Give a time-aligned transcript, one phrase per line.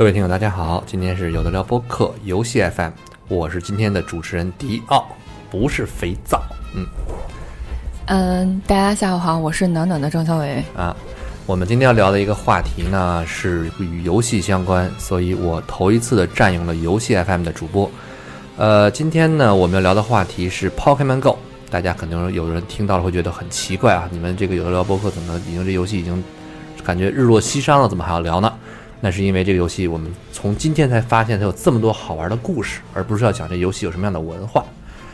[0.00, 2.90] 各位听友，大家好，今天是有的聊播客游戏 FM，
[3.28, 5.06] 我是今天的主持人迪奥，
[5.50, 6.40] 不是肥皂，
[6.74, 6.86] 嗯
[8.06, 10.96] 嗯，大家下午好，我是暖暖的郑小伟啊。
[11.44, 17.90] 我们今天要聊的一个话题呢，是与游戏相关，所以我头一次的占用了游戏 FM 的主播。
[18.56, 21.36] 呃，今天呢，我们要聊的话题是 Pokemon Go，
[21.68, 26.24] 大家可能有人听到了会觉得很奇怪啊，你们这个有的聊播客怎么已经这游戏已经
[26.82, 28.50] 感觉日落西山了，怎么还要聊呢？
[29.02, 34.62] 那是因为这个游戏，我们从今天才发现它有这么多好玩的故事，而不是要讲这游戏有什么样的文化。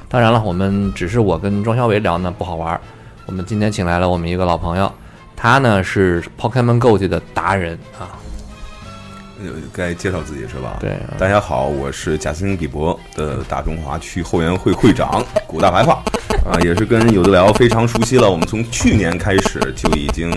[0.08, 2.80] 当然了，我们只是我跟庄小伟聊呢不好玩。
[3.26, 4.92] 我们今天请来了我们一个老朋友，
[5.36, 8.18] 他呢是 Pokemon Go 界的达人啊。
[9.72, 10.78] 该介绍自己是吧？
[10.80, 16.02] 对，大家好，我是贾斯汀比伯的大中华区后援会会长古大白话
[16.44, 18.28] 啊，也是跟有的聊非常熟悉了。
[18.28, 20.36] 我们从去年开始就已经。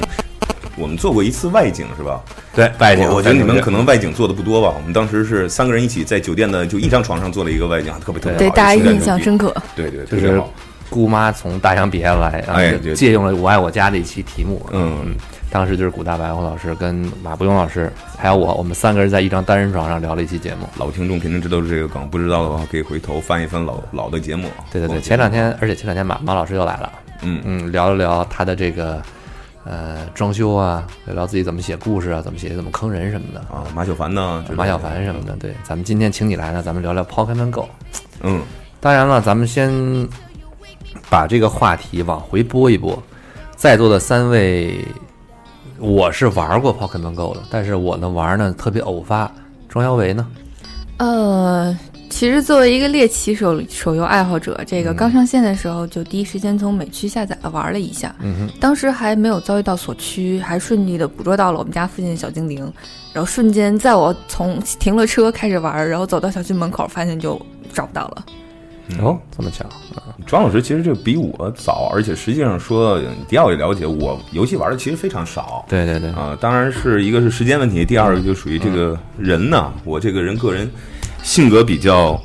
[0.80, 2.22] 我们做过一次外景是吧？
[2.56, 3.08] 对，外景。
[3.10, 4.74] 我觉得你们可能外景做的不多吧。
[4.76, 9.54] 我们当时是三个人一起在酒店的就一张床上做了一个外景，特别特别好，对大家印象深刻。
[9.76, 10.42] 对对，就是
[10.90, 14.66] 姑妈从大洋彼岸来，哎，借用了《我爱我家》的一期题目。
[14.72, 15.14] 嗯，
[15.52, 20.68] 当时就是古大白虎老师跟马伯庸老师还有我，我们三个人在一张单人床上聊了一期节目。
[20.78, 24.50] 老听众肯定知道这个梗，不知道的话可以回头翻一翻老老的节目。
[24.72, 26.92] 对对对，前两天，而且前两天马马老师又来了。
[27.22, 29.02] 嗯嗯，聊了聊他的这个。
[29.66, 33.64] 呃，装修啊，聊聊自己怎么写故事啊，怎么写，怎么坑人什么的啊。
[33.76, 34.44] 马小凡呢？
[34.56, 35.54] 马小凡什么的，对。
[35.64, 37.68] 咱们今天请你来呢，咱们聊聊 Pokemon Go。
[38.22, 38.42] 嗯，
[38.80, 39.70] 当然了，咱们先
[41.10, 42.98] 把这个话题往回拨一拨。
[43.56, 44.84] 在座的三位，
[45.78, 49.30] 我是玩过 Pokemon Go 的，但是我呢玩呢特别偶发。
[49.68, 50.26] 庄小维呢？
[50.98, 51.78] 呃。
[52.20, 58.14] 其实，作为一个猎奇手手游爱好者，这个刚上线的时候就第一时间从美区下载了玩了一下。
[58.20, 62.60] 嗯哼，当时还没有遭遇到锁区，还顺利的捕捉到了我们家附近的小精灵。
[63.14, 67.42] 然后瞬间，在我从停了车开始玩，然后走到小区门口，发现就
[67.74, 68.26] 找不到了。
[69.02, 69.64] 哦，这么巧
[69.96, 70.12] 啊！
[70.28, 75.66] 庄老师其实就比我早，而且实际上说，迪奥也了解我游戏玩的其实非常少。
[75.70, 80.70] 对对对啊，当然是一个是时间问题，第二个就属于这个人呢，我这个人个人。
[81.30, 82.20] 性格比较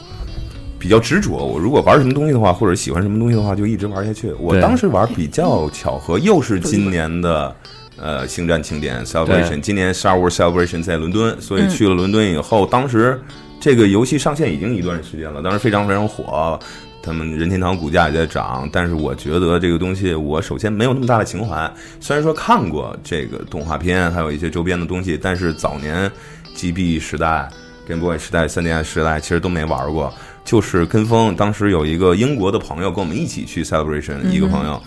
[0.79, 4.33] 比较执着，我如果玩什么东西的话，或者喜欢什么东西的话，就一直玩下去。
[4.41, 7.55] 我当时玩比较巧合，又是今年的
[7.99, 13.21] 呃星战庆典 Celebration，今年 Star Wars Celebration 在伦敦，所以去了伦敦以后，当时
[13.61, 16.59] 这个游戏上线已经一段时间了，当时非常非常火，
[17.03, 18.67] 他们任天堂股价也在涨。
[18.73, 21.71] 但是我觉得这个东西，我首先没有那么大的情怀。
[22.01, 26.11] 虽然说看过这个动画片，还有一些周边的东西，但是早年
[26.57, 27.47] GB 时代。
[27.87, 30.13] Game Boy 时代、3DS 时代其实都没玩过，
[30.45, 31.35] 就是跟风。
[31.37, 34.83] 当时有一个英国的朋友跟我们一起去 Celebration，一个朋友，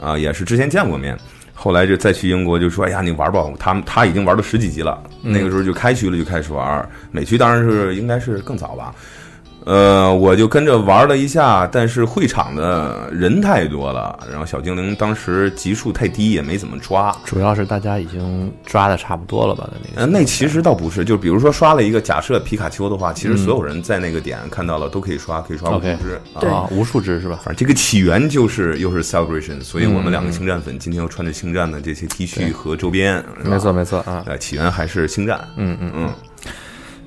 [0.00, 1.16] 啊，也是之前见过面，
[1.54, 6.88] 后来就再去英国就说：“哎呀，你玩吧。”他们他已经玩到十几级了，那个时候就开区了，就开始玩。
[7.10, 8.94] 美区当然是应该是更早吧。
[9.64, 17.14] 呃，我就跟着玩了一下，但是会场的人太多了，然后小精灵当时级数太低，也没怎么抓。
[17.24, 19.70] 主要是大家已经抓的差不多了吧？
[19.94, 27.36] 那个，那其实倒不是，就比如说刷了一个假设皮卡丘的话，其实所有人在那个点看到了都可以刷，可以刷无数只，啊，无数只是吧？
[27.36, 35.92] 反正这个起源就是又是 Celebration，所以我们两个星战粉今天又穿着星战的这些 T 恤和周边，没错没错啊，起源还是星战，嗯嗯。
[35.94, 36.10] 嗯。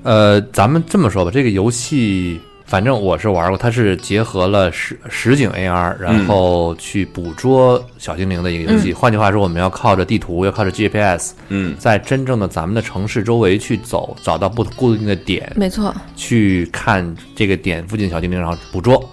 [0.06, 8.92] 呃，咱们这么说吧，这个游戏反正我是玩过，它是结合了实实景 AR，然后去捕捉小精灵的一个游戏。
[8.92, 19.10] 换句话说，我们要靠着地图，要靠着 GPS，嗯，在真正的咱们的城市周围去走，找到不固定的点，没错，去看这个点附近小精灵，然后捕捉。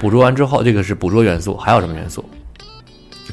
[0.00, 2.24] 捕捉完之后，这个是捕捉元素，还有什么元素？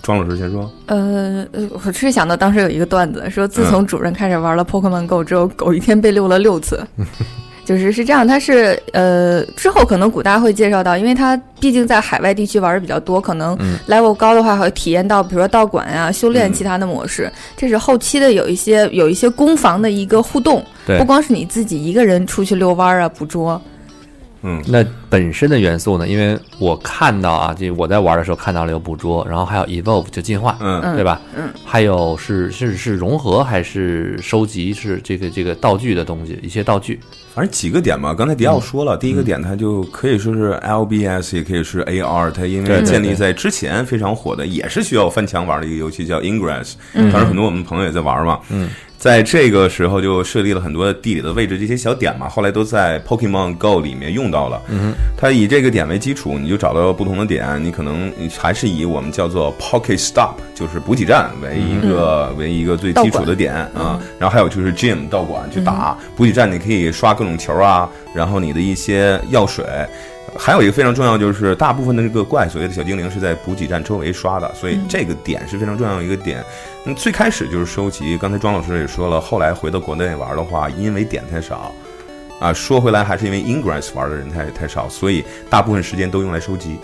[0.09, 0.67] 庄老师先说。
[0.87, 6.83] 呃呃，我是想到当时有一个段子，说自从主任开始玩了 Pokemon Go 之后，狗一天被遛了六次。
[7.63, 13.55] 就是是这样，它是呃之后可能古大会介绍到，因为它毕竟在海外地区玩的比较多，可能
[13.87, 17.31] level 高的话会体验到，比如说道馆呀、修炼其他的模式。
[17.55, 20.65] 这是后期的有一些有一些攻防的一个互动，
[20.97, 23.61] 不光是你自己一个人出去遛弯啊、捕捉。
[24.41, 26.07] 嗯那本身的元素呢？
[26.07, 31.21] 因为我看到啊，就我在玩的时候看到了有捕捉，然后还有 evolve 就进化，嗯对吧？
[31.35, 34.73] 嗯，还有是是是融合还是收集？
[34.73, 36.99] 是这个这个道具的东西，一些道具。
[37.33, 69.65] 反正几个点嘛，刚才迪奥说了，第一个点它就可以说是 LBS，也可以是 AR，它因为建立在之前非常火的，也是需要翻墙玩的一个游戏叫 Ingress，当然很多我们朋友也在玩嘛，嗯，在这个时候就设立了很多地理的位置这些小点嘛，后来都在 Pokemon Go 里面用到了，嗯，它以这个点为基础，你就找到不同的点，你可能还是以我们叫做 Pocket Stop，就是补给站为一个、为一个最基础的点啊，然后还有就是 Gym 道馆去打、补给站，你可以刷各种球啊，然后你的一些药水。
[70.37, 76.43] 还有一个非常重要，就是大部分的这个怪，所谓的小精灵是在补给站周围刷的，所以这个点是非常重要一个点。
[76.83, 81.73] 那最开始就是收集，刚才庄老师也说了，后来回到国内玩的话，因为点太少，
[82.39, 86.77] 啊，说回来还是因为 Ingress 玩的人太太少，所以大部分时间都用来收集。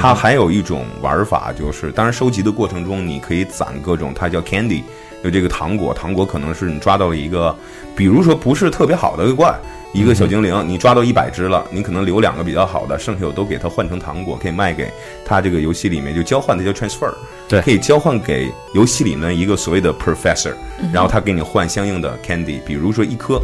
[0.00, 4.82] 它还有一种玩法，就是当然收集的过程中，你可以攒各种，它叫 candy，
[5.24, 7.54] 有这个糖果，糖果可能是你抓到了一个，
[7.96, 9.52] 比如说不是特别好的怪，
[9.92, 14.90] 一个小精灵，你抓到一百只了，你可能留两个比较好的，剩下我都给它换成糖果，可以卖给
[15.24, 17.12] 它这个游戏里面就交换的叫 transfer，
[17.46, 20.54] 对可以交换给游戏里面一个所谓的 professor，
[20.92, 23.40] 然后他给你换相应的 candy，比如说一颗。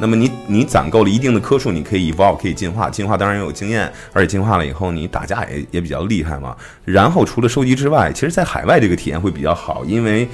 [0.00, 6.54] 那么你你攒够了一定的颗数，你可以 evolve 可以进化，进化当然有经验，而且进化了以后你打架也也比较厉害嘛。
[6.84, 10.28] 然后除了收集之外，其实在海外这个体验会比较好，因为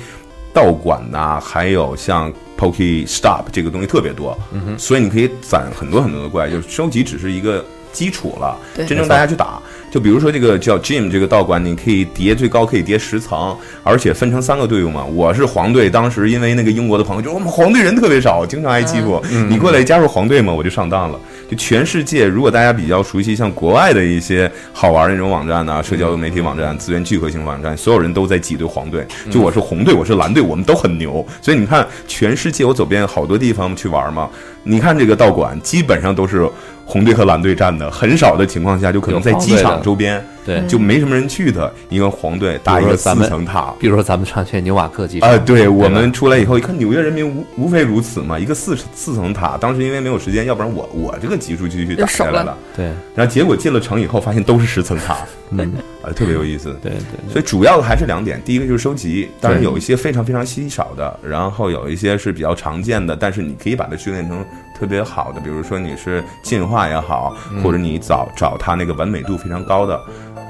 [0.52, 2.30] 道馆呐、还有像
[2.64, 4.37] Poke Stop 这个东西特别多，
[4.78, 7.62] 所以你可以攒很多很多的怪，就是收集只是一个
[7.93, 9.61] 基础了，对真正大家去打。
[9.94, 15.05] 就比如说这个叫 Jim 这个道馆，你可以叠最高可以叠十层，而且分成三个队伍嘛。
[15.05, 21.20] 我是黄队，当时因为那个英国的朋友就我们黄队人特别少，经常挨欺负，你过来加入黄队嘛，我就上当了。
[21.49, 29.06] 就全世界，如果大家比较熟悉像国外的一些好玩的那种网站呐、社交媒体网站、资源聚合型网站，所有人都在挤兑黄队。
[29.31, 31.25] 就我是红队，我是蓝队，我们都很牛。
[31.41, 34.29] 所以你看，全世界我走遍好多地方去玩嘛，
[34.64, 36.50] 你看这个道馆基本上都是
[36.84, 40.25] 红队和蓝队站的，很少的情况下就可能在机场周边。
[40.44, 43.75] 对，就没什么人去的，一个黄队搭一个四层塔。
[43.79, 49.56] 比如说咱们上去纽瓦克机场啊、对我们出来以后一看，纽约人民无无非如此嘛，一个四四层塔。
[49.56, 52.56] 当时因为没有时间，要不然我我这个级数就去打下来了。
[52.76, 55.17] 对，然后结果进了城以后，发现都是十层塔，
[55.50, 56.76] 嗯， 啊，特别有意思。
[56.82, 64.44] 对对所以主要的还是两点，第一个就是收集，当然有一些非常非常稀少的，然后有一些是比较常见的，但是你可以把它训练成
[64.79, 70.00] 特别好的，比如说你是进化也好，或者你找找它那个完美度非常高的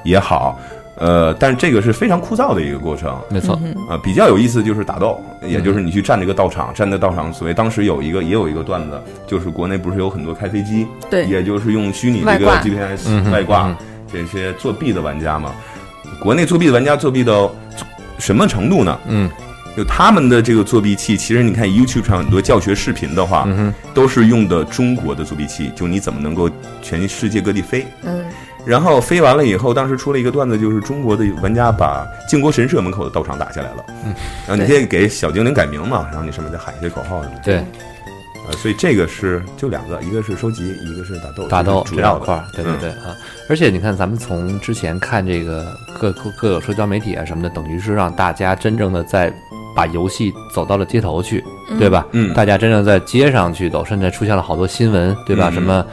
[0.04, 0.58] 也好，
[0.96, 3.18] 呃，但是这个是非常枯燥的一个过程。
[3.28, 3.58] 没错，
[3.88, 11.24] 啊，比较有意思就是打斗，也就是你去站这个道场，站在道场，所谓当时有一个也有一个段子，就是国内不是有很多开飞机，对。
[11.26, 13.76] 也就是用虚拟这个 GPS 外挂嗯
[14.12, 15.52] 这些作弊的玩家嘛。
[16.20, 17.50] 国内作弊的玩家作弊到
[18.18, 18.98] 什么程度呢？
[19.08, 19.30] 嗯。
[19.76, 26.48] 就他们的这个作弊器，其实你看 YouTube 上很多教学视频的话，嗯，都是用的中国的作弊器，就你怎么能够
[26.80, 27.84] 全世界各地飞。
[28.04, 28.24] 嗯，
[28.66, 33.84] 然后飞完了以后，当时出了一个段子，就是中国的玩家把靖国神社门口的道场打下来了。
[34.04, 34.14] 嗯，
[34.46, 37.42] 然后你可以给小精灵改名嘛，然后你上面再喊一些口号什么的。
[37.42, 37.56] 对，
[38.48, 42.24] 呃，所以这个是就两个，一个是收集，一个是打斗，打斗主要的。
[42.24, 43.16] 块儿，对对嗯对啊！
[43.48, 45.66] 而且你看，咱们从之前看这个
[46.00, 49.32] 各各各有社交媒体啊什么的，等于是让大家真正的在
[49.76, 51.44] 把游戏走到了街头去，
[51.78, 52.06] 对吧？
[52.12, 55.50] 嗯大家真正在街上去走，甚至出现了好多新闻，对吧？
[55.50, 55.84] 嗯什么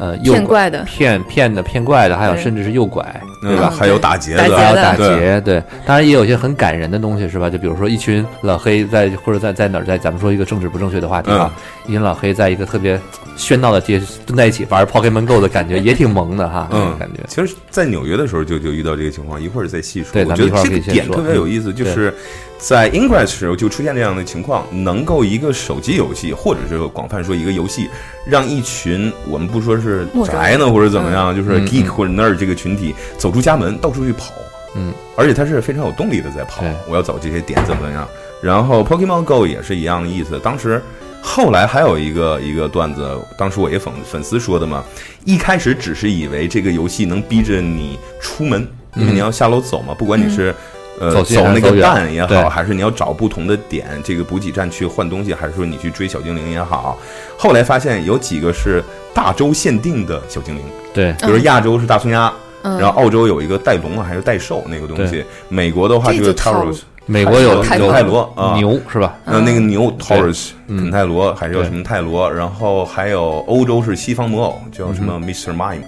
[0.00, 3.04] 呃诱拐、骗怪的，骗骗的、骗怪的，还有甚至是诱拐，
[3.40, 3.72] 对吧？
[3.76, 7.48] 还有打劫的，还有打劫，对，当然也有一些很感人的东西，是吧？
[7.48, 11.50] 就比如说一群老黑在或者在在哪儿，在咱们说一个政治不正确的话题啊，
[11.86, 13.00] 一群老黑在一个特别
[13.36, 20.12] 喧闹的街蹲在一起玩 Pokemon Go 的感觉也挺萌的哈，嗯，感觉其实，在纽约的时候就就遇到这个情况，一会儿再细说。
[20.12, 22.12] 对咱们一会儿我觉得这个点可以先说特别有意思，就是
[22.58, 27.88] 在 Ingress 时候就出现这样的情况，能够一个手机游戏，或者是广泛说一个游戏，
[28.26, 34.32] 让一群我们不说是宅呢或者怎么样，就是嗯 geek 嗯或者 nerd 这个群体走出家门，到处去跑，
[34.74, 38.08] 嗯，而且他是非常有动力的在跑，我要找这些点怎么样？
[38.42, 40.82] 然后 Pokemon Go 也是一样的意思，当时。
[41.22, 43.06] 后来还有一个一个段子，
[43.36, 44.82] 当时我一粉粉丝说的嘛，
[45.26, 50.54] 一开始只是以为这个游戏能逼着你出门，因为你要下楼走嘛，不管你是。
[50.98, 56.98] 呃，走那个蛋也好，还是你要找不同的点，这个补给站去换东西，还是说你去追小精灵也好，
[57.38, 58.84] 后来发现有几个是
[59.14, 61.14] 大洲限定的小精灵，对。
[61.20, 62.30] 比如亚洲是大松鸦，
[62.62, 69.16] 嗯，然后澳洲有一个带龙啊，还是带兽那个东西，美国的话就是 Taurus，美国有泰有泰罗啊，牛是吧？
[69.24, 70.78] 那，那个牛 Taurus 嗯。
[70.78, 75.54] 肯泰罗，还是有什么泰罗，然后还有欧洲是西方魔偶，叫什么 Mr.
[75.54, 75.82] Mime。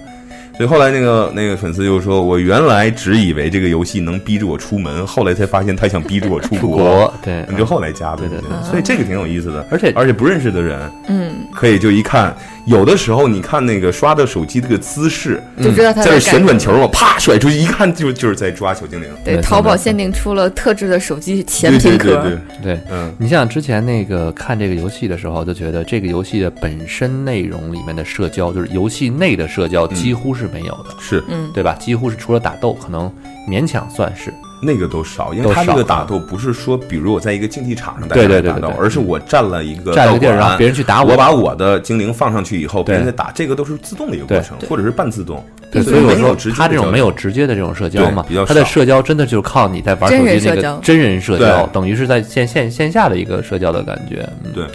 [0.55, 6.77] 所以后来那个那个粉丝就说，我原来只以为这个游戏能逼着我出门，后来才发现他想逼着我出出国。
[6.77, 8.37] 国对，你就后来加的，对对。
[8.39, 8.69] 对。
[8.69, 9.65] 所以这个挺有意思的。
[9.71, 16.53] 而且而且不认识的人，嗯，可以就一看，有的时候你看那个刷的手机这个姿势，就知道他在这旋转。
[16.57, 19.09] 球嘛，啪甩出去，一看就就是在抓小精灵。
[19.25, 22.79] 对，淘宝限定出了特制的手机前对屏壳，对对对，对。
[22.89, 31.75] 嗯，你像之前那个看这个游戏的时候，就觉得这个游戏的本身内容里面的社交，就是游戏内的社交几乎是没有的，是嗯，对吧？
[31.79, 33.11] 几乎是除了打斗，可能
[33.49, 34.31] 勉强算是。
[34.63, 41.13] 那个都少，因为他这个打斗不是说，比如我在一个竞技场上大对家打斗而是我占了一个占了个地儿，然后别人去打我。
[41.13, 45.45] 我把我的精灵放上去以后，别人打，这个都是自动的一个过程，或者是半自动。
[45.71, 54.27] 对，所所以我说他这种没有直接的这种社交嘛比较，他的社交真的就是靠你在玩手机那个真人社交，等于是在线线线下的一个社交的感觉。
[54.43, 54.51] 嗯。
[54.53, 54.65] 对，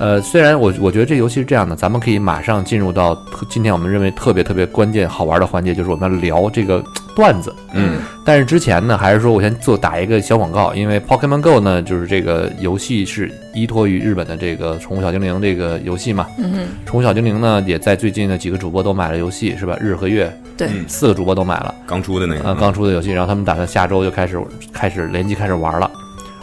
[0.00, 3.14] 呃，虽然我我觉得这游戏是这样的，咱们可以马上进入到
[3.50, 6.82] 今天我们认为特别特别关键好玩的环节，就是我们要聊这个
[7.14, 7.54] 段子。
[7.74, 16.26] 嗯，但是之前呢，还是说我先做打一个小广告，因为 Pokemon Go 呢，就是这个游戏是依托于日本的这个宠物小精灵这个游戏嘛。
[16.38, 19.76] 嗯哼，宠物小精灵呢，也在最近的几个主播都买了游戏，是吧？
[19.78, 21.74] 日和月对，嗯四个主播都买了。
[21.86, 24.40] 刚出的那个啊，刚出的游戏，然后他们打算下周就开始
[24.72, 25.90] 开始联机开始玩了，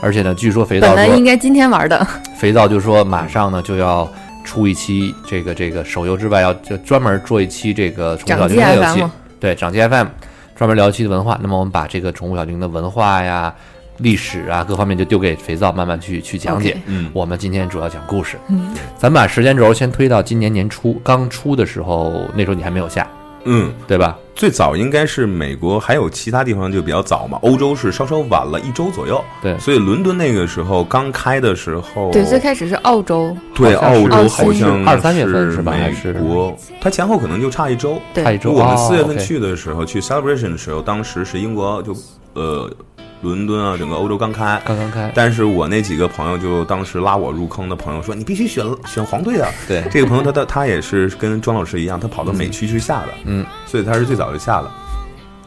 [0.01, 4.09] 而且呢，据说肥皂本来应该今天玩的，肥皂就说马上呢就要
[4.43, 9.03] 出一期这个这个手游之外，要就专门做一期这个宠物小精灵的游戏，
[9.39, 10.07] 对，掌机 FM
[10.55, 11.37] 专门聊一期的文化。
[11.41, 13.53] 那么我们把这个宠物小精灵的文化呀、
[13.97, 16.77] 历史啊各方面就丢给肥皂慢慢去去讲解。
[16.85, 17.09] 嗯。
[17.13, 23.07] 我们今天主要讲故事，嗯，咱们把时间轴先推到今年年初刚出的时候，那时候你还没有下，
[23.45, 24.17] 嗯，对吧？
[24.37, 27.39] 最早应该是美国，还有其他地方就比较早嘛。
[27.41, 37.99] 欧洲是稍稍晚了一周左右，对所以伦敦那个时候刚开的时候，对，最开始是澳洲，对澳洲好像二三月份是吧还美是国，它前后可能就差一周。
[38.13, 38.51] 对差一周。
[38.51, 41.95] 我们哦四月份去的时候，去 Celebration 的时候，当时是英国就
[42.35, 42.69] 呃
[43.21, 44.61] 伦敦啊，整个欧洲刚开。
[44.65, 49.49] 刚刚开，但是我那几个朋友就当时拉我入坑的朋友说，你必须选选黄队啊！
[49.67, 54.71] 对这个朋友他他他也是跟庄老师一样，他跑到美区去下的，嗯，所以他是最早就下的，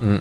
[0.01, 0.21] 嗯。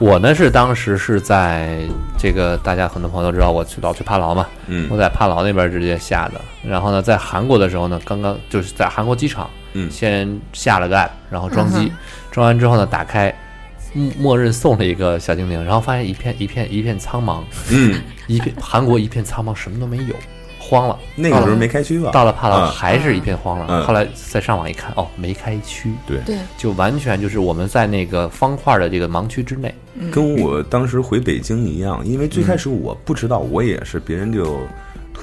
[0.00, 1.78] 我呢是当时是在
[2.18, 6.40] 这个大家很多朋友都知道我去老去帕劳嘛，嗯我在帕劳那边直接下的。
[6.68, 11.90] 然后呢，在韩国的时候呢，刚刚就是在韩国机场，嗯先下了个 app，然后装机嗯，
[12.32, 13.32] 装完之后呢，打开，
[13.94, 20.14] 默默认送了一个小精灵，然后发现一片一片一片苍茫，嗯， 一片韩国一片苍茫，什么都没有，
[20.58, 20.98] 慌了。
[21.14, 22.10] 那个时候没开区吧？
[22.10, 23.82] 到了帕劳嗯还是一片慌了，嗯。
[23.84, 29.72] 后来再上网一看，哦，没开区，对，对，就完全就是我们在那个方块的这个盲区之内。
[30.10, 34.58] 跟我当时回北京一样，因为最开始我不知道，我也是别人就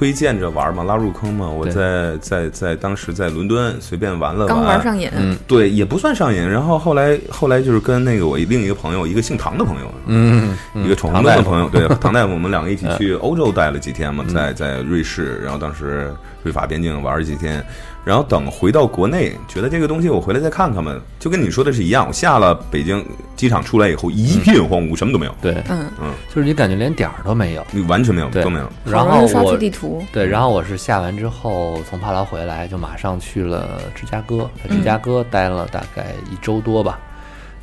[0.01, 1.47] 推荐着玩嘛，拉入坑嘛。
[1.47, 6.41] 我在在在当时在伦敦随便玩了刚玩上瘾，嗯对，也不算上瘾。
[6.41, 17.63] 然后后来后来就是跟那个我另一个朋友，一个姓唐的朋友，嗯，一个闯红灯的朋友，对，唐大夫，我们两个一起去 欧洲待了几天嘛，在在瑞士，然后当时瑞法边境玩了几天，
[18.03, 23.05] 然后等回到国内，觉得这个东西我回来再看看吧，就跟你说的是一样，我下了北京
[23.35, 27.65] 机场出来以后一片荒芜，什么都没有，对，嗯嗯，就是你感觉连点儿都没有。
[27.71, 28.67] 你完全没有，对都没有。
[28.85, 36.99] 然后我地图，对，然后我是下完之后从帕劳回来，就马上去了芝加哥，在芝加哥待了大概一周多吧。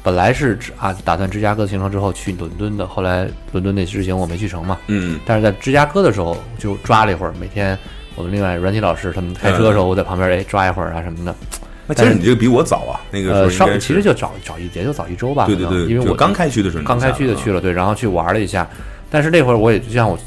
[0.00, 4.78] 本来是指啊打算芝加哥行程之后去伦敦的，后来伦敦那之行我没去成嘛。
[4.86, 7.76] 嗯，但是在芝加哥的时候就抓了一会儿，每天
[8.18, 11.34] 我们另外阮吉老师他们开车的时候，我在旁边哎抓一会儿啊什么的。
[11.86, 18.68] 那其实你这个比我早啊，那个时候呃，稍应该是其实就早早一也就早一周吧，对对对，因为我刚开区的时候刚开区的去了，对，然后去玩了一下。
[19.08, 20.18] 但是那会儿我也就像我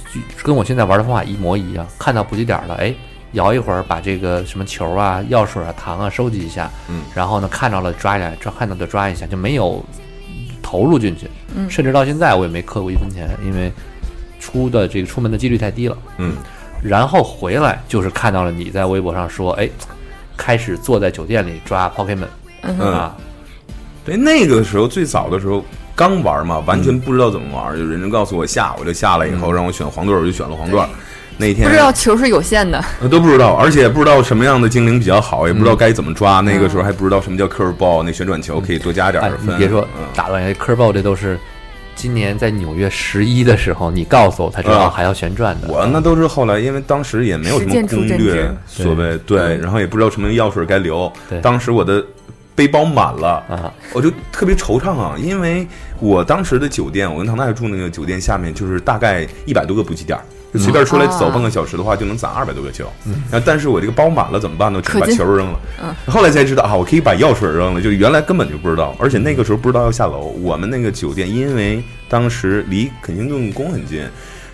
[0.41, 2.91] 跟我现在玩的方法一模一样，看到补给点了，哎，
[3.33, 9.85] 摇一会儿把这个什么球啊、药水啊、糖啊收集一下，嗯，然后呢看到了抓一下，抓看到就抓一下，就没有
[10.63, 13.71] 投入进去，嗯甚至到现在我也没氪过一分钱，因为
[14.39, 15.95] 出的这个出门的几率太低了。
[16.17, 16.37] 嗯，
[16.81, 19.69] 然后回来就是看到了你在微博上说，哎，
[20.35, 22.25] 开始坐在酒店里抓 Pokemon
[22.79, 23.15] 啊，
[24.03, 25.63] 对，那个时候最早的时候
[25.95, 30.79] 刚玩嘛，完全不知道怎么玩，就人家告诉我下，我就下了以后让我选黄队，我就选了黄队。
[31.37, 36.39] 那天不知道球是有限的，呃都不知道，而且不知道什么样的精灵比较好，也不知道该怎么抓。
[36.41, 39.55] 那个时候还不知道什么叫 curve ball，那旋转球可以多加点分。
[39.55, 40.03] 你别说嗯。
[40.13, 41.39] 打断一下，curve ball 这都是
[41.95, 45.67] 今年在纽约十一的时候，你告诉我才知道啊还要旋转的。
[45.67, 51.39] 我那都是后来，因为当时也没有什么攻略，所谓对，然后也不知道什么药水该留对。
[51.41, 52.03] 当时我的
[52.55, 55.67] 背包满了啊，我就特别惆怅啊，因为
[55.99, 60.23] 我当时的酒店，我跟唐大爷住那个酒店下面就是大概一百多个补给点儿。
[60.53, 62.85] 就随便出来走半个小时的话，就能攒二百多个球。
[63.05, 64.81] 嗯，但是我这个包满了怎么办呢？
[64.81, 65.59] 只能把球扔了。
[65.81, 67.81] 嗯，后来才知道啊，我可以把药水扔了。
[67.81, 70.33] 就原来根本就不知道，而且那个时候不知道要下楼。
[70.41, 74.03] 我们那个酒店因为当时离肯辛顿宫很近，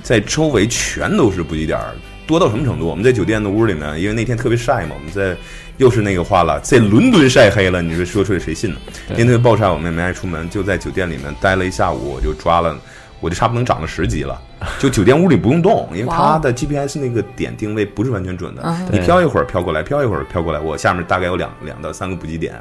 [0.03, 1.79] 在周围全都是补给点，
[2.27, 2.85] 多到什么程度？
[2.85, 5.35] 我们在酒店的屋里面，因为那天特别晒嘛，我们在
[5.77, 8.77] 又是那个话了，在伦敦晒黑了，你说说出来谁信呢？
[9.09, 12.77] 那天特别暴晒，我们也没爱出门，就在酒店里面待了一下午，我就抓了。
[13.19, 14.39] 我就差不多能长了十级了，
[14.79, 18.61] 就酒店屋里不用动，因为它的 GPS 那个点定位不是完全准的，
[18.91, 22.55] 你飘一会儿飘过来，飘一会儿飘过来，我下面大概有两两到三个补给点，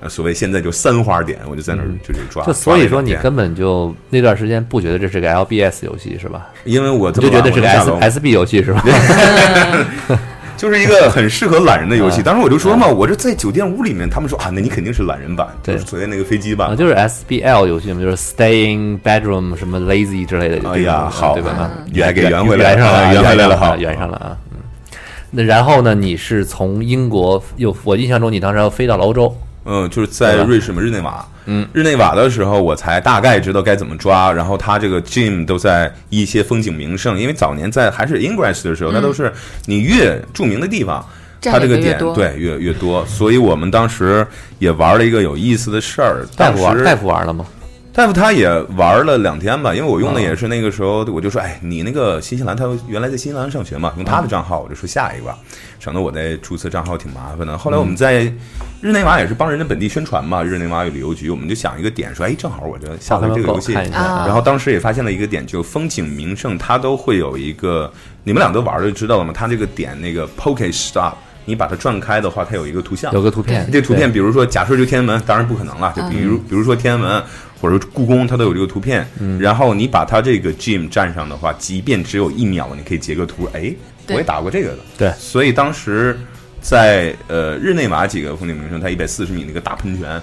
[0.00, 2.44] 呃，所谓现在就三花点，我就在那儿就这抓。
[2.44, 6.48] 就所以说你根本就那段时间不觉得这是个 LBS 游戏是吧？
[6.64, 8.82] 因为我就觉得是个 S SB 游戏是吧？
[10.60, 12.22] 就是一个很适合懒人的游戏。
[12.22, 20.70] 当时我就说嘛，我这在酒店屋里面，他们说啊，那你肯定是懒人版，就是昨天那个飞机版，就是 SBL 游戏嘛，就是 Staying Bedroom 什么 Lazy 之类的。
[20.70, 21.70] 哎呀，好，对吧？
[21.94, 24.36] 圆给圆回来上了，圆回来了，好，圆上了啊。
[24.52, 24.58] 嗯，
[25.30, 25.94] 那然后呢？
[25.94, 29.34] 你是从英国又，我印象中你当时要飞到了欧洲。
[29.64, 31.26] 嗯，就是在瑞士嘛，日内瓦。
[31.46, 34.32] 嗯，日内瓦的时候，我才大概知道该怎么抓。
[34.32, 39.32] 然后他这个 gym 都在一些风景名胜，因为早年在还是 Ingress 的时候，那都是
[39.66, 41.04] 你越著名的地方，
[41.42, 43.04] 它这个点对越越多。
[43.06, 44.26] 所以我们当时
[44.58, 46.26] 也玩了一个有意思的事儿。
[46.36, 47.44] 大夫玩，大夫玩了吗？
[47.92, 55.34] 大夫他也玩了两天吧，因为我用的也是那个时候，我就说，哎，你那个新西兰，他原来在新西兰上学嘛，用他的账号，我就说下一个，
[55.80, 57.58] 省得我再注册账号挺麻烦的。
[57.58, 58.32] 后来我们在
[58.80, 67.92] 日内瓦也是帮人家本地宣传嘛，日内瓦有旅游局，我们就想一个点，说，哎，正好我就下载这个游戏，然后当时也发现了一个点，就风景名胜，它都会有一个，
[68.22, 69.32] 你们俩都玩就知道了嘛？
[69.34, 71.14] 它这个点那个 Poke Stop。
[71.44, 73.68] 你把它转开的话，它有一个图像，有个图片。
[73.72, 75.92] 这图片，比如说，假设就天安门，当然不可能了。
[75.96, 77.22] 就比如，比如说天安门
[77.60, 79.06] 或者故宫，它都有这个图片。
[79.38, 83.48] 然后你把它这个 gym 站上的话，即便只有一秒，你可以截个图。
[83.52, 83.72] 哎，
[84.08, 84.78] 我也打过这个的。
[84.98, 86.18] 对，所以当时
[86.60, 90.20] 在呃日内瓦几个风景名胜，它一百四十米那个大喷泉。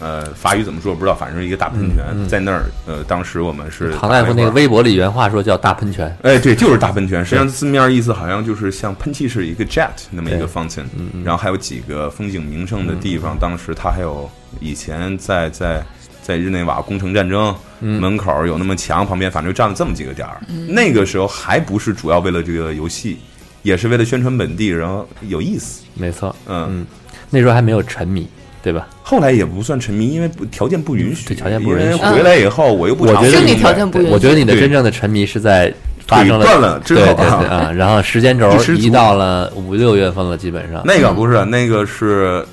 [0.00, 2.66] 呃，法语怎么说我不知道，反正是一个大喷泉在那儿。
[2.86, 6.16] 呃，当时我们是唐大夫那个微博里原话说叫大喷泉。
[6.22, 7.24] 哎，对，就是大喷泉。
[7.24, 10.84] 实际上字面意思好像就是像喷气式一个 jet 那么一个 fountain。
[11.24, 13.36] 然后还有几个风景名胜的地方。
[13.40, 15.82] 当时它还有以前在在
[16.22, 20.40] 在日内瓦攻城战争门口有那么墙，旁边反正就站了这么几个点儿。
[20.68, 23.18] 那个时候还不是主要为了这个游戏，
[23.62, 25.82] 也是为了宣传本地，然后有意思。
[25.94, 26.86] 没错，嗯，
[27.30, 28.28] 那时候还没有沉迷。
[28.60, 28.88] 对吧？
[29.02, 31.34] 后来也不算沉迷，因为条件不允许。
[31.34, 31.98] 条件不允许。
[32.04, 33.04] 回来以后，我又不。
[33.04, 34.12] 我觉得你条件不允许。
[34.12, 35.72] 我觉得你的真正的沉迷是在
[36.06, 40.82] 发生了之后啊，然后时间轴移到了五六月份了，基本上。
[40.84, 42.44] 那个不是，那个是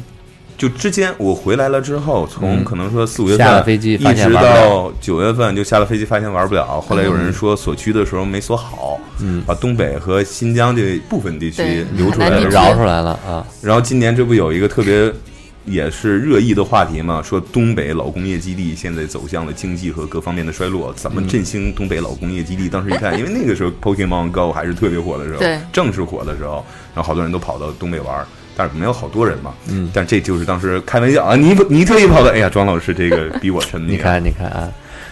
[0.58, 6.80] 就之间我回来了之后，从可能说四五月份下了飞机，一直到九月份就下了飞机，发现玩不了。
[6.80, 13.46] 后来有人说锁区的时候没锁好，嗯，把东北和新疆这部分地区留出来了，饶出来了啊。
[13.62, 15.12] 然后今年这不有一个特别。
[15.65, 22.69] 也是热议的话题嘛，说东北老工业基地现在走向了经济和各方面的衰落，怎么振兴东北老工业基地？
[22.69, 28.25] 当时一看，因为那个时候 Pokemon Go 还是特别火的时候，对，正是火的时候，然后好多人都跑到东北玩，
[28.56, 34.71] 但是没有好多人嘛，嗯，但这就是当时开玩笑啊，你你特意跑的，哎呀，庄老师这个比我沉迷，你看你看啊，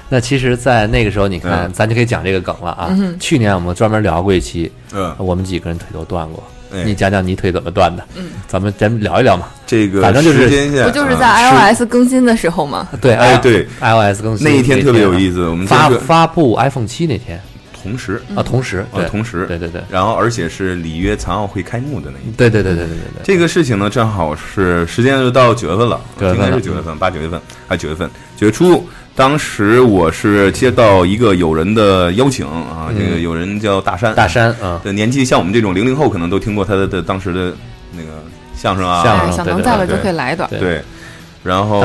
[0.10, 6.44] 那其实，在那个时候，你看咱就可以讲这个梗了啊，去年我们专门聊过一期，嗯，我们几个人腿都断过。
[6.86, 8.04] 你讲讲你腿怎么断的？
[8.16, 9.48] 嗯，咱们咱们聊一聊嘛。
[9.66, 10.48] 这个反正就是
[10.84, 12.88] 不就是在 iOS 更新的时候吗？
[13.00, 15.48] 对，哎对，iOS 更新那一天特别有意思。
[15.48, 17.40] 我们发发布 iPhone 七那天，
[17.82, 19.82] 同时啊，同时啊，同时，对对对。
[19.90, 22.34] 然后而且是里约残奥会开幕的那一天。
[22.38, 23.24] 对对对对对对对。
[23.24, 28.88] 这个事情呢，正好是时间就到九月份了，应该是九月份，八九月份啊九月份，九月初。
[29.16, 37.54] 当时我是接到一个友人的邀请啊，这个友人叫大山，大山啊，的年纪像我们这种零零后，可能都听过他的的当时的
[37.92, 38.24] 那个
[38.56, 40.50] 相声啊，相能在了就可以来一段。
[40.50, 40.82] 对，
[41.44, 41.82] 然后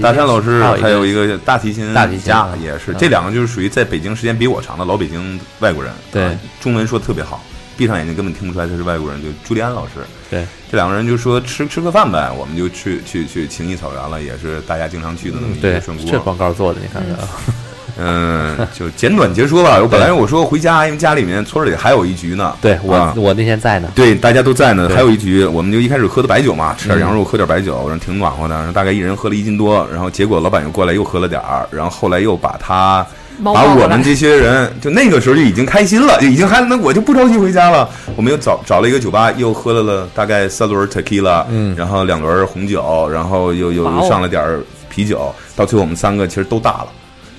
[0.00, 7.42] 大山老师还有一个大提琴大提琴家也是，这两个就是属于在北京时间比我长的老北京外国人，对，中文说的特别好。
[7.76, 9.92] 闭上眼睛根本听不出来他是外国人，就朱利安老师。
[10.30, 16.10] 对，这两个人就说吃吃个饭呗，我们就去去去情谊草原了，也是大家经常去的那么一个涮锅。
[16.10, 17.16] 这广告做的，你看看。
[17.96, 19.78] 嗯，就简短结说吧。
[19.80, 22.52] 我本来我说回家，因为家里面村里还有一局呢。
[22.60, 23.88] 对我我那天在呢。
[23.94, 28.56] 对，大家都在呢，还有一局，我们就一开始喝的白酒嘛，吃点羊肉，喝点白酒，然后挺暖和的。
[28.56, 33.06] 然后大概一人喝了一斤多，然后结果老板又过来又喝了点儿，然后后来又把他。
[33.42, 37.88] 把我们这些人，就那个时候就已经开心了，就已经嗨了，那我就不着急回家了。
[38.14, 44.44] 我们又找找了一个酒吧，又喝了了大概三轮 tequila，嗯，然后两轮红酒，然后又又上了点
[44.88, 46.86] 啤酒，到最后我们三个其实都大了，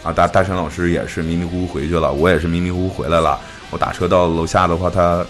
[0.04, 3.40] 啊，大大山老师也是迷迷糊糊回去了，我也是迷迷糊糊回来了。
[3.72, 5.26] 我打车到楼下的话，他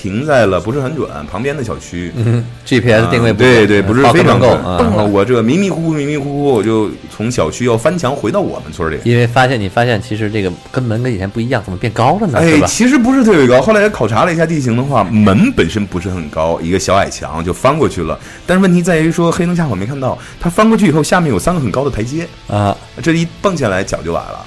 [0.00, 4.64] 停在了不是很准旁边的小区，嗯，GPS 定位啊不准对对，不是非常够准。
[4.64, 4.78] 啊
[5.10, 8.98] 我这迷迷糊糊迷迷糊糊，我就从小区要翻墙回到我们村里。
[9.02, 12.40] 因为发现你发现其实这个跟门跟以前不一样，怎么变高了呢？
[12.40, 13.60] 是哎，其实不是特别高。
[13.60, 18.16] 后来考察了一下地形的话，门本身不是很高，一个小矮墙就翻过去了。
[18.46, 24.46] 但是问题在于说，黑灯瞎火没看到，它翻过去以后，下面有三个很高的台阶，啊，这一蹦下来脚就崴了。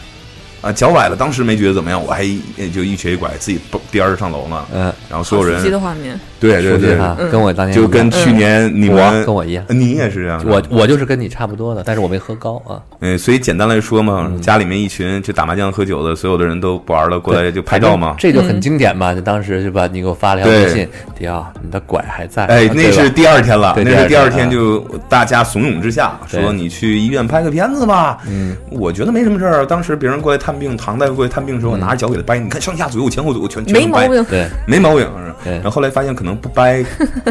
[0.62, 2.24] 啊，脚崴了，当时没觉得怎么样，我还
[2.58, 4.66] 呃就一瘸一拐自己蹦颠儿上楼呢。
[4.74, 6.98] 嗯，然后所有人的画面，对对对，
[7.30, 12.82] 跟我当年就跟去年你我们跟我一样，你也是这样，我我就是跟你差不多的，但是我没喝高啊。
[13.00, 18.16] 嗯，所以简单来说嘛，嗯家里面一群就打麻将喝酒的，所有的人都不玩了，过来就拍照嘛。
[18.18, 19.14] 这就很经典嘛。
[19.14, 22.46] 就当时就把你给我发了一条微信，迪奥，你的拐还在？
[22.48, 28.18] 哎，那是第二天了，那是第第二天就大家怂恿之下说你去医院拍个片子吧。
[28.28, 29.66] 嗯，我觉得没什么事儿。
[29.66, 34.26] 当时别人过来探病，唐大夫过来探病的时候，我拿着脚给他掰，你看上下左右前后左右全全能掰，没毛病。
[34.26, 35.08] 对，没毛病。
[35.44, 36.84] 对然后后来发现可能不掰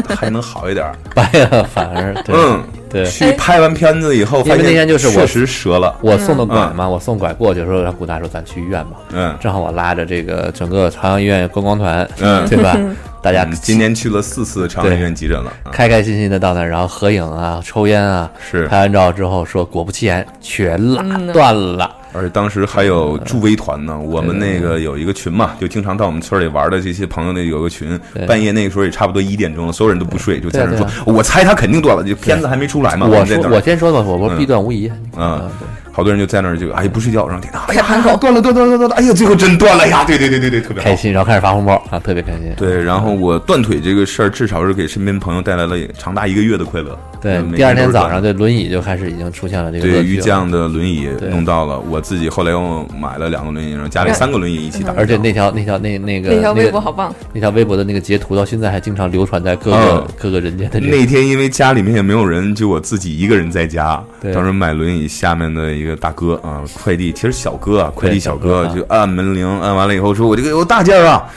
[0.09, 0.95] 还能好一点儿。
[1.15, 3.05] 掰了反而对嗯，对。
[3.05, 5.95] 去拍完片子以后，因为发现那天就是我确实折了。
[6.01, 12.77] 我送的拐嘛，我送拐过去说让顾大说咱去医院吧，嗯正好我拉着这个整个朝阳医院观光团，嗯对吧？
[13.21, 15.51] 大家嗯今年去了四次朝阳医院急诊了。
[15.63, 21.89] 啊开开心心的到那儿，然后合影啊、抽烟啊，是拍完照之后说，果不其然全拉嗯断了。
[22.13, 33.25] 而且当时还有助威团呢，我们那个有一个群嘛，就经常到我们村里玩的这些朋友那有个群，半夜那个时候也差不多一点钟了，所有人都不睡，就在那说，我猜他肯定断了，就片子还没出来嘛，我我
[33.61, 34.37] 先说吧，我说嗯。
[34.37, 34.91] 必断无疑。
[35.17, 35.49] 嗯。
[35.59, 40.95] 对好多人就在那儿就哎不睡觉，然后听到哎呀盘口呀断了断断断了断了，哎呀最后真断了呀， 对对对对对，特别开。
[40.95, 42.51] 心，然后开始发红包啊，特别开心。
[42.57, 46.97] 对，然后我断腿这个事儿，至少是给身边朋友带来了长达一个月的快乐。
[47.21, 54.91] 对第二天早上这轮椅就开始已经出现了这个乐对趣了于酱的轮椅弄到了，我自己后来又买了两个轮椅，然后家里三个轮椅一起打。
[54.97, 64.03] 而且那条那条那那个那条微博好棒，那条微博的那个截图到现在还经常流传在各个嗯各个人间的那天因为家里面也没有人，就我自己一个人在家。
[64.19, 71.27] 对当时买轮椅下面的一个大哥啊，快递其实小哥啊，快递小哥就按门铃，按完了以后说：“我这个有大件儿啊，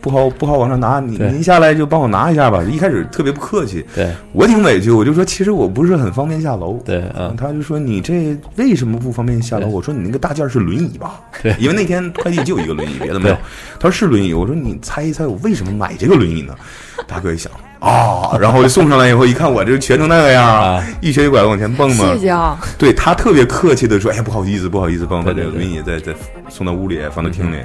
[0.00, 6.80] 不好不好往上拿，您您下来就帮我拿一下吧。”一开始特别不客气，对我挺委屈，我就说其实我不是很方便下楼。
[6.84, 9.68] 对嗯他就说你这为什么不方便下楼？
[9.68, 11.20] 我说你那个大件儿是轮椅吧？
[11.42, 13.36] 对因为那天快递就一个轮椅，别的没有。
[13.78, 16.54] 他说是轮椅，我说你猜一猜我为什么买这个轮椅呢？
[17.06, 22.20] 大哥一想啊，然后就送上来以后一看我这瘸成那个样儿啊，一瘸一拐的往前蹦嘛谢。
[22.20, 26.16] 谢啊，对他特别客气的说：“哎呀，不好意思，不好意思，帮我把这个对对对轮椅再再
[26.48, 27.56] 送到屋里，放到厅里。”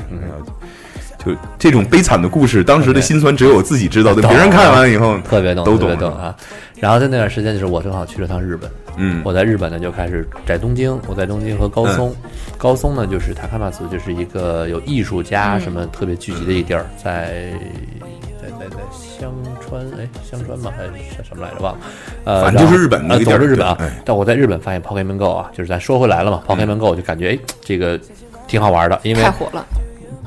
[1.25, 6.15] 就这种悲惨的故事，当时的心酸只有我自己知道的，懂别人看完了以后特别懂，都懂特别懂。
[6.15, 6.35] 啊。
[6.79, 12.15] 然后在那段时间，就是我正好去了趟日本，嗯，我在日本呢就开始在东京，我在东京和高松，
[12.59, 17.51] 高松呢就是塔卡马斯，就是一个有艺术家什么特别聚集的一地儿，在
[18.39, 18.75] 在在在
[19.19, 20.71] 香川，哎，香川吗？
[20.75, 20.91] 还是
[21.23, 21.61] 什么来着？
[21.61, 21.79] 忘了。
[22.25, 23.77] 呃，反正就是日本那呃，个地儿日本啊。
[24.03, 27.99] 但我在日本发现 Pokemon Go 啊，就是咱说回来了嘛，Pokemon Go 就感觉哎这个
[28.47, 29.65] 挺好玩的，因为太火了，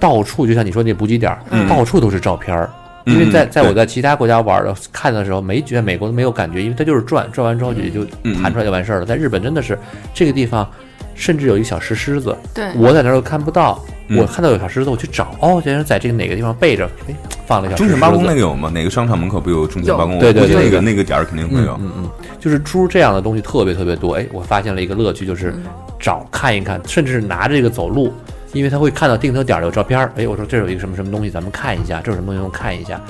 [0.01, 2.71] 到处就像你说那补给点，嗯到处都是照片儿。
[3.05, 9.07] 因为在嗯在我在其他国家玩的看的时候，没觉得美国都没有感觉，因为它就是转转完之后也就嗯弹出来就完事儿了。
[9.07, 9.79] 在日本真的是
[10.13, 10.69] 这个地方，
[11.19, 17.95] 甚至有一个小石狮子，对，我在那儿都看不到，嗯我看到有小狮子，我去找，哦，原来在这个哪个地方背着，哎，放了一小石狮子。
[17.95, 18.71] 忠犬八公那个有吗？
[18.73, 20.15] 哪个商场门口不有中犬八公？
[20.15, 21.77] 有对对我估计对对那个那个点儿肯定会有。
[21.81, 24.15] 嗯嗯，就是猪这样的东西特别特别多。
[24.15, 25.65] 哎，我发现了一个乐趣，就是嗯
[25.99, 28.13] 找看一看，甚至是拿着这个走路，
[28.53, 30.13] 因为他会看到定特点儿有照片儿。
[30.17, 33.01] 哎，我说这儿有一个什么什么东西，咱们看一下，这有什么东西，我们看一下。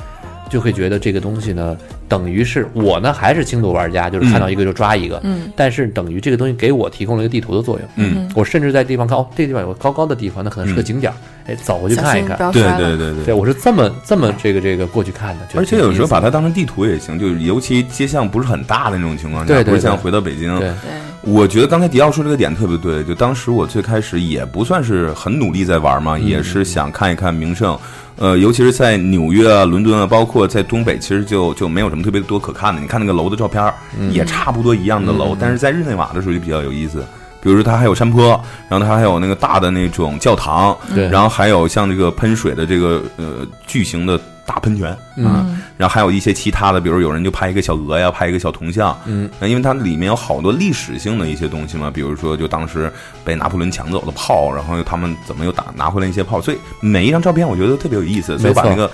[0.49, 1.77] 就会觉得这个东西呢，
[2.09, 7.89] 等于是我呢还是轻度玩家，就是看到一个就抓一个，嗯，但是等于这个东西给我提供了一个地图的作用。
[7.97, 12.39] 嗯，我甚至在地方看，哦，这个地方有个高高的地方，那可能是个景点儿，哎，走过去看一看。
[12.53, 12.63] 对。
[12.63, 13.35] 对对对对，。
[13.35, 20.59] 我是这么这么这个这个过去看的，而且有时候把它它当成地图也行，就是尤其街巷不是很大的那种情况下，对对不是像回到北京。
[20.59, 27.79] 对对，我觉得刚才迪奥说这个点特别对，就当时我最开始也不算是很努力在玩嘛，也是想看一看名胜。
[28.19, 32.81] 呃，尤其是在纽约啊、伦敦啊，包括在东北，其实就就没有什么特别多可看的。
[32.81, 33.75] 你看那个楼的照片儿，
[34.11, 37.05] 也差不多一样的楼，但是在日内瓦的时候就比较有意思。
[37.41, 38.31] 比如说它还有山坡，
[38.69, 52.91] 然后它还有那个大的那种教堂，对，然后还有像这个喷水的这个呃巨型的大喷泉，嗯，然后还有一些其他的，比如有人就拍一个小鹅呀，拍一个小铜像，嗯，因为它里面有好多历史性的一些东西嘛，比如说就当时
[53.23, 58.91] 被拿破仑抢走的炮，然后他们怎么又打拿回来一些炮，所以每一张照片我觉得都特别有意思，所以把那个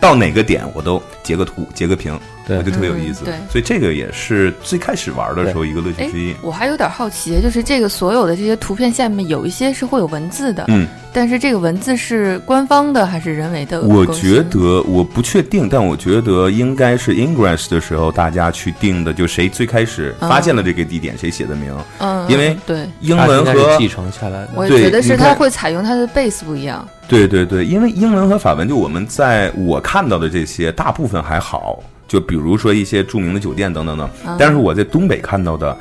[0.00, 2.18] 到哪个点我都截个图截个屏。
[2.46, 3.24] 对，我觉得特别有意思。
[3.24, 6.34] 对，所以这个也是最开始玩的时候一个乐趣之一。
[6.42, 13.80] 我还有点好奇，就是这个所有的这些图片下面有一些是会有文字的，嗯，但是这个文字是官方的还是人为的？
[13.82, 21.76] 我觉得我不确定，但我觉得应该是 Ingress 的时候大家去定的，就谁最开始发现了这个地点，谁写的名。
[21.98, 26.86] 嗯，因为对英文和继承下来的，我觉得是它会采用它的 base 不一样。
[27.08, 31.82] 对对对，因为英文和法文，就我们在我看到的这些大部分还好。
[32.06, 35.76] 就比如说一些著名的酒店等等等，但是我在东北看到的。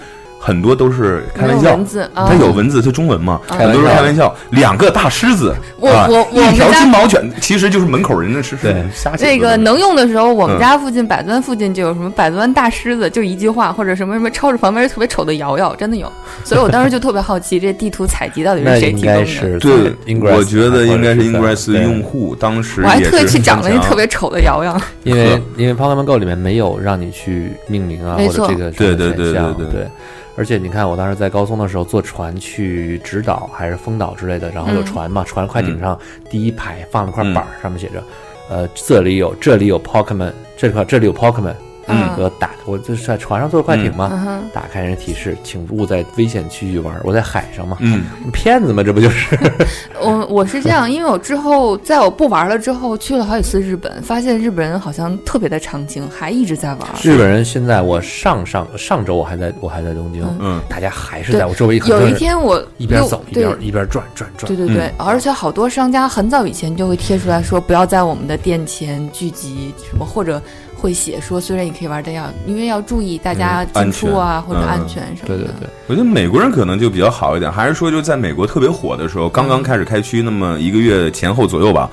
[0.45, 1.75] 很多都是开玩笑，
[2.13, 4.31] 它有文字，它中文嘛，很多是开玩笑。
[4.51, 8.75] 两个大狮子，我我我一条金毛犬，其实就是门口人的是对。
[9.19, 16.11] 那个能用的时候，我们家附近百子湾附近就有什么百子湾大狮子，就一句话，或者什么什么超市旁边特别丑的瑶瑶，真的有。
[16.45, 19.59] 所以我当时就特别好奇，这地图采集到底是谁提供的？
[19.59, 19.95] 对，
[20.31, 29.87] 我觉得应该是 Ingress 用户当时我还特意去讲了那特别丑的瑶瑶，因为因为 Pokemon Go 里面没有让你去命名啊，或者这个对对对对对。
[30.37, 35.97] 而且你看，我当时在高松的时候坐船去直岛还是丰岛之类的，然后有船嘛，船快艇上
[36.29, 38.03] 第一排放了块板，上面写着，
[38.49, 41.53] 呃，这里有这里有 Pokemon，这块这里有 Pokemon。
[41.87, 46.99] 嗯，我打我就是在船上坐快艇嘛，打开人提示，请勿在危险区域玩。
[47.03, 49.37] 我在海上嘛，嗯，骗子嘛，这不就是？
[50.01, 56.79] 我我是这样，因为我之后在我不玩了之后，去了好几次日本，发现日本人好像特别的长情，还一直在玩。
[57.03, 61.77] 日本人现在我上上上周我还在我还在东京，嗯，大家还是在我周围。
[61.85, 64.47] 有一天我一边走一边一边转转转。
[64.47, 70.41] 对对对，而且好多商家很早以前就会贴出来说，不要在我们的店前聚集什么或者。
[70.85, 75.35] 会写说，虽然你可以玩，但要因为要注意大家进出啊，或者安全什么的。
[75.35, 81.89] 对对对，我觉得美国人可能就比较好一点，还是说就在美国特别火的时候，刚刚开始开区那么一个月前后左右吧。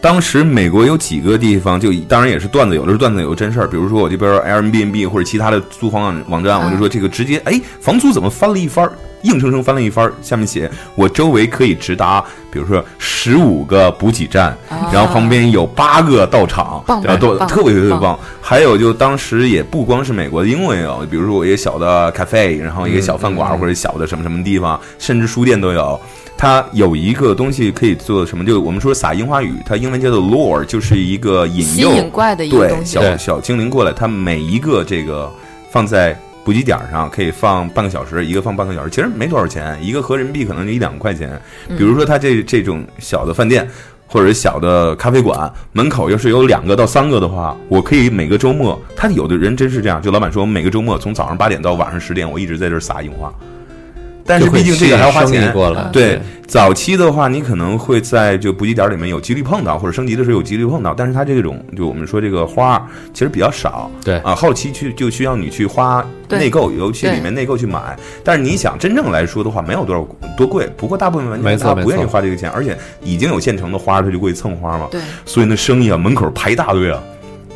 [0.00, 3.68] 当时美国有几个地方，就当然也是段子，有的是段子，有真事儿。
[3.68, 8.90] 比如说我这边 Airbnb 或者其他的租房网站，我就说这个直接，哎，房租怎么翻了一番？
[9.24, 10.10] 硬生生翻了一番。
[10.22, 14.56] 下面写我周围可以直达，比如说十五个补给站，
[14.92, 18.18] 然后旁边有八个道场，然后都特别特别棒。
[18.40, 26.00] 还有就当时也不光是美国的英文有，比如说我一个小的 cafe，然后一个小饭馆或者小的什么什么地方，甚至书店都有。
[26.36, 28.44] 它有一个东西可以做什么？
[28.44, 32.98] 就我们说撒樱花雨，它英文叫做 lure，就是一个引诱、引怪的一个东西。
[32.98, 35.32] 对，小小精灵过来，它每一个这个
[35.70, 41.40] 放在补给点上可以放半个小时，一个放半个小时，其实没多少钱，一个合人民币可能就一两块钱。
[41.68, 43.66] 比如说，他这这种小的饭店
[44.06, 53.32] 或者小的咖啡馆门口要是有两个到三个的话，我可以每个周末，他有的人真是这样，就老板说，每个周末从早上八点到晚上十点，我一直在这撒樱花。
[54.26, 55.52] 但是毕竟这个还要花钱。
[55.92, 60.94] 对，早期的话，你可能会在就补给点里面有几率碰到，或者升级的时候有几率碰到。
[60.94, 62.82] 但是它这种就我们说这个花
[63.12, 63.90] 其实比较少。
[64.02, 67.96] 对啊，后期去就需要你去花内购，尤其里面内购去买。
[68.22, 70.06] 但是你想真正来说的话，没有多少
[70.36, 70.66] 多贵。
[70.76, 74.88] 不过大部分玩家他不愿意花这个钱，而且已经有现成的花，他就过去蹭花嘛。
[74.90, 75.00] 对。
[75.26, 77.02] 所以那生意啊，门口排一大队啊，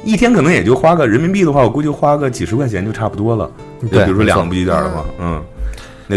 [0.05, 3.51] 一天可能也就花个人民币的话，我估计花个几十块钱就差不多了。
[3.91, 5.43] 对，比如说两个补给点的话，嗯。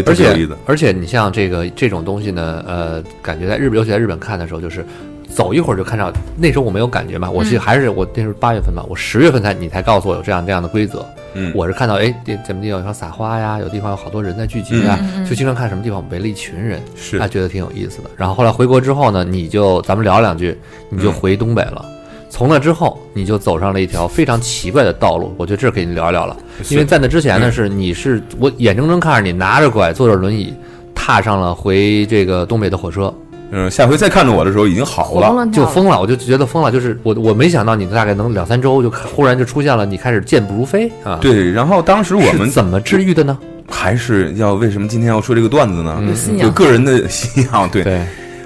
[0.06, 4.84] 而且而且，你像这个这种东西呢，呃，感觉在日本，尤其在日本看的时候，就是
[5.28, 6.10] 走一会儿就看到。
[6.36, 11.04] 那时候我没有感觉嘛，我是还是我那时候八月份嘛，我十月份才你才告诉我有这样这样的规则。
[11.34, 12.14] 嗯，我是看到哎，
[12.46, 18.10] 怎么地方撒花呀，有地方有好多人在聚集啊，就经常看什么地方围了一群人，是，他觉得挺有意思的。
[18.16, 20.56] 然后后来回国之后呢，你就咱们聊两句，
[20.90, 21.84] 你就回东北了。
[22.32, 25.34] 从那之后，你就走上了一条非常奇怪的道路。
[25.36, 26.34] 我觉得这可以聊一聊了，
[26.70, 30.54] 因为在那之前呢，是你是我眼睁睁看着你拿着拐坐着轮椅，
[30.94, 33.12] 踏上了回这个东北的火车。
[33.50, 36.72] 嗯，下回再看着我的时候已经好了，就疯了，我就觉得疯了。
[36.72, 41.18] 就是我我没想到你大概能两三周就忽然就出现了，你开始健步如飞啊。
[41.20, 43.38] 对，然后当时我们怎么治愈的呢？
[43.68, 46.02] 还是要为什么今天要说这个段子呢？
[46.08, 47.84] 有信仰，有个人的信仰，对。
[47.84, 48.00] 对。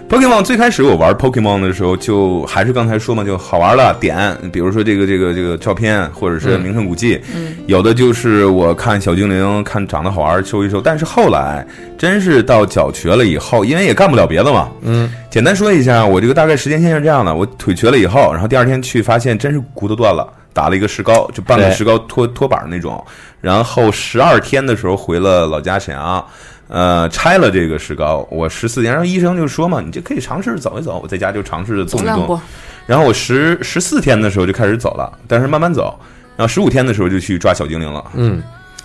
[0.08, 3.92] Pokemon 最开始我玩 Pokemon 的时候，就还是刚才说嘛，就好玩了。
[4.00, 7.20] 点，比如说这个这个这个照片，或者是名胜古迹，
[7.66, 10.80] 有的就是我看小精灵，看长得好玩，收一收。
[10.80, 11.66] 但是后来
[11.98, 14.68] 真是到脚瘸了以后，因为也干不了别的嘛。
[14.82, 23.04] 嗯，简单说一下，我这个大概时间线是这样的：我腿瘸了以后，然后第二天去发现真是骨头断了，打了一个石膏，就半个石膏托托板那种。
[23.40, 26.24] 然后十二天的时候回了老家沈阳。
[26.68, 31.00] 呃，拆了这个石膏，我十四天，然后医生就说嘛，你就可以尝试走一走。
[31.02, 32.40] 我在家就尝试着动一动走，，
[32.86, 35.98] 然后我十十四天的时候就开始走了，但是慢慢走。
[36.36, 38.42] 然后十五天的时候就去抓小精灵了，嗯，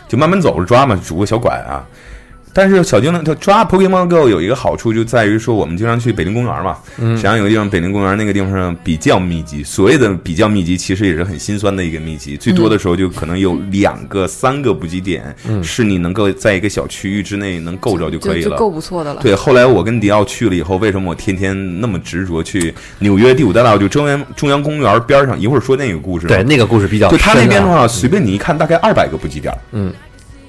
[0.07, 1.83] 就慢慢走着抓嘛，拄个小拐啊。
[2.53, 9.63] 但是小精灵它抓 Pokemon Go 有一个好处就在于说，我们经常去北陵公园嘛，嗯沈阳有个地方，北陵公园那个地方上比较密集。
[9.63, 12.35] 所谓的比较密集，其实也是很心酸的一个密集。
[12.35, 18.57] 最多的时候就可能有两个、三个补给点，是你能够在一个小区域之内能够着就可以了。
[18.57, 19.21] 够不错的了。
[19.21, 25.39] 对，后来我跟迪奥去了以后，为什么我天天那么执着去纽约第五大道就中央中央公园边上？
[25.39, 26.27] 一会儿说那个故事。
[26.27, 29.53] 对，，那个故事比较就他那边的话，随便你一看，大概二百个补给点。
[29.71, 29.93] 嗯，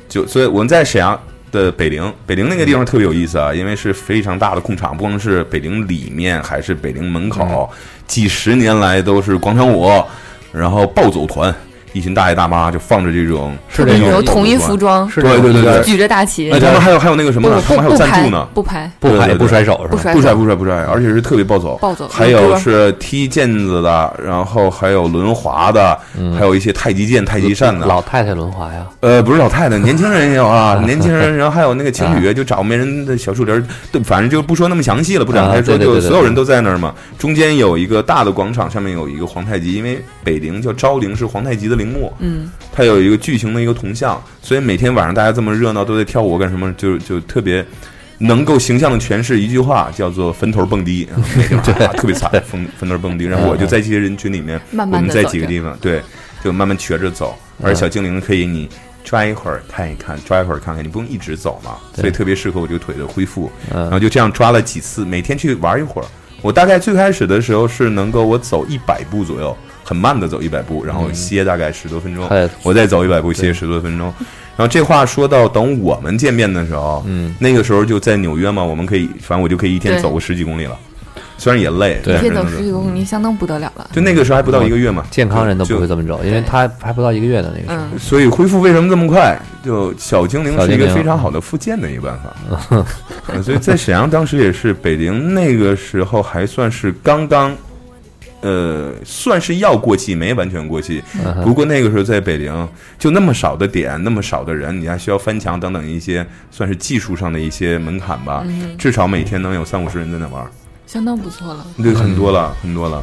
[0.09, 1.19] 就所以我们在沈阳
[1.53, 7.71] 的北陵，北陵那个地方特别有意思啊，因为是非常大的空场，不光是北陵里面，还是北陵门口，
[8.09, 9.89] 几十年来都是广场舞，
[10.51, 11.55] 然后暴走团，
[11.93, 15.83] 一群大爷大妈就放着这种是这种有统一服装，是对对对对。
[15.85, 17.63] 举着大旗，哎，他们还有还有那个什么呢？
[17.67, 18.47] 他们还有赞助呢。
[18.55, 18.91] 不拍。
[19.01, 20.13] 不拍不甩手是吧？
[20.13, 22.09] 不甩不甩不甩，而且是特别暴走，暴走。
[22.09, 25.99] 还有是踢毽子的，然后还有轮滑的，
[26.39, 27.87] 还有一些太极剑、太极扇的。
[27.87, 36.95] 老太太轮滑呀，呃，不是老太太，年轻人也有啊， 年轻人，然后还有那个情侣，就找没人的小树林，对，反正就不说那么详细了，不展开说，就所有人都在那儿嘛。
[37.19, 47.65] 中间有一个大的广场，上面有一个皇太极，因为北陵叫昭陵，是皇太极的陵墓，嗯，它有一个巨型的一个铜像，所以每天晚上大家这么热闹，都在跳舞干什么，就就特别。
[48.19, 53.25] 能够形象的诠释一句话，叫做“坟头蹦迪”，然后每天晚上啊特别惨， 坟坟头蹦迪。
[53.25, 56.01] 然后我就在这些人群里面，我们在几个地方，对，
[56.45, 57.37] 就慢慢瘸着走。
[57.61, 58.69] 而且小精灵可以你
[59.03, 63.51] 抓一会儿看一看，抓一会儿看看，你不用一直走嘛，所以特别适合我这个腿的恢复。
[63.75, 66.07] 嗯然后就这样抓了几次，每天去玩一会儿。
[66.43, 69.57] 我大概最开始的时候是能够我走一百步左右，
[69.93, 72.27] 很慢的走一百步，然后歇大概十多分钟
[72.63, 74.11] 我再走一百步歇十多分钟。
[74.57, 80.79] 然后这话说到等我们见面的时候，嗯，那个时候就在纽约嘛，我们可以，反正我就可以一天走个十几公里了，
[81.37, 83.91] 虽然也累，对一天走但是十几公里，相当不得了了。
[83.93, 87.87] 就那个时候还不到一个月嘛，健康人都不会这么走，因为他还不到一个月的那个时候。
[87.93, 89.39] 嗯，所以恢复为什么这么快？
[89.65, 92.81] 就小精灵是一个非常好的复健的一个办法。
[93.29, 97.57] 呃 所以在沈阳当时也是北陵那个时候还算是刚刚，
[98.43, 101.03] 呃，算是要过气，没完全过气。
[101.43, 108.43] 不过那个时候在北陵就那么少的点，那么少的人，你还需要翻墙等等一些算是技术上的一些门槛吧。
[108.47, 110.51] 嗯至少每天能有三五十人在那玩儿，
[110.87, 111.67] 相当不错了。
[111.79, 113.03] 对，很多了，很多了。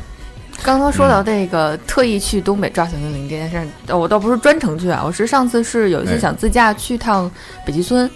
[0.61, 7.31] 刚刚说到那个特意去东北抓小精灵这件事我倒不是专程去啊，我是上次是有一次哎想自驾去趟
[7.65, 8.09] 北极村，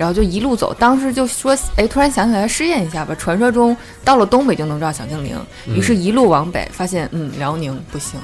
[0.00, 8.18] 然后就一路走，当时就说，哎，突然想起来试验一下吧，传说中到了东北就能抓小精灵，于是一路往北，发现嗯辽宁不行，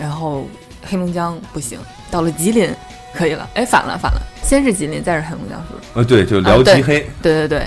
[0.00, 0.48] 然后
[0.88, 1.76] 黑龙江不行，
[2.08, 2.70] 到了吉林
[3.12, 5.88] 可以了，哎反了反了，先是吉林，再是黑龙江，是不是？
[5.94, 7.66] 呃，对，就辽啊对吉黑，对对对，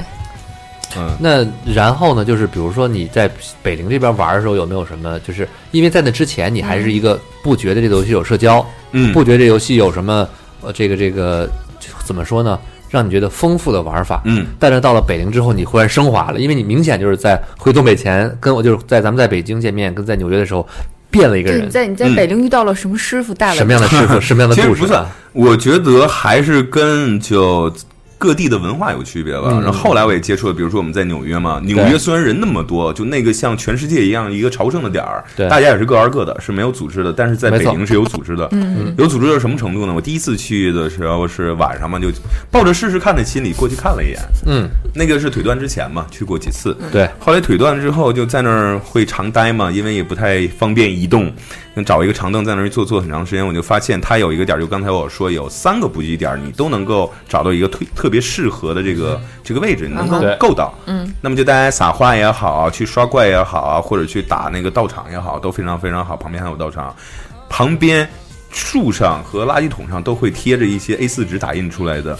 [0.95, 2.23] 嗯，那然后呢？
[2.23, 3.29] 就是比如说你在
[3.61, 5.19] 北陵这边玩的时候，有没有什么？
[5.19, 10.25] 就是因为在那之前，你还是一个不觉得这个游戏有社交，嗯，不觉得这游戏有什么
[10.61, 11.49] 呃这个这个
[12.05, 12.57] 怎么说呢？
[12.91, 14.21] 让你觉得丰富的玩法。
[14.25, 20.67] 嗯，但是到了北陵之后，你忽然升华了，因为你明显就是在回东北前，跟我就是在咱们在北京见面，跟在纽约的时候
[21.09, 21.69] 变了一个人。
[21.69, 25.07] 在你在嗯北陵遇到了什么师傅带了什么样的师傅， 什么样的其实不是故事啊？
[25.33, 27.73] 我觉得还是跟就
[28.21, 29.47] 各地的文化有区别吧。
[29.47, 37.11] 嗯然后后来我也接触了，比如说我们在纽约嘛，纽约虽然人那么多，就那个像全世界一样一个朝圣的点儿，对大家也是各玩各的，是没有组织的。
[37.11, 39.93] 但是在北京是有组织的，嗯，有组织到什么程度呢？
[39.93, 42.07] 我第一次去的时候是晚上嘛，就
[42.51, 44.19] 抱着试试看的心理过去看了一眼。
[44.45, 46.75] 嗯，那个是腿断之前嘛，去过几次。
[46.91, 51.31] 对，后来腿断之后就在那儿会常待嘛，因为也不太方便移动，
[51.70, 53.45] 就找一个长凳在那儿坐坐很长时间。
[53.45, 60.73] 我就发现它有一个点儿，就刚才我说有三个补给点儿，你都能够找到一个特特别适合的这个这个位置，你能够够到。
[60.85, 66.17] 嗯，那么就大家撒花也好，去刷怪也好啊，或者去打那个道场也好，都非常非常好。
[66.17, 66.95] 旁边还有道场，
[67.49, 68.07] 旁边
[68.51, 72.17] 树上和垃圾桶上都会贴着一些 A 四纸打印出来的。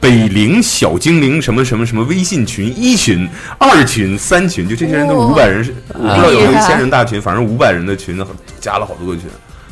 [0.00, 8.18] 北陵小精灵什么什么什么微信群一群、二群、三群，就这些人都是哇五百人，是我不知道有一千人大群，反正五百人的群
[8.58, 9.24] 加了好多个群。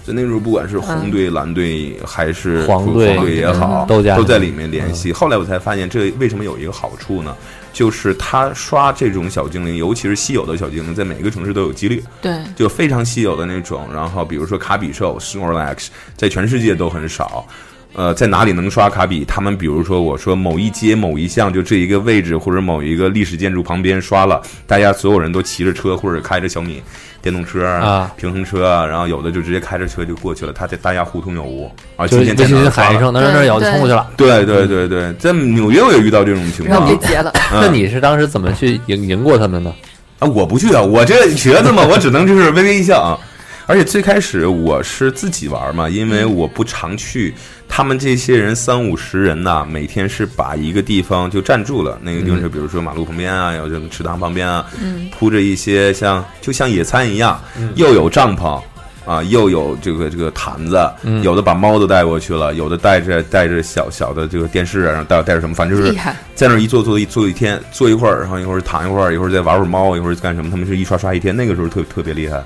[0.06, 5.12] 就那时候不管是红队、蓝队还是黄队黄队也好，都都在里面联系。
[5.12, 7.36] 后来我才发现，这为什么有一个好处呢？
[7.74, 12.02] 就是他刷这种小精灵，尤其是稀有的小精灵，在每个城市都有几率。
[12.22, 13.86] 对，就非常稀有的那种。
[13.92, 17.46] 然后比如说卡比兽 Snorlax，在全世界都很少。
[17.94, 19.24] 呃，在哪里能刷卡比？
[19.24, 26.82] 他们比如说我说某一街某一巷就这一个位置或者某一个历史建筑旁边刷了，大家所有人都骑着车或者开着小米
[27.20, 32.06] 电动车啊平衡车啊，然后有的就直接开着车就过去了，他在大家互通有无啊。
[32.06, 34.08] 就今天在微信哪儿刷了喊一声，哪哪哪有就冲过去了。
[34.16, 36.88] 对对对对，在纽约我也遇到这种情况
[37.50, 39.74] 那你是当时怎么去赢赢过他们呢？
[40.18, 43.18] 啊，我不去啊，我这瘸子嘛，我只能就是微微一笑啊。
[43.68, 47.34] 而且最开始我是自己玩嘛，因为我不常去。
[47.68, 51.98] 他们这些人三五十人呐、每天是把一个地方就占住了。
[52.02, 54.64] 那个地方是比如说马路旁边啊，有这种池塘旁边啊，
[55.12, 57.38] 铺着一些像就像野餐一样，
[57.76, 58.58] 又有帐篷。
[59.04, 60.78] 啊，又有这个这个毯子，
[61.22, 65.94] 有的把猫都带过去了，有的带着带着小小的这个电视啊，然后带带着什么，反正就是
[66.34, 70.50] 在那一坐坐一坐一天，坐一会儿，然后一会儿躺一会儿，一会儿再玩会儿猫，一会儿干什么？
[70.50, 72.44] 他们是一刷刷一天，那个时候特特别厉害。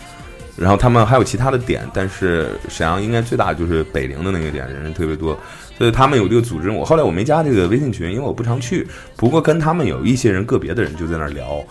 [0.57, 5.39] 然后他们还有其他的点，但是沈阳应该最大就是北陵的那个点，人特别多，
[5.79, 6.71] 所以他们有这个组织。
[6.71, 8.87] 我后来我没加这个微信群，因为我不常去。
[9.17, 11.65] 不过跟他们有一些人个别的人就在那儿聊，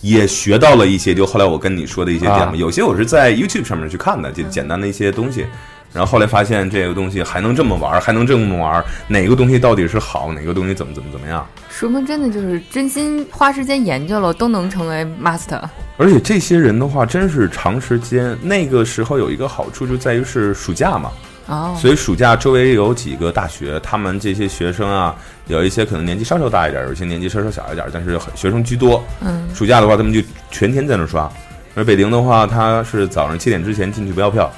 [0.00, 1.14] 也学到了一些。
[1.14, 5.46] 就后来我跟你说的一些点嘛，啊有些我是在 YouTube 上面去看的，就简单的一些东西。
[5.92, 11.46] 然后后来发现这个东西还能这么玩，还能这么玩，哪个东西到底是好，哪个东西怎么怎么怎么样。
[11.70, 15.62] 说明真的就是真心花时间研究了，都能成为 master。
[15.96, 18.36] 而且这些人的话，真是长时间。
[18.42, 21.12] 那个时候有一个好处，就在于是暑假嘛，
[21.46, 25.14] 哦，所以暑假周围有几个大学，他们这些学生啊，
[25.46, 29.04] 有一些可能年纪稍稍大一点，有一些年纪稍稍小一点，但是学生居多。
[29.20, 30.20] 嗯，暑假的话，他们就
[30.50, 31.30] 全天在那刷。
[31.76, 34.52] 而北陵的话，他是早上七点之前进去不要票，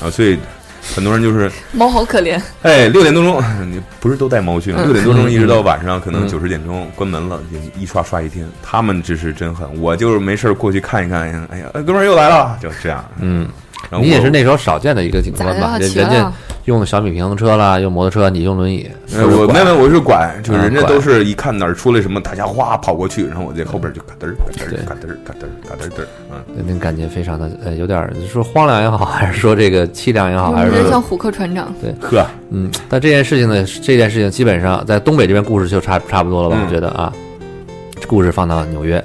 [0.00, 0.38] 啊，所以
[0.94, 2.40] 很多人就是，猫好可怜。
[2.62, 4.78] 哎，六点多钟， 你不是都带猫去吗？
[4.80, 8.48] 嗯六点多钟一直到晚上，可能嗯九十点钟关门了，就一刷刷一天。
[8.62, 13.04] 他们这是真狠，我就是没事儿过去看一看，哎呀，哥们儿又来了，就这样。
[13.18, 13.48] 嗯，
[13.88, 15.78] 然后你也是那时候少见的一个景观吧？
[15.78, 16.32] 人人家？
[16.66, 18.88] 用小米平衡车啦，用摩托车，你用轮椅。
[19.16, 31.92] 呃，我没有，我是拐，就是人家都是一看哪儿出来什么，大家哗跑过去，然后我在后边就嘎噔儿嘎噔儿对嘎噔儿嘎噔儿嘎噔儿噔儿，嗯，那感觉非常的呃，有点儿说荒凉也好，还是说这个凄凉也好，还是说有点像虎克船长对。
[32.00, 36.56] 呵，嗯，但这件事情呢，这件事情基本上在东北这边故事就差差不多了吧？
[36.60, 37.10] 嗯我觉得啊，
[38.06, 39.02] 故事放到纽约，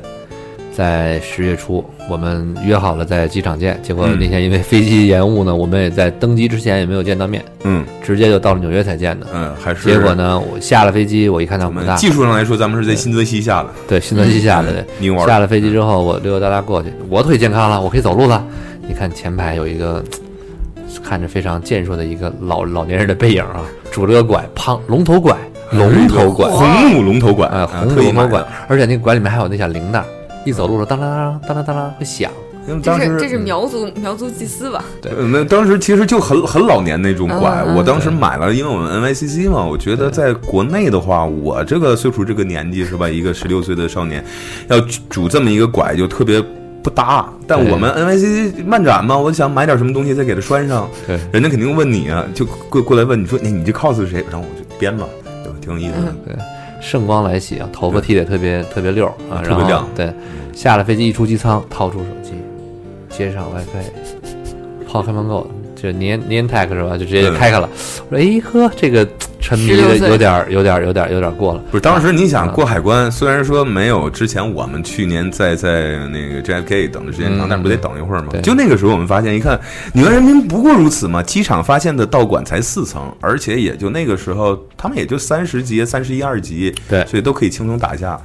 [0.75, 9.25] 在十月初，我们约好了在机场见，结果嗯那天因为飞机延误呢，我们也在登机之前也没有见到面，嗯直接就到了纽约才见的。
[9.33, 10.13] 嗯，还是结果？
[10.13, 15.25] 呢，我下了飞机，我一看到技术上来说，咱们是在新泽西下的，对，新泽西下的，对。
[15.25, 18.45] 下了飞机之后，我溜溜达达过去，我腿健康了，我可以走路了。
[18.85, 20.03] 你看前排有一个
[21.03, 25.35] 看着非常健硕的一个老老年人的背影啊，拄着个拐，胖龙头拐，
[25.71, 30.03] 龙头拐，红木龙头拐，哎，啊红特意买的龙头拐，而且那个拐里面还有那小铃铛，
[30.45, 32.31] 一走路的当当当当当当当会响。
[32.67, 34.83] 这因为当时是这是苗族苗族祭司吧？
[34.99, 44.25] 对那当时其实就很很老年那种拐，我当时买了，因为我们 NYCC 嘛，我觉得在国内的话，我这个岁数这个年纪是吧，一个十六岁的少年，
[44.67, 44.81] 要
[45.11, 46.43] 拄这么一个拐就特别
[46.81, 47.29] 不搭。
[47.45, 54.25] 但我们 NYCC 漫展嘛，我想买点什么东西再给它拴上，对，人家肯定问你啊，就过过来问你说你你这 cos 是谁？
[54.31, 55.05] 然后我就编嘛，
[55.45, 56.45] 就挺有意思的。
[56.85, 60.13] 圣光来袭啊，头发剃得特别特别溜儿啊，然后亮对，
[60.53, 62.33] 下了飞机一出机舱，掏出手机，
[63.09, 66.91] 接上 WiFi，Pokemon Go 就年年 tag 是吧？
[66.95, 67.67] 就直接就开开了。
[68.07, 69.03] 我说哎呵，这个
[69.45, 71.61] 沉迷的有点儿有点儿有点儿有点儿过了。
[71.69, 78.41] 不是，当时你想啊过海关，虽然说没有之前我们去年在在那个 JFK 等的时间长，嗯但是不得等一会儿吗对？
[78.41, 79.59] 就那个时候我们发现，一看
[79.93, 88.19] 纽约人民不过如此嘛，机场发现的道馆才四层，而且也就那个时候他们也就三十级、三十一二级，对所以都可以轻松打下。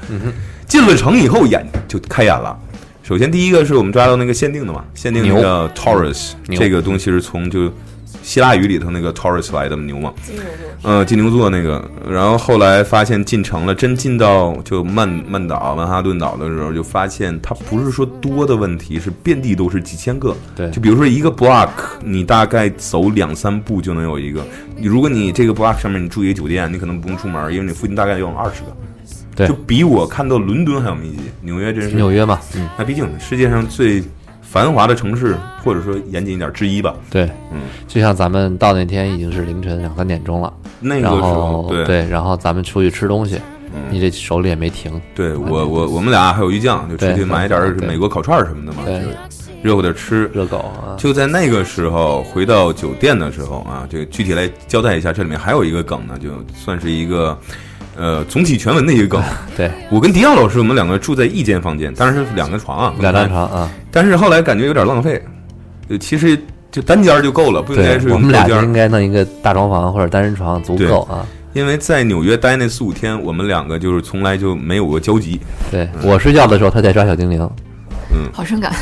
[0.66, 2.59] 进了城以后眼就开眼了。
[3.03, 7.71] 首先第一个是我们抓到那个限定的嘛，限定那牛个 Taurus，这个东西是从就
[8.31, 10.12] 希腊语里头那个 Taurus 来的牛嘛。
[10.22, 10.70] 金牛座。
[10.85, 20.33] 嗯，金牛座那个，然后后来发现进城了，真进到就曼曼岛、曼哈顿岛的时候，就发现它不是说多的问题，是遍地都是几千个。
[20.55, 21.70] 对就比如说一个 block，
[22.05, 24.47] 你大概走两三步就能有一个。
[24.76, 28.76] 你如果你这个 block 上面你住一个酒店，你可能不用出门，因为你附近大概有二十个。
[29.35, 31.22] 对就比我看到伦敦还要密集。
[31.41, 34.03] 纽约真是纽约嘛，嗯，那毕竟世界上最
[34.51, 36.93] 繁华的城市，或者说严谨一点之一吧。
[37.09, 41.85] 对，嗯，就像咱们到那天已经是凌晨两三点钟了，那个时候对。
[41.85, 43.41] 对，然后咱们出去吃东西，
[43.73, 43.83] 嗯。
[43.89, 48.83] 你这手里也没停，对我我我们俩还有鱼酱，就出去对买点儿美国烤串儿什么的嘛，
[49.63, 50.29] 热乎点吃。
[50.35, 57.39] 热狗啊，就在那个时候回到酒店的时候啊，这个具体来交代一下，这里面还有一个梗呢，就算是一个
[57.97, 59.22] 呃总体全文的一个梗。
[59.57, 65.22] 对，我跟迪奥老师，我们两个住在一间房间，当然是两个床啊，两张床啊，但是后来感觉有点浪费。
[65.88, 71.26] 呃，其实就单间儿就够了，不应该，是我们俩就应该弄一个大床房或者单人床足够啊。
[71.53, 75.41] 因为在纽约待那四五天，我们两个就是从来就没有过交集。
[75.68, 77.41] 对我睡觉的时候，他在抓小精灵，
[78.12, 78.72] 嗯好伤感。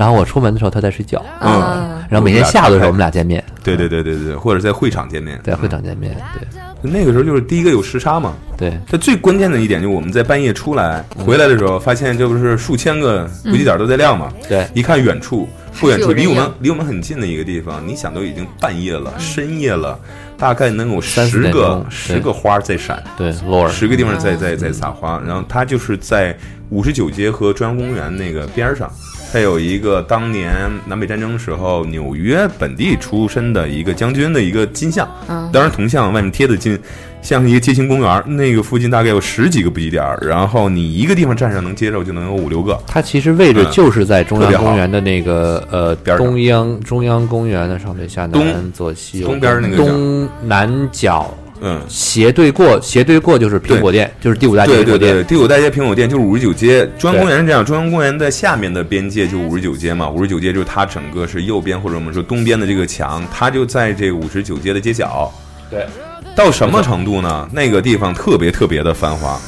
[0.00, 1.22] 然后我出门的时候，他在睡觉。
[1.42, 1.52] 嗯。
[1.60, 6.16] 啊，然后每天下午的时候，我们俩见面，对对对对对，或者在会场见面，在会场见面。
[6.32, 6.48] 对。
[6.90, 8.32] 那个时候就是第一个有时差嘛。
[8.56, 14.32] 对，它最关键的一点就是我们在半夜出来回来的时候，发现这不是数千个补给点都在亮嘛？
[14.48, 14.66] 对。
[14.72, 15.46] 一看远处
[15.78, 19.98] 不远处，离我们离我们很近的一个地方，你想都已经半夜了，深夜了，
[20.38, 23.04] 大概能有十个十个花在闪。
[23.18, 23.30] 对
[23.70, 26.34] 十个地方在在在撒花，然后它就是在
[26.70, 28.90] 五十九街和中央公园那个边儿上，
[29.32, 30.52] 它有一个当年
[30.86, 35.08] 南北战争时候纽约本地出身的一个将军的一个金像，
[35.52, 36.78] 当然铜像外面贴的金，
[37.22, 51.80] 像一个街心公园，那个附近大概有十几个补给点儿，然后你一个地方站上能接受就能有五六个，它其实位置嗯就是在中央公园的那个呃边儿上东央中央公园的上北下南左西右东边儿那个角东南角嗯。
[51.88, 54.98] 斜对过斜对过就是苹果店，就是第五大街苹果店。
[54.98, 65.32] 对对对，第五大街苹果店就是五十九街，中央公园是这样，中央公园的下面的边界就五十九街嘛，五十九街就是它整个是右边或者我们说东边的这个墙，它就在这个五十九街的街角。
[65.70, 65.86] 对，
[66.34, 67.48] 到什么程度呢？
[67.52, 69.38] 那个地方特别特别的繁华，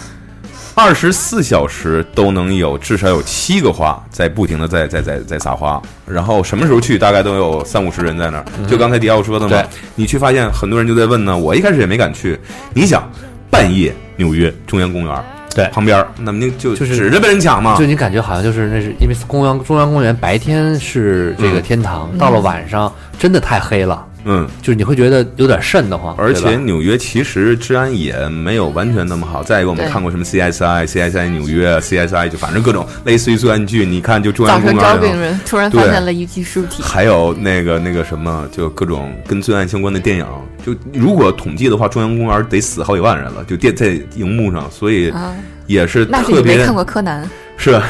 [0.74, 8.44] 二十四小时都能有至少有七个花在不停的在在在在撒花，然后什么时候去大概都有三五十人在那儿。
[8.66, 9.62] 就刚才迪奥说的嘛，
[9.94, 12.40] 你去发现很多人就在问呢，我一开始也没敢去。
[12.72, 13.06] 你想，
[13.50, 17.84] 半夜纽约中央公园对旁边，那么你就就是指着被人抢嘛就。
[17.84, 26.14] 你感觉好像就是那是因为公园中央公园白天是这个嗯天堂，到了晚上真的太黑了，嗯，就是你会觉得有点瘆得慌。
[26.16, 29.42] 而且纽约其实治安也没有完全那么好。
[29.42, 35.20] 再一个，我们看过什么 CSI、CSI 纽约、CSI，就反正各种类似于作案剧，你看就中央公晨招病园里头。
[35.22, 40.26] 人突然发现了一具尸体，还有那个那个什么，就各种跟罪案相关的电影，
[40.64, 45.34] 就如果统计的话，中央公园得死好几万人了，就电在荧幕上，所以啊，
[45.66, 47.80] 也是那是特别你没看过柯南，是，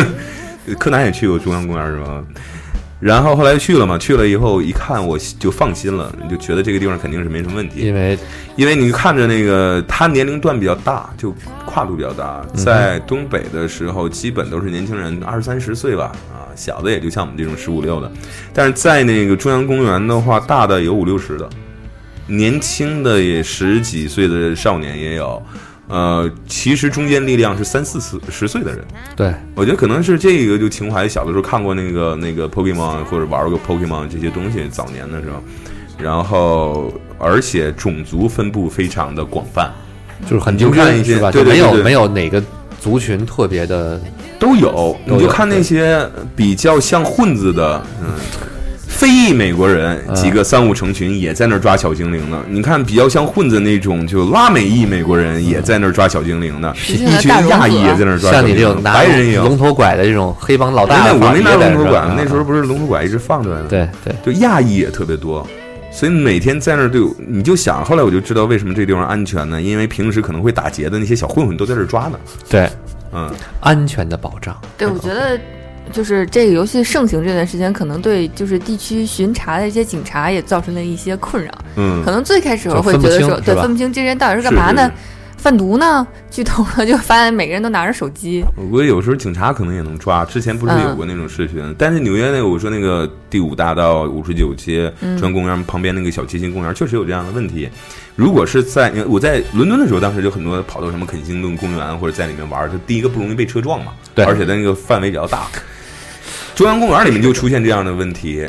[0.78, 2.22] 柯南也去过中央公园是吧？
[3.02, 7.80] 然后后来去了嘛，去了以后一看我就放心了，就觉得这个地方肯定是没什么问题。
[7.80, 8.16] 因为
[8.54, 11.34] 因为你看着那个他年龄段比较大，就
[11.66, 18.08] 跨度比较大，在东北的时候基本都是年轻人，二三十岁吧，啊，小的也就像我们这种十五六的，
[18.54, 21.50] 但是在那个中央公园的话，大的有五六十的，
[22.28, 25.42] 年轻的也十几岁的少年也有，
[25.92, 28.82] 呃，其实中间力量是三四四十岁的人。
[29.14, 35.42] 对我觉得可能是这个就情怀，小的时候看过那个那个 Pokemon 或者玩过 Pokemon 这些东西，早年的时候，
[35.98, 39.70] 然后而且种族分布非常的广泛，
[40.22, 41.30] 就是很你就看一些吧？
[41.30, 42.42] 对对对对就没有没有哪个
[42.80, 44.00] 族群特别的。
[44.38, 48.08] 都有你就看那些比较像混子的，嗯。
[48.92, 52.40] 非裔美国人嗯几个三五成群也在那儿抓小精灵呢。
[52.48, 56.72] 你看比较像混子那种，就拉美裔美国人也在那儿抓小精灵呢。
[56.86, 58.56] 一群亚裔也在那儿抓小像精灵。
[58.56, 59.44] 你这种拿白人也有。
[59.44, 63.66] 龙头拐的这种黑帮老大我没拿龙头拐，那时候不是龙头拐一直放出来的。
[63.66, 65.44] 对对就亚裔也特别多，
[65.90, 69.60] 所以每天在那儿就你就想，后来我就知道为什么这地方安全呢？
[69.60, 72.18] 因为平时可能会打劫的那些小混混都在这儿抓呢。
[72.48, 72.68] 对，
[73.12, 73.30] 嗯，
[73.60, 74.56] 安全的保障。
[74.78, 75.40] 对，我觉得
[75.90, 81.50] 就是这个游戏盛行这段时间，可能对就是地区巡查的一些警察也造成了一些困扰。
[81.76, 84.82] 嗯可能最开始我会觉得说，对，分不清这些人到底是干嘛呢？
[84.82, 86.06] 是是是贩毒呢？
[86.30, 88.44] 剧透了，就发现每个人都拿着手机。
[88.56, 90.24] 我估计有时候警察可能也能抓。
[90.24, 97.68] 之前不是有过那种视频，但是纽约那个我说那个第五大道五十九街中央公园旁边那个小街心公园，确实有这样的问题。
[98.14, 105.48] 如果是在我在伦敦的时候，当时就很多跑到什么肯辛顿公园或者在里面玩，就第一个不容易被车撞嘛，对而且它那个范围比较大。
[106.54, 108.46] 中央公园里面就出现这样的问题，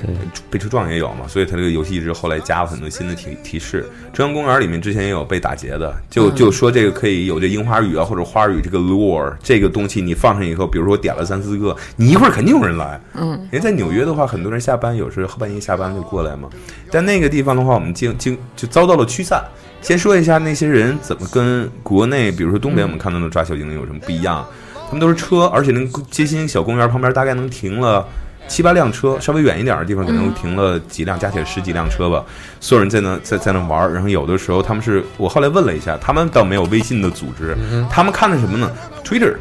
[0.50, 3.90] 被车撞也有嘛，所以他这个游戏一直后来加了很多新的提提示。
[4.12, 13.00] 中央公园里面之前也有被打劫的，就就说这个可以有这樱花雨啊或者花雨这个 lure 这个东西，你放上以后，比如说我点了三四个，你一会儿肯定有人来。
[13.14, 16.50] 嗯，因为在纽约的话，很多人下班有时候后半夜下班就过来嘛，
[16.92, 19.42] 但那个地方的话，我们经经就遭到了驱散。
[19.82, 24.46] 先说一下那些人怎么跟国内，比如说东北我们看到的抓小精灵有什么不一样？
[24.94, 28.08] 他们都是车，而且那个街心小公园旁边大概能停了
[28.48, 32.24] 七八辆车，稍微远一点的地方可能停了几辆，加起来十几辆车吧。
[32.60, 37.58] 所有人在那在在那玩儿，然后有的时候他们是我后来问了一下，他们倒没有微信的组织，
[37.90, 38.72] 他们看的什么呢
[39.04, 39.34] ？Twitter。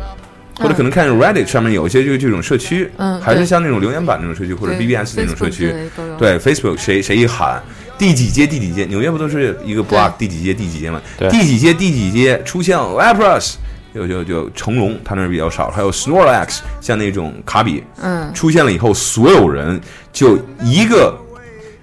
[0.59, 5.75] 或者可能看 Reddit 上面有一些就是这种社区，嗯还是像那种留言板那种社区，或者 BBS 那种社区。
[6.19, 7.61] 对 Facebook 谁谁一喊
[7.97, 11.01] 第几街第几街，纽约不都是一个 block 第几街第几街吗？
[11.19, 13.55] 对第几街第几街出现 Lapras，
[13.95, 19.81] 就就就成龙他那儿比较少，还有 Snorlax，像那种卡比嗯，出现了以后，所有人
[20.13, 21.15] 就一个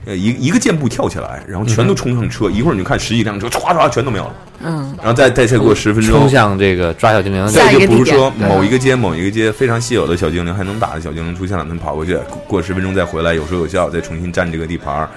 [0.05, 4.34] 呃一一个箭步跳起来，然后全都冲上车，一会儿你就看十几辆车唰唰全都没有了，
[4.64, 15.10] 嗯，然后再再再过十分钟冲，向这个抓小精灵再就不是一个地点对说某一个街某一个街非常稀有的小精灵还能打的小精灵出现了，他们跑过去，过过十分钟再回来，有说有笑，再重新占这个地盘儿。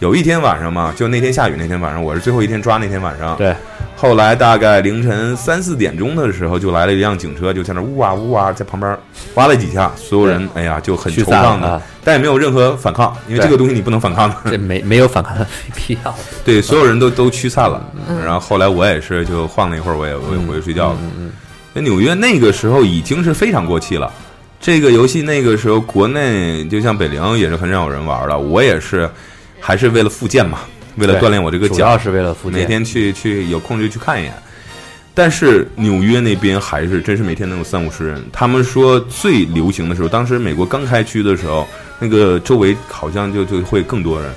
[0.00, 3.34] 有一天晚上嘛，就那天下雨那天晚上，我是最后一天抓那天晚上。
[3.36, 3.54] 对，
[3.96, 8.96] 后来大概凌晨三四点钟的时候，就来了一辆警车，就在那呜啊呜啊，在旁边
[9.34, 14.36] 挖了几下，所有人哎呀就很驱惆怅的但也没有任何反抗，因为这个东西你不能反抗的。
[14.44, 16.14] 这没没有反抗的必要。
[16.44, 17.82] 对，所有人都都驱散了。
[18.22, 20.98] 然后后来我也是就晃了一会儿，我也我也回去睡觉了。
[21.18, 21.32] 嗯
[21.72, 24.10] 那纽约那个时候已经是非常过气了。
[24.58, 29.06] 这个游戏那个时候国内就像北陵也是很少有人玩了，我也是，
[29.66, 30.60] 还是为了复健嘛，
[30.94, 32.60] 为了锻炼我这个脚主要，是为了复健。
[32.60, 34.32] 每天去去有空就去看一眼。
[35.12, 38.24] 但是纽约那边还是真是每天能有三五十人。
[38.32, 41.66] 他们说最流行的时候，当时美国刚开区的时候，
[41.98, 44.30] 那个周围好像就就会更多人，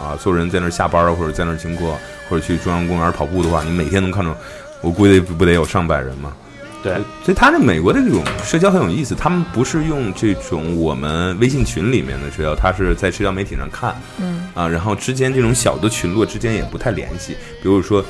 [0.00, 1.96] 啊，所有人在那儿下班啊，或者在那儿经过，
[2.28, 4.36] 或者去中央公园跑步的话，你每天能看到，
[4.80, 6.32] 我估计不得有上百人吗？
[6.82, 18.04] 对，所以他这美国的这种社交很有意思，他们不是用这种我们微信群里面的社交，他是在社交媒体上看，嗯啊，然后之间这种小的群落之间也不太联系，比如说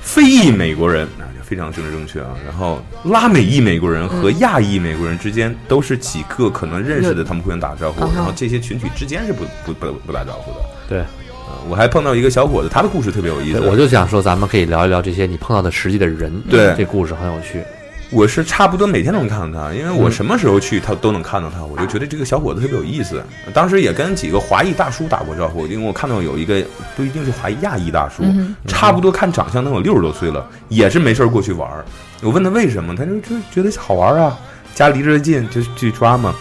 [0.00, 10.60] 非裔美国人啊，就非常政治正确啊，然后拉美裔美国人和亚裔美国人之间都是几个可能认识的，他们互相打招呼，然后这些群体之间是不不不不打招呼的。
[10.88, 13.60] 对，啊，我还碰到一个小伙子，他的故事特别有意思，。
[13.60, 16.42] 我就想说，咱们可以聊一聊这些你碰到的实际的人。
[16.48, 17.62] 对这故事很有趣。
[18.10, 23.22] 我是差不多每天都能看到他，因为我嗯什么时候去他都能看到他，我就觉得这个小伙子特别有意思。
[23.52, 26.64] 当时也跟几个华裔大叔打过招呼，因为我看到有一个
[26.96, 31.84] 不一定是华裔亚裔大叔，嗯差不多看长相能有六十多岁了，也是没事儿过去玩儿。
[32.22, 34.38] 我问他为什么，他就就觉得好玩儿啊，
[34.74, 36.34] 家离着近就去抓嘛。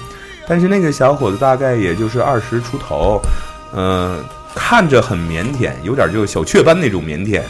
[0.47, 3.19] 但是那个小伙子大概也就是二十出头，
[3.75, 4.23] 嗯、
[4.57, 7.41] 看着很腼腆，有点就小雀斑那种腼腆，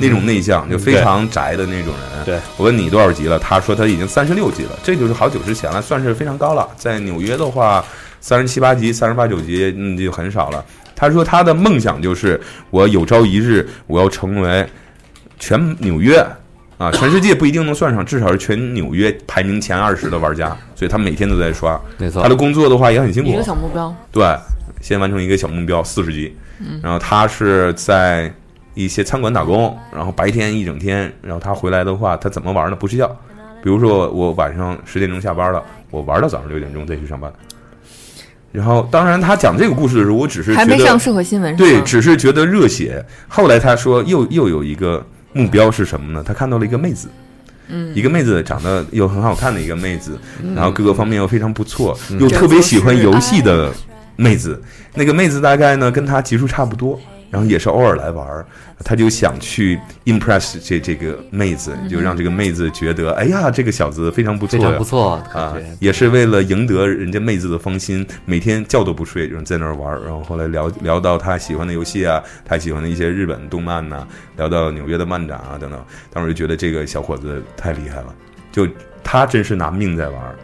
[0.00, 2.24] 那种内向，就非常宅的那种人。
[2.24, 3.38] 对，我问你多少级了？
[3.38, 6.68] 他说他已经三十六级了，这就是好久之前了，算是非常高了。
[6.76, 7.84] 在纽约的话，
[8.20, 10.64] 三十七八级、三十八九级，嗯，就很少了。
[10.94, 12.40] 他说他的梦想就是
[12.70, 14.66] 我有朝一日我要成为
[15.38, 16.18] 全纽约
[16.78, 20.56] 啊， 全世界不一定能算上，至少是全纽约排名前二十的玩家。
[20.74, 21.80] 所以他每天都在刷。
[21.96, 24.24] 没错他的工作的话也很辛苦一个，小目标，对，
[24.86, 26.32] 先完成一个小目标，四十级。
[26.80, 28.32] 然后他是在
[28.74, 32.76] 一些餐馆打工，然后白天一整天，然后他回来的话，他怎么玩呢？
[32.76, 33.08] 不睡觉。
[33.64, 35.60] 比如说我晚上十点钟下班了，
[35.90, 37.32] 我玩到早上六点钟再去上班。
[38.52, 43.04] 然后，当然他讲这个故事的时候，我只是觉得还没上社会新闻对，只是觉得热血。
[43.26, 46.22] 后来他说又又有一个目标是什么呢？
[46.24, 47.08] 他看到了一个妹子，
[47.66, 50.16] 嗯，一个妹子长得又很好看的一个妹子，
[50.54, 53.72] 然后各个方面又非常不错，又特别喜欢游戏的
[54.16, 54.60] 妹子。
[54.94, 56.98] 那个妹子大概呢跟他级数差不多，
[57.30, 58.46] 然后也是偶尔来玩儿，
[58.84, 70.00] 他就想去 impress 这这个妹子，就让这个妹子觉得，哎呀，这个小子非常不错，非常不错，啊，也是为了赢得人家妹子的芳心，每天觉都不睡，然后在那儿玩儿。
[70.02, 74.06] 然后后来聊聊到他喜欢的游戏啊，他喜欢的一些日本动漫呐、
[74.36, 75.84] 聊到纽约的漫展啊等等。
[76.10, 78.14] 当时就觉得这个小伙子太厉害了，
[78.50, 78.66] 就
[79.04, 80.34] 他真是拿命在玩儿，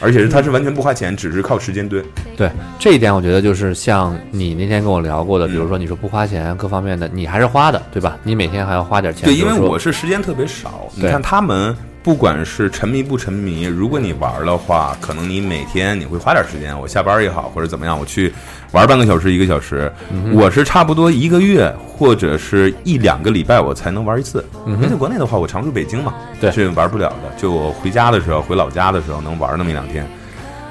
[0.00, 2.02] 而且是他是完全不花钱，只是靠时间堆。
[2.36, 8.18] 对这一点，我觉得就是像你那天跟我聊过的，比如嗯说你说不花钱，各方面的你还是花的，对吧？
[8.22, 9.24] 你每天还要花点钱。
[9.24, 10.88] 对，因为我是时间特别少。
[10.94, 11.74] 你看他们，
[12.06, 16.78] 不管是沉迷不沉迷，如果你玩的话，可能你每天你会花点时间。
[16.80, 18.32] 我下班也好，或者怎么样，我去
[18.70, 19.92] 玩半个小时、一个小时。
[20.32, 24.44] 我是差不多一个月或者是一两个礼拜我才能玩一次。
[24.68, 27.36] 因为在国内的话，我常住北京嘛，对是玩不了的。
[27.36, 30.06] 就我回家的时候，回老家的时候能玩那么一两天。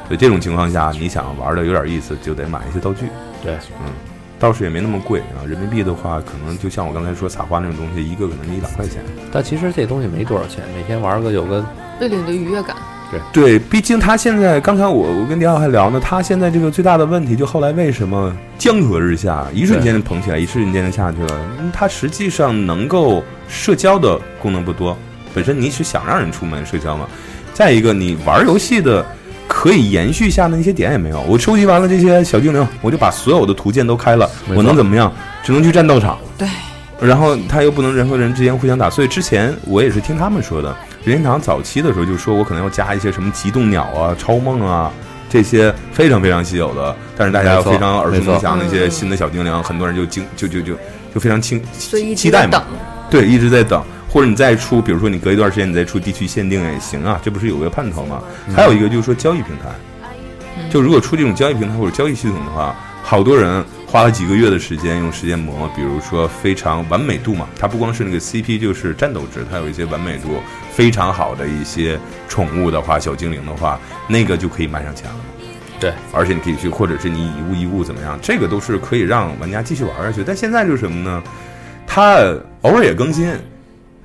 [0.07, 3.07] 所以这种情况下，你想玩的有点意思，就得买一些道具。
[3.43, 3.57] 对，
[4.45, 9.03] 倒是也没那么贵啊，人民币的话，可能就像我刚才说撒花那种东西，一个可能一两块钱。
[9.31, 11.65] 但其实这东西没多少钱，每天玩个有个
[11.99, 12.75] 为了你的愉悦感，
[13.09, 21.39] 对对，毕竟他现在，刚才我我跟迪奥还聊呢，他现在这个最大的问题，就后来为什么江河日下，一瞬间就捧起来，一瞬间就下去了？
[21.59, 24.95] 嗯他实际上能够社交的功能不多，
[25.33, 27.07] 本身你是想让人出门社交嘛。
[27.51, 29.03] 再一个，你玩游戏的
[29.47, 31.21] 可以延续下的那些点也没有。
[31.21, 35.11] 我收集完了这些小精灵，我就把所有的图鉴都开了，我能怎么样？
[35.43, 36.17] 只能去战斗场。
[36.37, 36.47] 对。
[37.01, 40.73] 然后他又不能人和人之间互相打，所以之前我也是听他们说的，
[41.03, 44.89] 任天堂早期的时候就说我可能要加一些什么极冻鸟啊、超梦啊
[45.29, 50.73] 这些非常非常稀有的，但是大家非常耳熟能详的一些嗯新的小精灵，很多人就惊就就就
[51.13, 51.61] 就非常期
[52.15, 52.63] 期待嘛。
[53.09, 53.83] 对，一直在等，
[54.15, 58.23] 或者你再出，比如说你隔一段时间你再出地区限定也行啊，这不是有个盼头吗？
[58.55, 70.41] 还有一个就是说交易平台，就如果出这种交易平台或者交易系统的话，好多人花花了几个月的时间用时间磨，比如说非常完美度嘛，它不光是那个 CP，就是战斗值，它有一些完美度
[70.73, 71.97] 非常好的一些
[72.27, 75.15] 宠物的话，小精灵的话，那个就可以卖上钱了。
[75.79, 80.23] 对，而且你可以去，或者是你以物易物怎么样，这个都是可以让玩家继续玩下去。
[80.25, 81.23] 但现在就是什么呢？
[81.87, 82.19] 它
[82.63, 83.31] 偶尔也更新，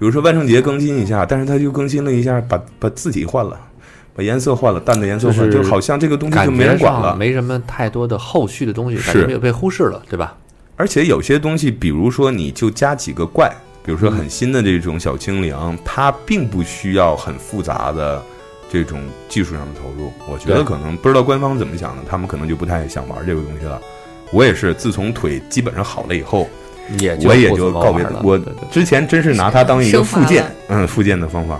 [0.00, 3.60] 比如说万圣节更新一下，但是它就更新了一下，把把字体换了，
[4.14, 7.14] 把颜色换了，淡的颜色换了，就是就好像这个东西就没人管了。
[7.14, 10.34] 没什么太多的后续的东西，感是觉被被忽视了，对吧？
[10.76, 18.22] 而且有些东西，比如说你就加几个怪，比如说很新的这种小精灵，它并不需要很复杂的
[18.72, 20.10] 这种技术上的投入。
[20.32, 23.78] 我觉得可能不知道官方怎么想的，他们可能就不太想玩这个东西了。
[24.32, 26.48] 我也是，自从腿基本上好了以后，
[26.98, 28.20] 也我也就告别了。
[28.24, 28.38] 我
[28.70, 31.58] 之前真是拿它当一个附件，嗯，附件的方法。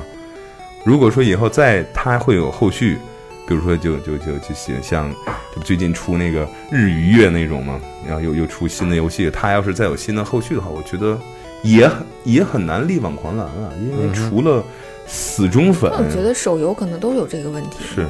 [0.85, 2.99] 如果说以后再它会有后续，
[3.47, 5.15] 比如说就就就就像像
[5.55, 11.19] 就最近出那个日与月那种嘛，然后又又出新的游戏，它要是再有新的后续的话，我觉得
[11.63, 14.65] 也很也很难力挽狂澜啊，因为除了
[15.07, 17.79] 死忠粉，我觉得手游可能都有这个问题。
[17.95, 18.07] 是，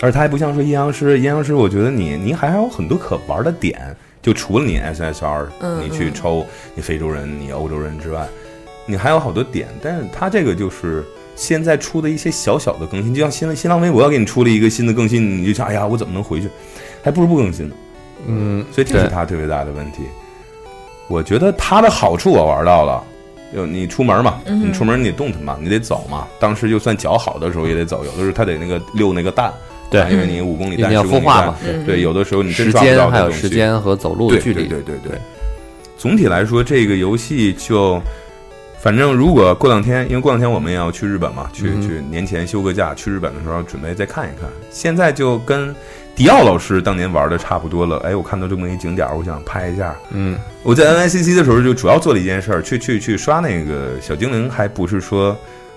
[0.00, 3.96] 而它还不像说阴阳师，阴阳师我觉得你你还有很多可玩的点，
[4.26, 8.26] 就除了你 SSR，、嗯你去嗯抽你非洲人、你欧洲人之外，
[8.84, 11.04] 你还有好多点，但是它这个就是。
[11.38, 16.48] 现在出的一些小小的更新，就像新的新浪微博要给你出了一个新的更新，你就想，哎呀，我怎么能回去？
[17.02, 17.76] 还不如不更新呢。
[18.26, 20.04] 嗯，所以这是它特别大的问题。
[21.08, 23.04] 我觉得它的好处我玩到了，
[23.54, 26.26] 就你出门嘛，你出门你得动弹嘛，你得走嘛。
[26.40, 29.52] 当时就算脚好的时候也得走，有的时候它得那个溜那个蛋，
[29.90, 35.18] 对啊因为你五公里蛋、一定要孵化嘛，嗯对，有的时候你真时间还有时间和走路的距离，对对对对。
[35.96, 38.00] 总体来说，这个游戏就，
[38.80, 44.48] 反正如果过两天，因为过两天我们也要去日本嘛，去、去年前休个假，去日本的时候准备再看一看。
[44.70, 45.74] 现在就跟
[46.14, 47.96] 迪奥老师当年玩的差不多了。
[48.04, 49.96] 哎，我看到这么一景点，我想拍一下。
[50.10, 55.36] 嗯，我在 NICC 的时候就主要做了一件事儿，去去去刷那个小精灵，还不是说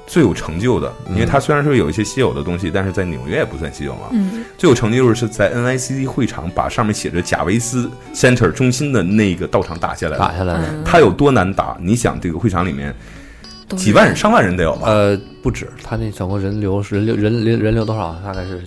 [0.09, 4.07] 最有成就的，因为它虽然说有一些稀有的东西，但是在纽约也不算稀有嘛。
[4.11, 10.17] 嗯，最有成就就是在 NICC 会场把上面写着贾维斯 Center 中心的那个道场打下来了。
[10.17, 10.63] 打下来的。
[10.71, 11.77] 嗯它有多难打？
[11.79, 12.91] 你想，这个会场里面
[13.77, 14.87] 几万人、上万人得有吧？
[14.89, 18.19] 呃，不止，他那总共人流是人流人流人流多少？
[18.25, 18.63] 大概是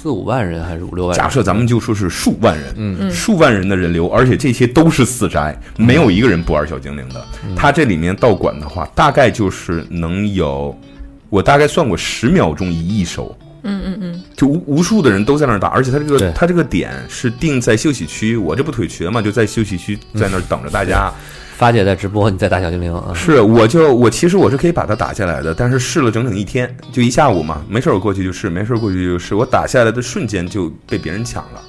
[0.00, 1.18] 四五万人还是五六万人？
[1.18, 3.10] 假设咱们就说是数万人，嗯。
[3.10, 7.26] 数万人的人流，而且这些都是死宅，没有一个人不玩小精灵的。
[7.56, 10.78] 他这里面道馆的话，大概就是能有，
[11.28, 21.12] 我大概算过十秒钟一亿手，嗯嗯嗯，就无无数的人都在那儿打，而且他这个他这个点是定在休息区，我这不腿瘸嘛，就在休息区在那儿等着大家。
[21.58, 23.12] 发姐在直播，你在打小精灵啊？
[23.12, 29.34] 是，我就我其实我是可以把它打下来的，但是试了整整一天，就一下午嘛，没事儿我过去就试，没事儿过去就试。
[29.34, 31.60] 我打下来的瞬间就被别人抢了，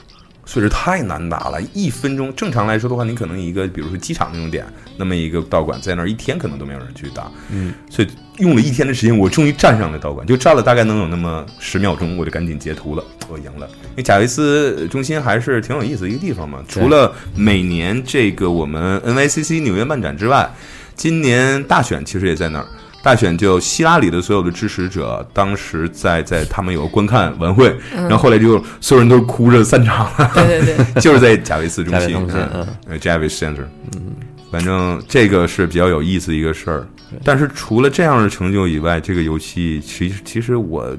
[0.49, 1.61] 所以是太难打了。
[1.75, 4.65] 一分钟，正常来说的话，你可能一个比如说机场那种点，
[4.97, 8.07] 那么一个道馆在那儿一天可能都没有人去打，嗯，所以
[8.39, 13.67] 用了一天的时间，我终于站上了道馆，就站了大概能有那么十秒钟，我就赶紧截图了，我赢了。
[13.91, 20.51] 因为贾维斯中心还是挺有意思的一个地方嘛，除了每年这个我们 NYCC 纽约漫展之外，
[20.95, 22.65] 今年大选其实也在那儿。
[23.01, 33.63] 大选就希拉里的所有的支持者，当时在在他们有个观看晚会，然后后来就所有人都哭着散场了，对对对， 就是在贾维斯中心，嗯嗯，呃，Jarvis Center，
[33.95, 34.13] 嗯，
[34.51, 36.87] 反正这个是比较有意思的一个事儿。
[37.23, 40.95] 但是除了这样的成就以外，这个游戏其实其实我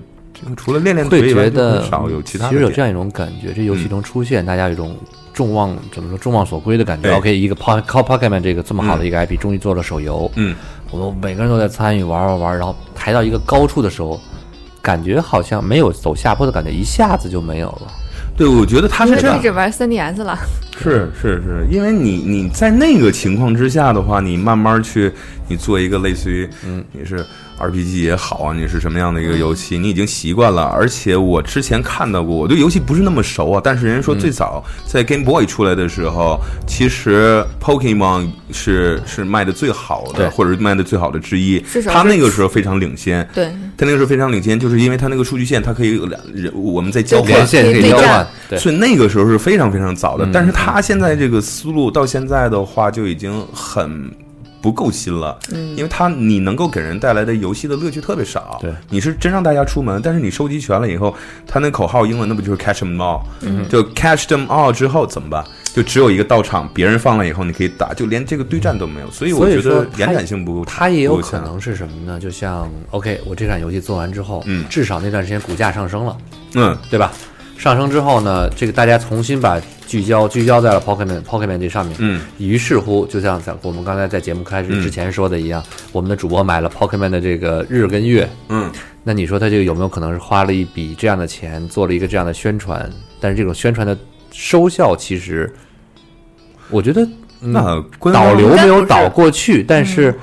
[0.56, 4.96] 除了练练腿会以外，觉得很少有其他的其实有这样一种感觉，这游戏中出现，大家有一种
[5.32, 7.08] 众望怎么说众望所归的感觉。
[7.08, 10.56] 对 OK，一个 Po 靠 Pokemon 这个这么好的一个 IP，终于做了手游，嗯，
[10.90, 14.20] 我们每个人都在参与玩玩玩，然后抬到一个高处的时候，
[14.82, 17.82] 感觉好像没有走下坡的感觉，一下子就没有了。
[18.36, 20.38] 对，我觉得他是这样玩 3DS 了，
[20.78, 25.12] 是是是，因为你你在那个情况之下的话，你慢慢去，
[25.46, 27.24] 你做一个类似于，嗯，你是
[27.60, 30.64] RPG 也好啊，你是什么样的一个游戏，你已经习惯了。
[30.64, 41.82] 而且我之前看到过，我对游戏不是那么熟啊，但是人家说最早在 Game Boy 出来的时候，其实 Pokemon 是是卖的最好的，或者是卖的最好的之一是。
[41.82, 43.46] 手它是那个时候非常领先，对，
[43.76, 48.26] 他那个时候非常领先，就是因为他那个数据线，它可以有两人我们在交换线可以交换
[48.58, 50.24] 所以那个时候是非常非常早的。
[50.24, 54.10] 嗯但是他现在这个思路到现在的话，就已经很
[54.62, 55.38] 不够新了。
[55.52, 58.58] 嗯因为它你能够给人带来的游戏的乐趣特别少。
[58.60, 61.14] 对，你是真让大家出门，但是你收集全了以后，
[61.46, 63.20] 他那口号英文那不就是 catch them all？
[63.42, 65.44] 嗯，就 catch them all 之后怎么办？
[65.72, 69.10] 就只有一个道场，别人放了以后你可以打，就连这个对战都没有。
[69.10, 70.64] 所以我觉得延展性不够。
[70.64, 72.18] 它也有可能是什么呢？
[72.18, 76.16] 就像 OK，我这款游戏做完之后，嗯至少那段时间股价上升了，
[76.54, 77.12] 嗯，对吧？
[77.60, 81.94] 上升之后呢，这个大家重新把聚焦聚焦在了 Pokemon Pokemon 这上面。
[81.98, 88.26] 嗯，于是乎，就像在我们刚才在节目开始之前说的一样，我们的主播买了 Pokemon 的这个日跟月。
[88.48, 88.72] 嗯，
[89.04, 92.90] 那你说他这个有没有可能是花了一笔这样的钱，做了一个这样的宣传？
[93.20, 93.94] 但是这种宣传的
[94.32, 95.52] 收效，其实
[96.70, 97.04] 我觉得、
[97.42, 100.18] 嗯、那导流没有导过去，但是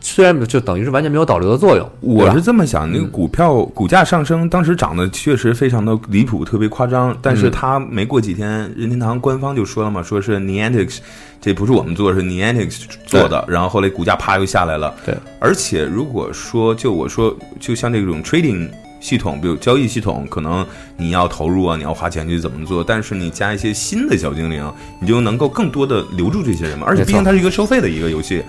[0.00, 1.88] 虽然就等于是完全没有导流的作用。
[2.00, 7.16] 我是这么想，那个股票股价上升，当时涨得确实非常的离谱，特别夸张。
[7.20, 10.98] 但是它没过几天，任天堂官方就说了嘛，说是 Niantic，
[11.40, 12.74] 这不是我们做的，是 Niantic
[13.04, 13.44] 做的。
[13.46, 14.94] 然后后来股价啪又下来了。
[15.04, 18.68] 对，而且如果说就我说，就像这种 trading
[19.00, 20.66] 系统，比如交易系统，可能
[20.96, 26.86] 你要投入啊，你要花钱去怎么做，但是你加一些新的小精灵，你就能够更多的留住这些人嘛。
[26.88, 28.42] 而且毕竟它是一个收费的一个游戏，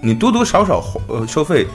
[0.00, 1.66] 你多多少少呃收费，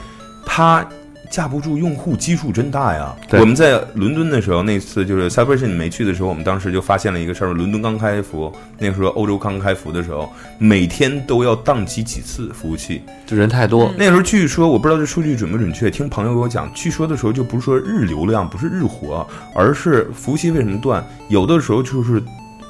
[0.44, 0.86] 它
[1.30, 3.16] 架不住用户基数真大呀。
[3.30, 13.00] 我们在伦敦的时候，那次就是 Celebration 你没去的时候，我们当时就发现了一个事儿：伦敦刚开服，那个时候欧洲刚开服的时候，每天都要宕机几次服务器。
[13.24, 21.02] 就人太多，那时候据说，我不知道这数据准不准确，听朋友给我讲，据说的时候就不是说日流量，不是日活，而是服务器为什么断？
[21.28, 22.22] 有的时候就是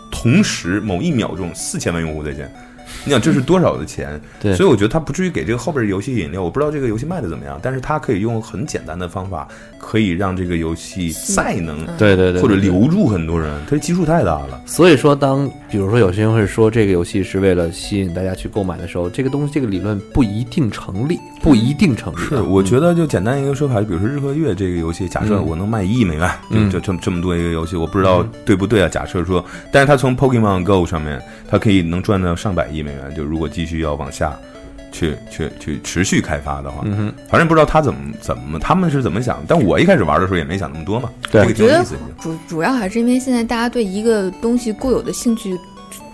[0.09, 2.49] 同时某一秒钟四千万用户在线。
[3.05, 4.20] 你想这是多少的钱？
[4.40, 6.43] 对所以我觉得他不至于给这个后边游戏引流。
[6.43, 9.47] 我不知道这个游戏卖的怎么样，但是他可以用很简单的方法，
[9.78, 13.51] 可以让这个游戏再能对对对，或者留住很多人。
[13.68, 14.61] 他基数太大了。
[14.66, 22.28] 所以说，当比如说有些人会说这个游戏是为了吸引大家去购买的时候，这个东西这个理论不一定成立，不一定成立啊。
[22.28, 28.88] 是，我觉得就简单一个说法，比如说日和月这个游戏，假设嗯我能卖一亿美元，嗯就就这么这么多一个游戏，我不知道对不对啊？
[28.88, 31.20] 假设说，但是他从 Pokemon Go 上面，
[31.51, 34.37] 它可以能赚到上百亿美元，就如果继续要往下。
[34.95, 42.01] 去去去持续开发的话，嗯哼，反正不知道他怎么怎么他们是怎么想，但我一开始玩的时候也没想那么多嘛，对这个挺觉得有意思的。
[42.20, 45.59] 主主要还是因为现在大家对一个东西固有的兴趣，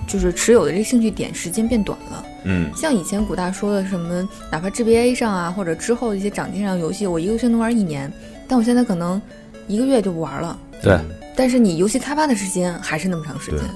[0.07, 2.25] 就是持有的这个兴趣点时间变短了。
[2.45, 8.09] 嗯，像以前古大说的什么，哪怕 GBA 上啊，或者之后一些掌机上游戏，我一个游戏能玩一年，
[8.47, 9.21] 但我现在可能
[9.67, 10.57] 一个月就不玩了。
[10.81, 10.97] 对，
[11.35, 13.69] 但是你游戏开发的时间还是那么长时间对。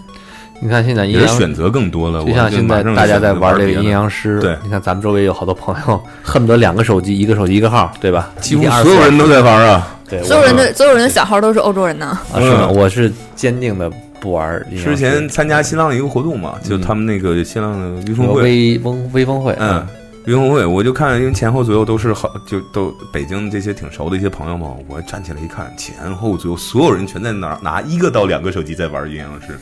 [0.64, 2.24] 你看现在阴阳，也选择更多了。
[2.24, 8.30] 就像现在大家在玩这个阴阳师，对你看咱们周围有好多朋友恨不得两个手机，一个手机一个号，对吧？
[8.40, 9.96] 几乎所有人都在玩啊。
[10.08, 12.16] 对，所有人的所有人的小号都是欧洲人呢。
[12.32, 12.68] 啊是吗？
[12.68, 13.90] 我是坚定的
[14.20, 14.64] 不玩。
[14.76, 19.84] 之前参加新浪一个活动嘛，就他们那个新浪的微风会，微风微风会，嗯，
[20.26, 29.58] 微峰会，我就看，因为前后左右都是好，就都北京这些挺熟的一些朋友嘛，我站起来一看，前后左右所有人全在拿拿一个到两个手机在玩阴阳师，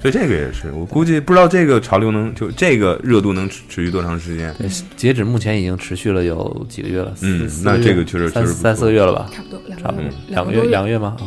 [0.00, 4.54] 所以这个也是，我估计不知道这个潮流能就这个热度能持持续多长时间。
[4.56, 11.16] 对，截止目前已经持续了有几个月了，嗯那这个确实三确实三四个月了吧，差不多两差不多两个月两个月吗？
[11.18, 11.26] 哦，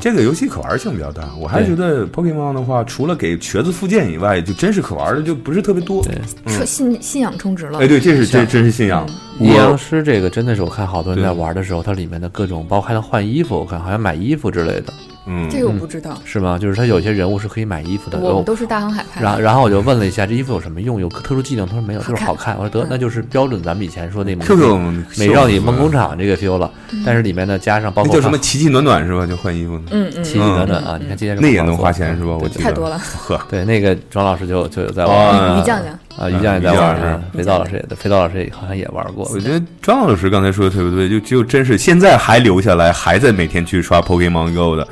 [0.00, 6.02] 这个游戏可玩性比较大，我还觉得 Pokemon 的话，除了给瘸子附件以外，就真是可玩的就不是特别多。
[6.02, 6.16] 对，
[6.46, 7.78] 说信信仰充值了。
[7.80, 9.08] 哎，对，这是这真是信仰。
[9.38, 14.92] 阴阳师这个真的是我看好多人在玩的时候，它里面的各种包括还能换衣服，我看好像买衣服之类的，
[15.26, 16.58] 嗯，这个我不知道，是吗？
[16.58, 18.18] 就是他有些人物是可以买衣服的。
[18.18, 19.22] 我们都是大航海派。
[19.22, 21.00] 然后然后我就问了一下，这衣服有什么用？
[21.00, 21.66] 有特殊技能？
[21.66, 22.54] 他说没有，就是好好看。
[22.56, 24.78] 我说得嗯，那就是标准咱们以前说那蒙 QQ
[25.18, 26.70] 美少女梦工厂这个 feel 了。
[27.06, 29.26] 但是里面呢加上包括那叫什么奇迹暖暖是吧？
[29.26, 30.98] 就换衣服呢，嗯嗯奇迹暖暖啊！
[31.00, 32.36] 你看今天那也能花钱是吧？
[32.40, 32.98] 我记得太多了。
[32.98, 39.28] 呵，对，那个庄老师就就有在哦玩于酱酱，啊，于酱也在玩儿，肥皂老师也肥皂老师也好像也玩过。
[39.32, 44.86] 我觉得张老师刚才说的特别对，就就真是现在还留下来，还在每天去刷 Pokemon Go 的，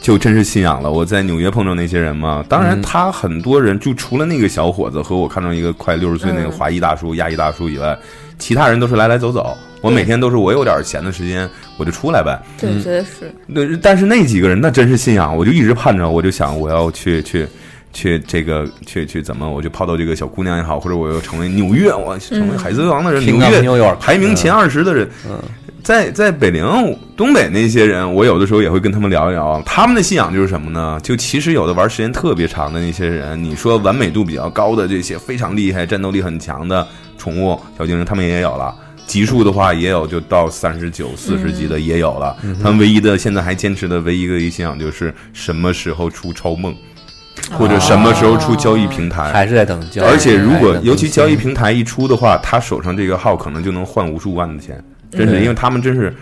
[0.00, 0.90] 就真是信仰了。
[0.90, 7.96] 我在纽约碰到那些人嘛，当然嗯他很多人就除了那个小伙子和我看到一个快六十岁那个嗯华裔大叔、亚裔大叔以外，
[8.38, 9.56] 其他人都是来来走走。
[9.82, 12.36] 我每天都是我有点闲的时间，我就出来呗。
[12.60, 13.32] 对，觉得是。
[13.46, 17.46] 那但是那几个人那真是信仰，我就一直盼着，我就想我要去去
[17.96, 25.40] 去这个去去怎么，我就泡到这个小姑娘也好，或者我又成为纽约，我成为海贼王的人，纽约 New York 排名前二十的人，嗯
[25.82, 26.66] 在在北陵、
[27.16, 30.98] 东北那些人，我有的时候也会跟他们聊一聊，他们的信仰就是什么呢？
[31.00, 36.86] 就其实有的玩时间特别长的那些人，你说完美度比较高的这些非常厉害、战斗力很强的
[37.16, 38.74] 宠物小精灵，他们也有了。
[39.06, 42.36] 级数的话也有，就到三十九、四十级的也有了。
[42.60, 46.74] 他们唯一的现在还坚持的唯一一个信仰就是什么时候出超梦，
[47.52, 49.32] 或者什么时候出交易平台。
[49.32, 56.14] 还是在等交易，而且如果尤其交易平台一出的话，他手上这个号可能就能换无数万的钱，真是，嗯因为他们真是。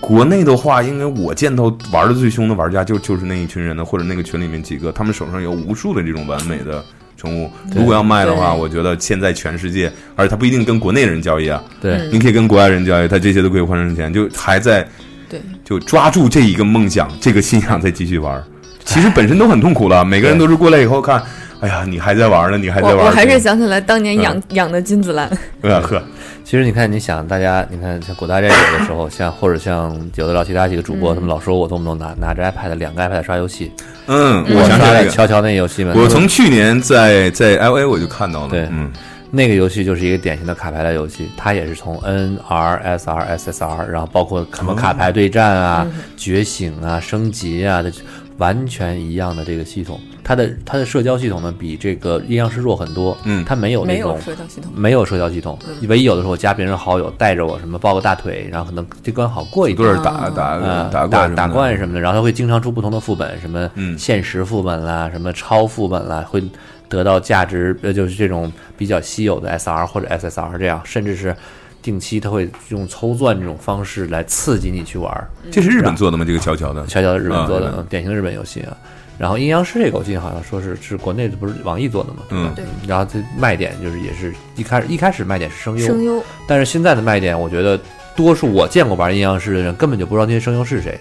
[0.00, 6.84] 国内的话，因为我见到玩的最凶的玩家就就是那一群人的，或者那个群里面几个，他们手上有无数的这种完美的
[7.16, 7.50] 宠物。
[7.74, 14.86] 如果要卖的话，我觉得现在全世界，而且他不一定跟国内人交易啊，对嗯你可以跟国外人交易，他这些都可以换成钱，就还在
[15.26, 18.44] 对，就抓住这一个梦想、这个信仰再继续玩儿。
[18.84, 21.22] 其实本身都很痛苦了，每个人都是过来以后看，
[21.60, 22.98] 哎呀，你还在玩呢，你还在玩。
[22.98, 25.28] 我我还是想起来当年养、养的金子兰。
[25.62, 26.02] 呃呵，
[26.44, 33.72] 其实你看，你想大家，你看像古大这有的时候，像或者像有的聊其他几个主播，他们老说我动不动拿拿着 iPad 两个 iPad 刷游戏，
[34.06, 38.68] 嗯，我想起来这个，刷乔乔那游戏嘛，我从去年在在 LA 我就看到了，对。
[38.70, 38.92] 嗯，
[39.30, 45.84] 那个游戏就是一个典型的卡牌类游戏，它也是从 N R S R S S R，然后包括什么卡牌对战啊、
[46.16, 47.90] 觉醒啊、升级啊的，
[48.38, 50.00] 完全一样的这个系统。
[50.22, 53.16] 它的它的社交系统呢，比这个阴阳师弱很多。
[53.24, 54.72] 嗯它没有那没有种社交系统。
[54.74, 55.58] 没有社交系统，
[55.88, 59.86] 唯一有的时候我加别人好友，带着我什么抱个大腿，然后可能这关好过一点。
[59.86, 66.42] 对儿打打啊，打打打怪什么的然后它会经常出不同的副本，什么嗯限时副本啦，什么超副本啦，会
[66.88, 71.36] 得到价值呃，就是这种比较稀有的 SR 或者 SSR 这样，甚至是
[71.84, 75.28] 定期它会用抽钻这种方式来刺激你去玩儿。
[75.52, 76.24] 这是日本做的吗？
[76.24, 78.74] 这个乔乔的，悄悄的日本做的，典型的日本游戏啊。
[79.18, 82.22] 然后阴阳师这个我记得好像说是是国内的，不是网易做的嘛？
[82.28, 82.52] 对吧？
[82.52, 87.78] 嗯对然后这卖点就是也是一开始一开始卖点是声优，声优但是现在的卖点，我觉得
[88.16, 90.98] 多数我见过玩阴阳师的人根本就不知道那些声优是谁，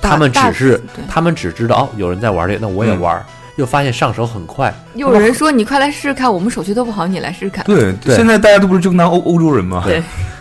[0.00, 3.26] 大他们只是对他们只知道哦有人在玩这个，那我也嗯玩，
[3.58, 4.72] 又发现上手很快。
[4.94, 7.64] 又有人说你快来试试看，我们手气都不好，你来试试看。
[7.64, 9.82] 对，对现在大家都不是就拿欧欧洲人吗？
[9.84, 10.00] 对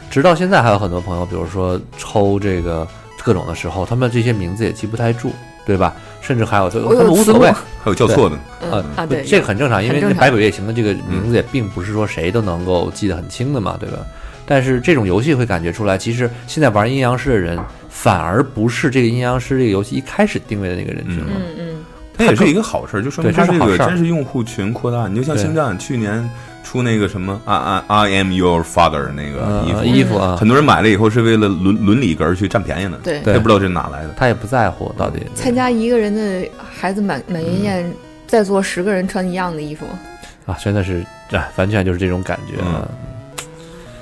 [0.10, 2.88] 直到现在还有很多朋友，比如说抽这个
[3.24, 5.32] 各种的时候，他们这些名字也记不太住，
[5.66, 5.94] 对吧？
[6.22, 7.50] 甚至还有他们无所谓
[7.84, 13.98] 还有叫错的，嗯呃啊，对，这个很正常，因为百鬼夜行的这个名字也并不是说谁都能够记得很清的嘛，对吧？
[14.46, 17.60] 但是这种游戏会感觉出来，其实现在玩阴阳师的人，
[17.90, 21.32] 反而不是这个阴阳师这个游戏一开始定位的那个人群了。
[21.36, 21.76] 嗯嗯，
[22.18, 25.08] 它也是一个好事儿，就说明对它这个真是用户群扩大。
[25.08, 25.44] 你就像对。
[25.44, 26.30] 星战去年
[26.64, 33.22] 出那个什么 I I I am your father 那个衣呃，服，衣服啊，很多人买了以后是为了伦伦理根儿去占便宜的，对。
[33.22, 33.34] 对。
[33.34, 34.14] 也不知道这是哪来的。
[34.18, 35.22] 他也不在乎到底。
[35.36, 37.94] 参加一个人的孩子满满月宴，
[38.26, 39.86] 在座十个人穿一样的衣服，
[40.46, 42.88] 啊，真的是啊，完全就是这种感觉啊。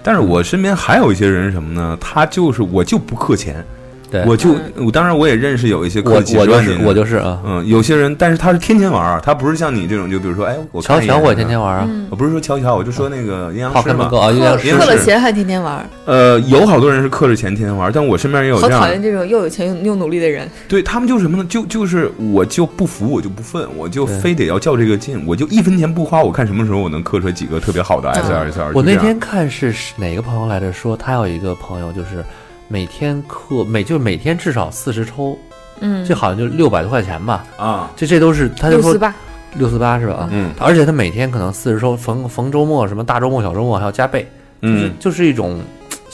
[0.01, 1.97] 但是我身边还有一些人什么呢？
[1.99, 3.65] 他就是我就不氪钱，
[4.09, 14.09] 对，我就我当然我也认识有一些氪几我我就是十万年的我就是啊，嗯，有些人，但是他是天天玩儿，他不是像你这种，就比如说，哎，我看一眼乔乔我天啊天玩啊，嗯，我不是说瞧瞧，我就说那个阴阳师嘛。
[14.31, 20.49] 阴阳师氪了钱还天天玩，呃，有好多人是氪着钱天天玩儿，但我身边也有好这样的，讨厌这种又有钱又又努力的人。
[20.67, 21.45] 对他们就是什么呢？
[21.49, 28.71] 就就是我就不服，我就不忿，我就非得要较这个劲，我就一分钱不花，我看什么时候我能氪出来几个特别好的 S R S R。
[28.73, 32.23] 我那天看是是哪个朋友来着说，他有一个朋友就是
[32.67, 35.37] 每天氪每就是每天至少四十抽，
[35.79, 39.15] 嗯，这好像就六百多块钱吧，啊，这这都是他就说六四八，
[39.55, 40.13] 六四八是吧？
[40.13, 40.51] 啊，嗯。
[40.59, 44.27] 而且他每天可能四十抽，逢逢周末什么大周末小周末还要加倍，
[44.61, 44.93] 就是嗯。
[44.99, 45.59] 就是一种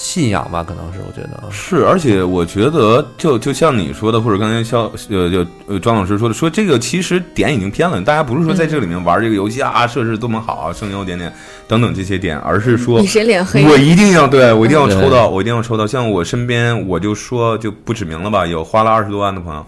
[0.02, 11.32] 信仰吧，可能是我觉得啊，是，而且我觉得就就像你说的，或者刚才肖呃就呃庄老师说的，说这个其实点已经偏了，大家不是说在这里面玩这个游戏啊，设置多么好啊，声优点点
[11.68, 13.64] 等等这些点，而是说你谁脸黑。
[13.64, 15.86] 我一定要对我一定要抽到，我一定要抽到。
[15.86, 19.66] 像我身边，我就说就不指名了吧，有花了二十多万的朋友，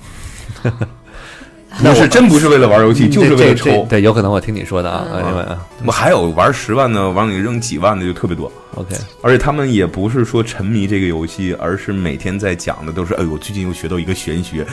[1.82, 3.86] 那是真不是为了玩游戏，就是为了抽。
[3.90, 5.08] 对，有可能我听你说的啊，
[5.86, 8.52] 我还有玩十万的，往里扔几万的就特别多。
[8.76, 14.66] ，OK，而且他们也不是说沉迷这个游戏，而是每天在讲的都是，哎呦，最近又学到一个玄学，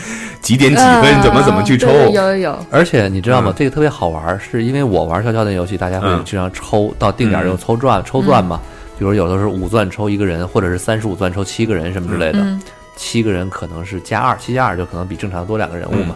[0.43, 1.89] 几点几分怎么怎么去抽。
[1.89, 3.55] 有有有，而且你知道吗嗯？
[3.57, 8.61] 这个特别好玩儿，是因为我玩消消那游戏，大家会嗯经常抽到定点就抽钻抽钻嘛，
[8.99, 12.61] 比如有的是五钻抽一个人，或者是三十五钻抽七个人什么之类的，嗯
[12.97, 16.15] 七个人可能是加二，七加二就可能比正常多两个人物嘛。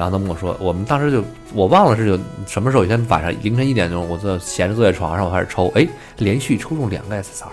[0.00, 1.22] 然后他们跟我说，我们当时就
[1.52, 5.86] 我忘了是就什么时候，有一天晚上凌晨一点钟，我坐闲着坐在床上，我开始抽，哎，
[6.16, 7.44] 连续抽中两个 SSR。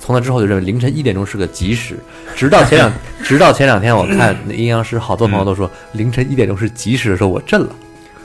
[0.00, 1.96] 从那之后就认为凌晨一点钟是个吉时，
[2.34, 7.68] 直到前两 直到前两天我看那阴阳师，好多朋友都说凌晨一点钟是吉时的时候，我震了，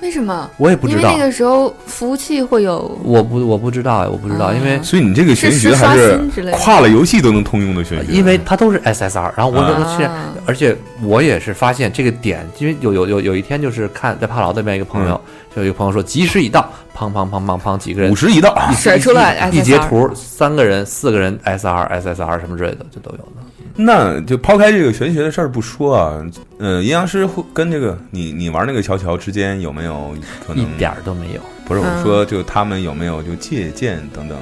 [0.01, 0.49] 为什么？
[0.57, 6.19] 我也不知道因为那，个时候服务器会有我不我不知道哎，我不知道，啊因为所以你这个玄学还是。
[6.51, 8.11] 跨了游戏都能通用的玄学。
[8.11, 15.19] 因为它都是 SSR，然后我啊我去，啊而且我也是发现这个点，因为有有有有一天就是看在帕劳那边一个朋友，
[15.55, 23.50] 就有一个朋友说吉时已到，砰砰砰砰砰几个人五十一到，甩出来一截图，三个人四个人 SR SSR 什么之类的就都有的。
[23.75, 26.25] 那就抛开这个玄学的事儿不说啊，
[26.59, 30.13] 呃，阴阳师会跟这个你你玩那个乔乔之间有没有
[30.45, 31.41] 可能一点儿都没有。
[31.65, 34.37] 不是我嗯说，就他们有没有就借鉴等等？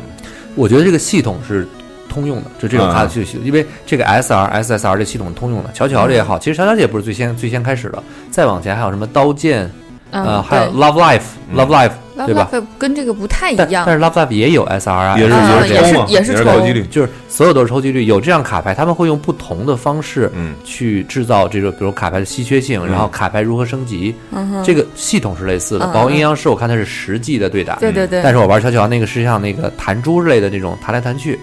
[0.55, 1.67] 我觉得这个系统是
[2.09, 9.69] 通用的，就这种嗯卡就因为这个 SR SSR 这系统通用的，乔乔这也好，其实乔乔这也不是最先最先开始的，再往前还有什么刀剑，
[10.11, 11.57] 呃，嗯，还有 Love Life 嗯。
[11.57, 11.91] Love Life
[12.25, 12.49] 对吧？
[12.77, 13.85] 跟这个不太一样。
[13.85, 18.03] 但但，是 Love Life 也有 SRI，也是啊也是抽嘛，也是也是抽几率，就是所有都是抽几率。
[18.03, 20.53] 有这样卡牌，他们会用不同的方式嗯。
[20.65, 25.85] 去制造这个，比如卡牌的稀缺性，然后卡牌如何升级，嗯，这个系统是类似的。
[25.85, 31.39] 嗯包括阴阳师，我看它是实际的对打，对对对，但是我玩乔乔那个是像那个弹珠之类的那种弹来弹去。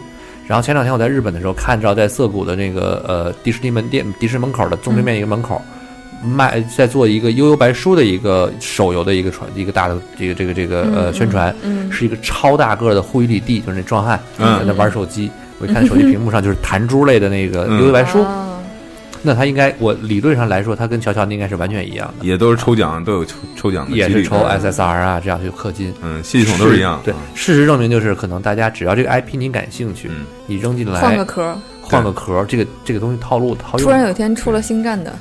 [0.46, 5.60] 然后前两天我在日本的时候，看到在涩谷的那个呃迪士尼门店、迪士尼门口的正对面一个门口，
[6.22, 15.30] 卖在做一个悠悠白书的一个手游的一个传一个大的这个这个这个呃嗯宣传，嗯是一个超大个的护伊里地，就是那壮汉嗯在那玩手机。
[15.58, 18.52] 我一看手机屏幕上就是弹珠类的那个嗯悠悠白书，啊
[19.22, 25.92] 那他应该我理论上来说，他跟乔乔应该是完全一样的，也都是抽奖，都有抽抽奖的几率，也是抽 SSR 啊，这样去氪金。
[26.02, 34.04] 嗯，系统都是一样，对嗯，事实证明就是可能大家只要这个 IP 你感兴趣，嗯你扔进来换个壳儿，换个壳，这个这个东西套路套突然。
[34.04, 35.12] 有一天出了星战的，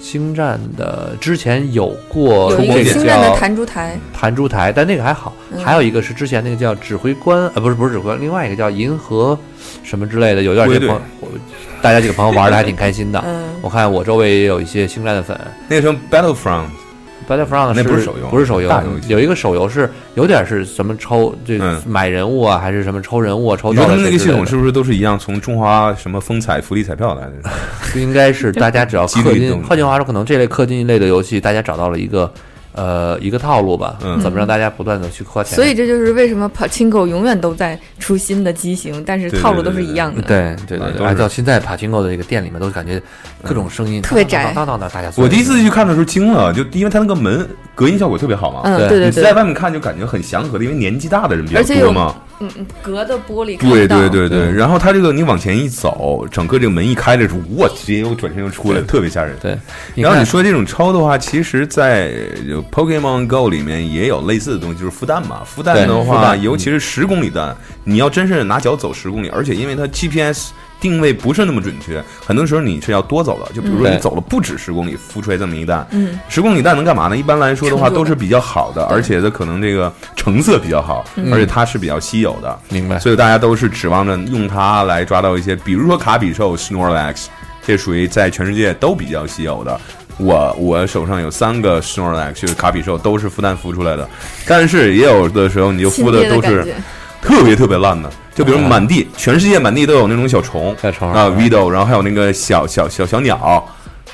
[0.00, 5.34] 星战的之前有过有一个星战的弹珠台，弹珠台，但那个还好。
[5.52, 9.38] 嗯还有一个是之前那个叫指挥官，呃，不是不是指挥官，另外一个叫银河
[9.82, 10.88] 什么之类的，有一段时间
[11.82, 13.22] 大家几个朋友玩的还挺开心的。
[13.26, 15.38] 嗯，我看我周围也有一些星战的粉。
[15.68, 16.66] 那个什么 Battlefront，
[17.28, 18.72] Battlefront 那不是手游不是手游
[19.06, 25.18] 有一个手游是有点是什么抽这嗯买人物啊，还是什么抽人物啊，抽你说他到了们那个系统是不是都是一样？
[25.18, 27.34] 从中华什么风采福利彩票来的？
[28.00, 32.32] 应该是大家只要 氪金几率动，换句话说，可能这类氪金类的游戏，大家找到了一个
[32.72, 35.54] 呃一个套路吧，嗯怎么让大家不断的去花钱？
[35.56, 40.22] 所以这就是为什么跑金狗永远都在出新的机型，但是套路都是一样的。
[40.22, 43.00] 对对对按照现在帕金狗的这个店里面，都感觉
[43.42, 48.60] 各种声音特别窄当当当，大家我第一次去看的时候惊了，就因为它那个门隔音效果特别好嘛。
[48.64, 52.14] 嗯，对对对你在，外面看就感觉很祥和的，因为年纪大的人比较多嘛。
[52.40, 59.36] 嗯嗯，隔的玻璃看对对对对，然后它这个你往前一走，整个这个门一开的时候，我直接又转身又出来，特别吓人。
[59.42, 59.58] 对，
[59.96, 62.12] 然后你说这种超的话，其实，在
[62.58, 65.42] 呃 Pokemon Go 里面也有类似的东西，就是孵蛋嘛。
[65.44, 70.50] 孵蛋的话，尤其是十公里蛋，你要真是拿脚走十公里，而且因为它 GPS
[70.80, 73.52] 定位不是那么准确，很多时候你是要多走的。
[73.52, 77.16] 就比如说嗯你走了不止十公里，孵出来这么一蛋，嗯，十公里蛋能干嘛呢？
[77.16, 82.58] 一般来说的话，都是比较好的，而且它可能这个成色比较好，嗯而且它是比较稀有的。
[82.68, 82.98] 明白。
[82.98, 87.26] 所以大家都是指望着用它来抓到一些，比如说卡比兽 Snorlax，
[87.66, 89.80] 这属于在全世界都比较稀有的。
[90.18, 94.08] 我我手上有三个 Snorlax，就是卡比兽，都是孵蛋孵出来的，
[94.46, 96.74] 但是也有的时候你就孵的都是。
[97.20, 103.68] 特别特别烂的，就比如啊满地，全世界满地都有那种小虫小虫啊 v i d o 然后还有那个小小小小鸟，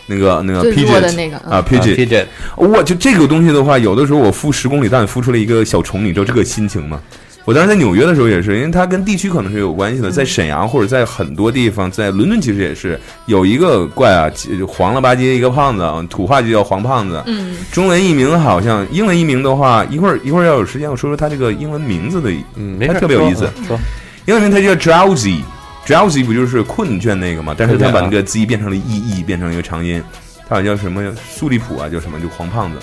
[0.06, 2.24] 那个那个 Pigeon 那个嗯啊 Pigeon，Pigeon
[2.56, 6.98] 我就这个东西的话，有的时候我孵十公里蛋孵出来一个小虫，你知道这个心情吗？
[7.44, 17.22] 我当时在纽约的时候也是，因为它跟地区可能是有关系的，在沈阳或者在很多地方，在伦敦其实也是有一个怪啊，就黄了吧唧一个胖子，啊，土话就叫黄胖子。
[17.26, 23.46] 嗯，中文译名好像，英文译名的话，一会儿一会儿要有时间我说说它这个英文名字的，嗯，没它事，特别有意思。
[23.66, 23.78] 说
[24.24, 25.40] 英文名它叫 drowsy。
[25.86, 27.54] drowsy 不就是困倦那个嘛？
[27.54, 30.02] 但是它把那个 z 变成了 e e，变成了一个长音。
[30.48, 32.78] 它好像叫什么苏利普啊，叫什么就黄胖子。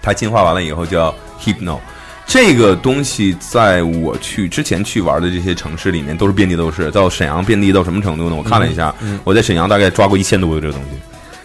[0.00, 1.78] 它进化完了以后叫 hypno。
[2.26, 6.90] 这个东西在我去之前去玩的这些城市里面都是遍地都是。
[6.90, 8.34] 到沈阳遍地到什么程度呢？
[8.34, 10.98] 我看了一下，嗯我在沈阳大概抓过一千多个这个东西，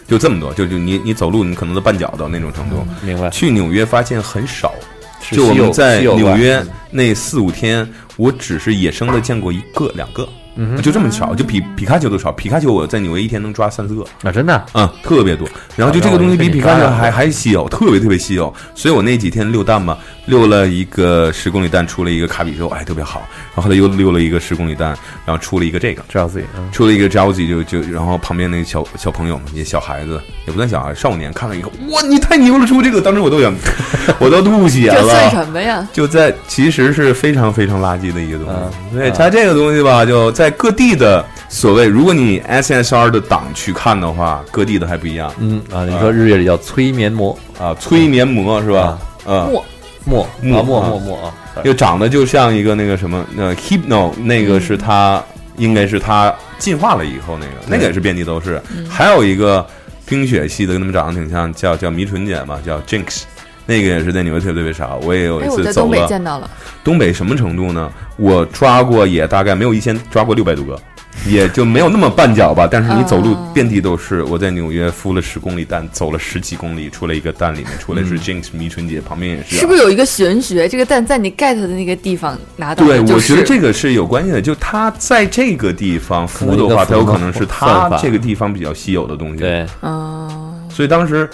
[0.08, 2.86] 就这么多，就就你你走路你可能都绊脚的那种程度。
[3.04, 3.30] 明白。
[3.30, 4.74] 去纽约发现很少，
[5.22, 10.28] 是就我们在纽约那四五天，我只是野生的见过一个两个，
[10.62, 12.32] 嗯就这么巧，就比皮卡丘都少。
[12.34, 15.48] 皮卡丘我在纽约一天能抓三四个，啊，真的嗯，特别多。
[15.78, 18.54] 然后就这个东西比皮卡丘还还稀有，特别特别稀有。
[18.76, 23.22] 所以我那几天溜蛋嘛，溜了一个十公里蛋，出了一个卡比兽，哎，特别好。
[23.56, 24.90] 然后后来又溜了一个十公里蛋，
[25.26, 26.04] 然后出了一个这个。
[26.10, 33.54] 知道自己，嗯出了一个 Jazzy 就就，然后旁边那个小小朋友嘛，也小孩子，也不算小孩，少年看了以后，哇，你太牛了，出这个，当时我都想，
[34.20, 35.30] 我都吐血这算了。
[35.30, 35.88] 什么呀？
[35.94, 38.52] 就在其实是非常非常垃圾的一个东西。
[38.52, 45.34] 嗯嗯对它这个东西吧，就在各地的所谓，如果你 SSR 的档去看的话，各地的还不一样。
[45.40, 47.38] 嗯啊，你说日月里叫催眠魔。
[47.60, 47.76] 啊。
[47.80, 49.00] 催眠魔是吧？
[49.26, 49.66] 嗯，墨。
[50.06, 50.90] 墨墨啊墨啊。
[50.90, 51.34] 墨墨啊，
[51.64, 55.24] 就长得就像一个那个什么，那 Hypno 那个是他，
[55.58, 58.62] 应该是他进化了以后那个，那个也是遍地都是。
[58.90, 59.66] 还有一个
[60.06, 63.24] 冰雪系的，跟他们长得挺像，叫叫迷唇姐嘛，叫 Jinx。
[63.70, 66.08] 那个也是在纽约特别特别少，我也有一次走在东北了。
[66.08, 66.50] 见到了，
[66.84, 67.88] 东北什么程度呢？
[68.18, 70.82] 我抓过也大概没有一千，抓过六百多个，
[71.30, 72.68] 也就没有那么绊脚吧。
[72.70, 74.24] 但是你走路啊遍地都是。
[74.24, 79.60] 我在纽约孵了十公里蛋，走了十几公里，出来一个蛋，里面出来是 Jinx 迷春姐，旁边也是啊。
[79.60, 80.68] 是不是有一个玄学？
[80.68, 84.42] 这个蛋在你 get 的那个地方拿到的，对，就是我觉得这个是有关系的。
[84.42, 91.30] 就它在这个地方孵的话，它有可能是它这个地方比较稀有的东西。，对，嗯，所以当时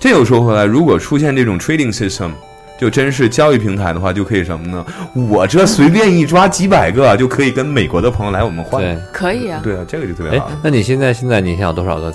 [0.00, 2.30] 这又说回来，如果出现这种 trading system，
[2.80, 4.82] 就真是交易平台的话，就可以什么呢？
[5.12, 8.82] 我这随便一抓几百个，就可以跟美国的朋友来我们换。
[8.82, 9.60] 对，可以啊。
[9.62, 12.10] 对啊，这个就特别哎好。，那你现在现在你想有多少个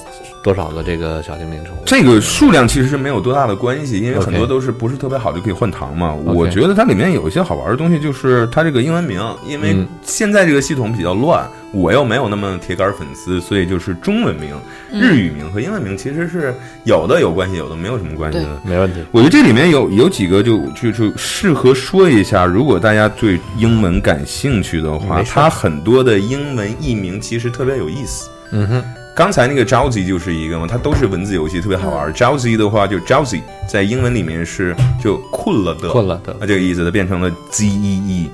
[0.46, 1.80] 多少个这个小精灵宠物？
[1.88, 6.14] 这个数量其实是没有多大的关系，因为很多都是不是特别好就可以换糖嘛。
[6.14, 14.52] 我觉得它里面有一些好玩的东西，就是它这个英文名，因为嗯现在这个系统比较乱，我又没有那么铁杆粉丝，所以就是中文名、
[14.92, 16.54] 嗯日语名和英文名其实是
[16.84, 18.62] 有的有关系，有的没有什么关系的。
[18.64, 19.04] 没问题。
[19.12, 28.30] 我觉得这里面有有几个就就就适合说一下，如果大家对英文感兴趣的话，它很多的英文译名其实特别有意思。
[28.52, 28.84] 嗯哼，
[29.16, 32.14] 刚才那个 Drowsy 就是一个嘛，它都是文字游戏，特别好玩。
[32.14, 38.30] Drowsy 的话就 Drowsy，在英文里面是就困了的，困了的啊，这个意思，它变成了 Z E E。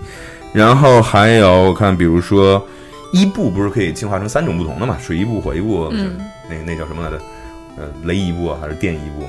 [0.51, 2.65] 然后还有我看，比如说
[3.13, 4.97] 伊布不是可以进化成三种不同的嘛？
[4.99, 6.17] 水伊布、火伊布，嗯
[6.49, 7.21] 那那叫什么来着？
[7.77, 9.25] 呃，雷伊布啊还是电伊布？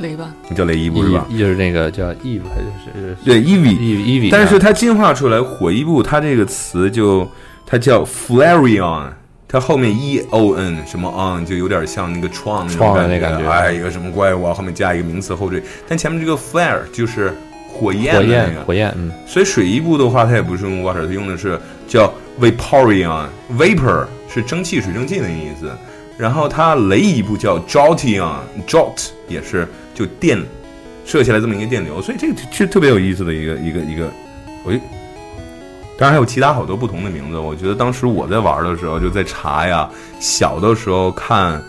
[0.00, 1.26] 雷吧，你叫雷伊布是吧？
[1.38, 2.66] 就是那个叫 Eve 还是
[2.98, 3.40] 是对。
[3.42, 7.28] Eve Eve，但是它进化出来火伊布，它这个词就
[7.64, 9.10] 它叫 Flareon，
[9.54, 13.48] 它后面 E O N 什么 on 就有点像那个创那的那感感觉。
[13.48, 17.32] 哎，一个什么怪物啊，后面加一个名词后缀，但前面这个 flare 就是
[17.68, 21.56] 火焰火的那个，焰火焰，嗯，所以水一部的话，它也不是用 water，它用的是
[21.86, 25.70] 叫 vaporion，vapor 是蒸汽、水蒸气的意思。
[26.18, 30.36] 然后它雷一部叫 joltion，jolt 也是就电
[31.06, 34.10] 射下来这么一个电流，所以这个是特别有意思的一个一个一个，
[34.64, 34.80] 喂。
[35.96, 39.88] 当然还有其他好多不同的名字，我觉得当时我在玩的时候就在查呀，
[40.18, 41.62] 小的时候看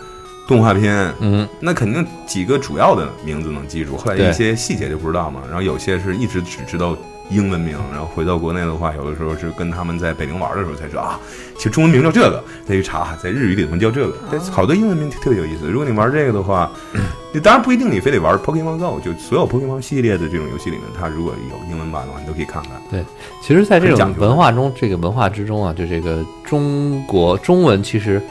[0.47, 5.41] 动画片，嗯，那肯定几个主要的名字能记住，后来一些细节就不知道嘛。
[5.45, 6.97] 然后有些是一直只知道
[7.29, 11.19] 英文名，然后回到国内的话，有的时候是跟他们在北京玩的时候才知道啊，
[11.57, 14.15] 其实中文名叫这个，再去查，在日语里头叫这个。
[14.31, 15.67] 但好多英文名特别有意思。
[15.67, 16.71] 如果你玩这个的话，
[17.33, 22.71] 你 当然不一定你非得玩 Pokemon Go，就所有 Pokemon 系列的这种游戏里面，它如果有英文版的话，你都可以看看。
[22.89, 23.03] 对
[23.41, 28.21] 其实，在这种文化中，这个文化之中啊，就这个中国中文，其实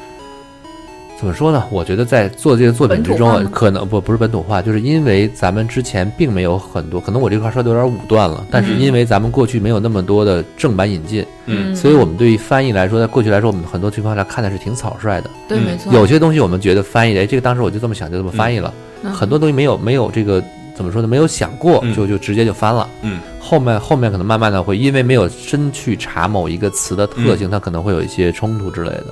[1.25, 1.65] 怎么说呢？
[1.71, 15.31] 我觉得在做这个作品之中可能不不是本土化，就是因为咱们之前并没有很多，可能我这块说的有点武断了，但是嗯因为咱们过去没有那么多的正版引进，嗯所以我们对于翻译来说，在过去来说，我们很多情况下看的是挺草率的。
[15.49, 18.71] 对，嗯没错，有些东西我们觉得翻译，哎，这个当时我就这么想，就这么翻译了。
[19.03, 20.45] 嗯很多东西没有没有这个
[20.77, 21.09] 怎么说呢？
[21.09, 22.87] 没有想过，嗯就就直接就翻了。
[23.01, 29.07] 嗯，后面后面可能慢慢的会因为没有深去查某一个词的嗯特性，它可能会有一些冲突之类的。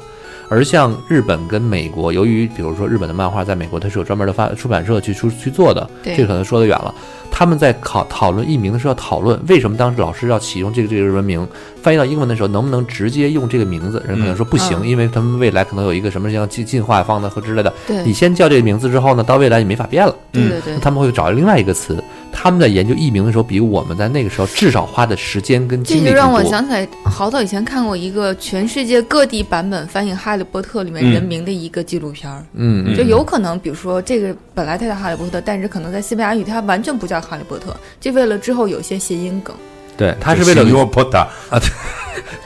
[0.52, 6.94] 而像日本跟美国，由于比如说日本的漫画在美国它是有专门的发出版社去出去做的，对这可能说得远了。
[7.30, 11.48] 他们在考讨论译名的时候要讨论为什么当时老师要启用这个这个日文名，
[11.80, 14.04] 翻译到英文的时候能不能直接用这个名字？
[14.06, 17.72] 人可能说不行，嗯因为他们未来可能有一个什么像进进化方的和之类的。
[17.86, 20.14] 对你先叫这个名字之后呢，到未来你没法变了。
[20.30, 22.04] 对对对那，他们会找另外一个词。
[22.30, 26.42] 他们在研究译名的时候，比我们在那个时候至少花的时间跟精力更这就让我。
[26.44, 32.44] 想起来，好早以前看过一个全世界各地版本翻译《哈利波特》里面嗯人名的一个纪录片儿。
[32.54, 39.54] 嗯，嗯就有可能，比如说这个本来它叫哈利波特，但是可能在西班牙语它完全不叫哈利波特，就为了之后有一些谐音梗。
[39.96, 41.70] 对，他是为了 Senor Pota 啊，对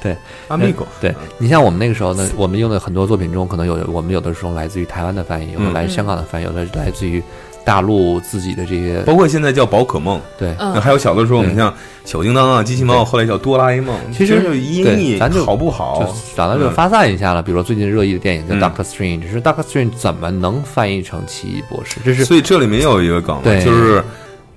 [0.03, 0.17] 对
[0.49, 7.23] ，Amigo，对你像我们那个时候呢，我们用的很多作品中，可能有我们有的时候来自于台湾的翻译，有的嗯来自香港的翻译，有的来自于
[7.67, 10.51] 大陆自己的这些包括现在叫宝可梦，对。
[10.61, 11.75] 嗯那，还有小的时候，我们像
[12.05, 16.15] 小叮当啊、机器猫，后来叫哆啦 A 梦，其实就音译咱就好不好？
[16.37, 21.97] 讲到这个发散一下了，比如说最近热议的电影叫嗯《Doctor Strange》，只是 Doctor Strange 怎么能翻译成奇异博士？
[22.05, 24.01] 这是所以这里面又有一个梗，对就是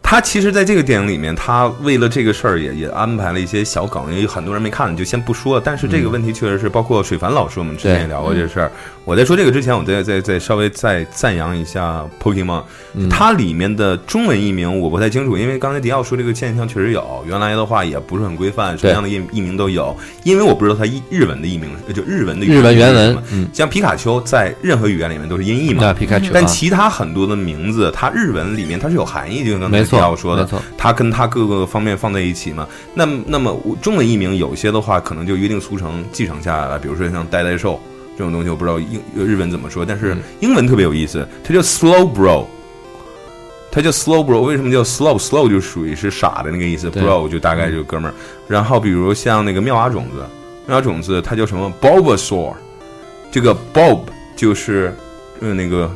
[0.02, 5.61] 他其实在这个电影里面，他为了这个事儿也也安排了一些小梗，因为很多人没看，你就先不说了。
[5.64, 8.72] 但是这个问题确实是，包括水凡老师，我们之前也聊过这事儿。
[9.10, 12.61] 我在说这个之前，我再再再稍微再赞扬一下 Pokemon，、
[12.94, 19.98] 嗯它里面的中文译名我不太清楚，因为刚才迪奥说这个现象确实有，原来的话也不是很规范，什么样的译译名都有。
[20.23, 23.18] 因为我不知道它译日文的译名，就日文的日文原文
[23.52, 32.68] 像皮卡丘在任何语言里面都是音译嘛，皮卡丘啊，但其他很多的名字，它日文里面它是有含义，就像刚才迪奥说的它跟它各个方面放在一起嘛。
[32.94, 37.81] 那那么我中文译名有些的话，可能就约定俗成继承下来了，比如说像呆呆兽
[38.19, 42.45] 这种东西，我不知道英日文怎么说，但是嗯英文特别有意思，它叫 slow bro。
[43.71, 48.13] 它叫 slow bro，为什么叫 slow？slow 就属于是傻的那个意思，bro 就大概就哥们儿。
[48.45, 50.17] 然后比如像那个妙蛙种子，
[50.67, 52.53] 妙蛙种子它叫什么 bulbasaur，
[53.31, 54.01] 这个 bulb
[54.35, 54.93] 就是
[55.39, 55.89] 嗯那个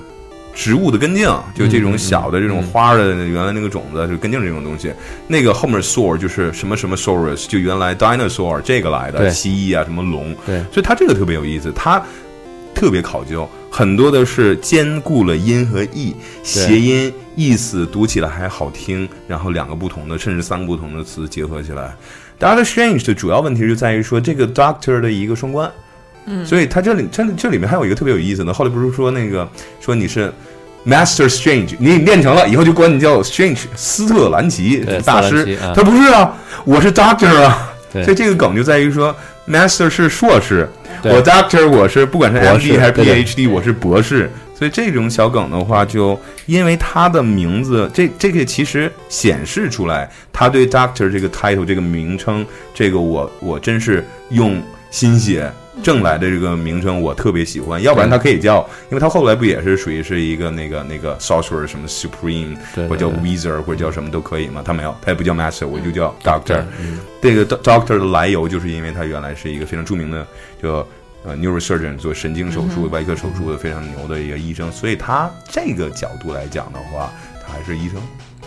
[0.53, 4.93] 植物的根茎，就这种小的这种花的原来那个种子，就根茎这种东西。
[5.27, 12.01] 那个后面 saur 就是什么什么 saurus，就原来 dinosaur 这个来的，蜥蜴啊什么龙，对，所以它这个特别有意思，它
[12.73, 13.49] 特别考究。
[13.71, 21.95] 很多的是兼顾了音和义，谐音意思读起来还好听，然后两个不同的甚至三个不同的词结合起来。
[22.39, 25.71] Doctor Strange 的主要问题就在于说这个 Doctor 的一个双关，
[26.25, 29.47] 嗯，所以他这里这这里面还有一个特别有意思的，后来不是说那个
[29.81, 30.31] 说你是
[30.85, 35.57] Master Strange，你练成了以后就管你叫 Strange 斯特兰奇大师。
[35.75, 38.03] 他不是啊，我是 Doctor 啊，对。
[38.03, 39.15] 所以这个梗就在于说
[39.47, 40.69] Master 是硕士，
[41.03, 43.23] 我 Doctor 我是不管是博士 MD 还是对对。
[43.23, 44.31] PhD，我是博士。
[44.55, 55.51] 所以这种小梗的话，就因为他的名字，这这个其实显示出来，他对 Doctor 这个 title 这个名称，这个我我真是用心血
[55.81, 57.81] 挣来的这个名称，我特别喜欢。
[57.81, 58.57] 要不然他可以叫，
[58.91, 62.55] 因为他后来不也是属于是一个那个那个 sorcerer 什么 supreme，
[62.87, 64.61] 或者叫对 wizard 或者叫什么都可以嘛。
[64.63, 66.61] 他没有，他也不叫 master，我就叫 doctor。
[66.79, 70.27] 嗯这个 doc- doctor 的来由，就是因为他原来是一个非常著名的，
[70.61, 70.85] 叫
[71.23, 77.11] 呃 neurosurgeon 做神经手术、外科手术的非常牛的一个医生，所以他这个角度来讲的话，
[77.45, 77.97] 他还是医生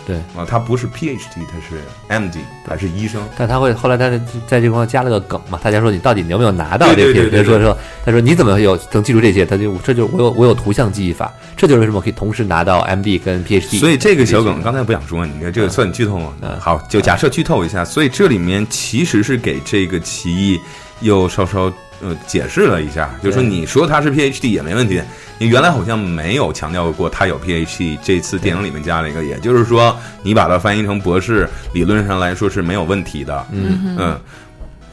[0.07, 0.15] 对。
[0.35, 3.21] 啊，他不是 PhD，他是 MD，他是医生。
[3.37, 4.09] 但他会后来他
[4.47, 7.29] 在这块加了个梗嘛，大家说你到底有没有拿到这个对对 PhD？
[7.29, 9.45] 对对说说他说你怎么有能记住这些？
[9.45, 13.79] 他就这就是我有我有图像记忆法，这就是为什么可以同时拿到 MD 跟 PhD。
[13.79, 16.33] 所以这个小梗刚才不想说，你看这个算剧透吗？
[16.41, 20.59] 嗯好，就假设剧透一下，所以这里面其实是给这个奇异
[21.01, 21.71] 又稍稍
[22.01, 25.01] 呃解释了一下，就是说你说他是 PhD 也没问题，
[25.39, 33.45] 你原来好像没有强调过他有 PhD，这次电影里面加了一个，也就是说你把它翻译成博士，理论上来说是没有问题的。
[33.51, 34.19] 嗯嗯，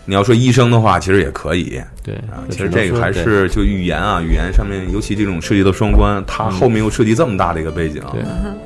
[0.04, 1.80] 你要说医生的话，其实也可以。
[2.04, 8.20] 对啊，其实这个还是就语言啊，语言上面，尤其这种涉及到双关，它后面又涉及这么大的一个背景，对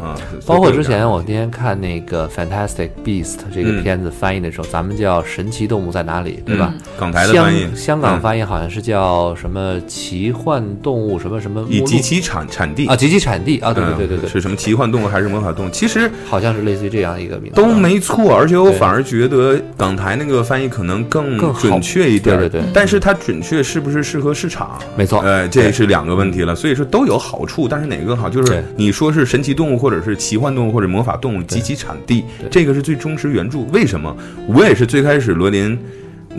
[0.05, 3.78] 啊，包括之前我那天看那个《Fantastic Beast》这个嗯。
[3.85, 6.74] 片子翻译的时候，咱们叫《神奇动物在哪里》，对吧？
[6.74, 8.20] 嗯港台的翻译香，港嗯。
[8.20, 15.70] 翻译好像是叫什么奇幻动物什么什么以及其产产地啊，及其产地啊，对对嗯对对对，是什么奇幻动物还是魔法动物？
[15.70, 22.70] 其实好像是类似于这样一个名字都没错，而且我反而觉得港台那个翻译可能更更准确一点，对对对。
[22.74, 24.79] 但是它准确是不是适合市场？
[24.97, 26.55] 没错呃，这是两个问题了。
[26.55, 28.27] 所以说都有好处，但是哪个更好？
[28.27, 33.59] 就是你说是神奇动物，或者是奇幻动物，或者魔法动物及其产地，这个是最忠实原著。
[33.71, 34.17] 为什么？
[34.47, 35.79] 我也是最开始罗琳。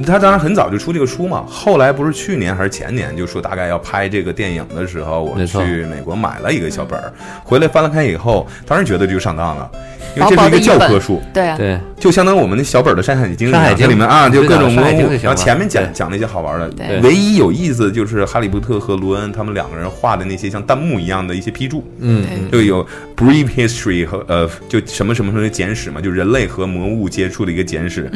[0.06, 7.12] 他当然很早就出这个书嘛，后来不是去年还是前年就说大概要拍这个电影的时候，我们去美国买了一个小本儿，
[7.44, 9.70] 回来翻了开以后，当然觉得就上当了，
[10.16, 16.72] 因为这是一个教科书，对啊，对就相当于我们那小本的《山海经》，山海经这里面啊就各种山海经文物然后前面讲对讲那些好玩的。
[17.04, 22.86] 唯一有意思就是哈利波特和罗恩他们两个人画的那些像弹幕一样的一些批注，嗯就有
[23.16, 28.10] brief history 和呃就什么什么什么的简史嘛，就人类和魔物接触的一个简史，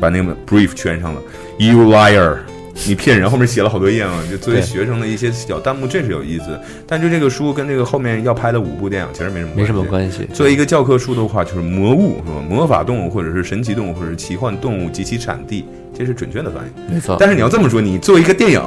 [0.00, 1.20] 把那个 brief 圈上了
[1.60, 2.38] ，you liar。
[2.86, 6.58] 你骗人，后面写了好多页嘛，就作为学生的一些小弹幕，这是有意思。
[6.86, 9.84] 但就这个书跟这个后面要拍的五部电影其实没什么没什么。
[9.84, 10.26] 关系。
[10.32, 12.40] 作为一个教科书的话，就是魔物是吧？
[12.48, 16.94] 魔法动物或者是神奇动物或者是奇幻动物及其产地，这是准确的翻译。
[16.94, 18.62] 没错，但是你要这么说，你作为一个电影，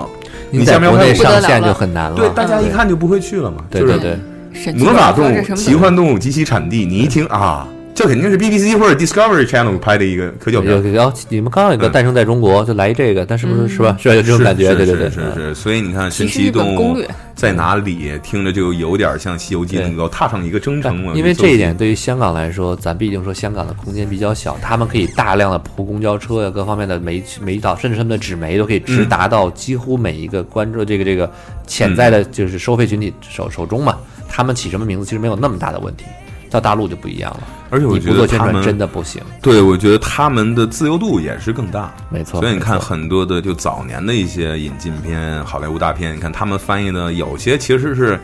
[0.51, 2.15] 你在国内下面还有上线就很难了。
[2.15, 3.65] 对大家一看就不会去了嘛。
[3.71, 10.71] 对对对，魔法动物、奇幻动物及其产地，你一听啊，这肯定是 BBC 或者 Discovery Channel 拍的一个科教片。
[10.71, 13.95] 有有你们刚刚有个嗯诞生在中国，就来一这个，但是不是是吧？
[14.01, 14.15] 是吧？
[14.15, 21.13] 有这种感觉，对对对，嗯是是是，所以你看，神奇动物攻略，在哪里，听着就有点像《西游记》能够踏上一个征程嘛。
[21.13, 31.31] 因为这一点对于香港来说，咱毕竟说香港的空间比较小，他们可以大量的铺公交车呀，各方面的媒媒道，甚至他们的纸媒都可以直达到几乎每一个关注这个这个
[31.67, 33.97] 潜在的就是收费群体手手中嘛。
[34.27, 36.05] 他们起什么名字其实没有那么大的问题，
[36.53, 37.39] 到大陆就不一样了。
[37.71, 41.91] 而且我觉得他们真的不行，对，我觉得他们的自由度也是更大。
[42.11, 42.39] 没错。
[42.39, 48.19] 所以你看很多的就早年的一些引进片、好莱坞大片，你看他们翻译的有些其实是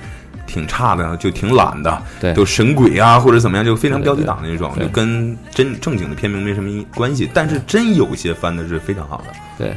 [0.45, 7.27] 挺差的，就挺懒的，对就神鬼啊或者怎么样，就非常标题党那种，对对就跟真正经的片名没什么关系。
[7.33, 9.33] 但是真有些翻的是非常好的。
[9.57, 9.75] 对，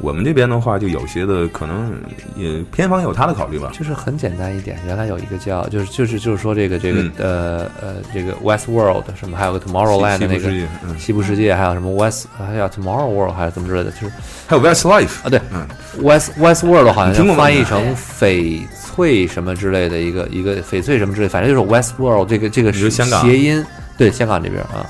[0.00, 1.94] 我们这边的话，就有些的可能
[2.36, 3.70] 也偏方有他的考虑吧。
[3.72, 4.78] 就是很简单一点。
[4.86, 10.50] 原来有一个叫，就是就是就是说这个这个、嗯呃呃这个 West World 什么，还有个 Tomorrowland 那个
[10.98, 14.12] 西部世界，还有什么 West 还有 Tomorrow World 还是怎么之类的，就是
[14.46, 15.66] 还有 Westlife，啊对嗯
[16.02, 23.64] ，West West World 好像翻译成翡翠什么之类的一个一个翡翠什么之类，反正就是 West World 这个这个是谐音，
[23.96, 24.84] 对香港这边啊，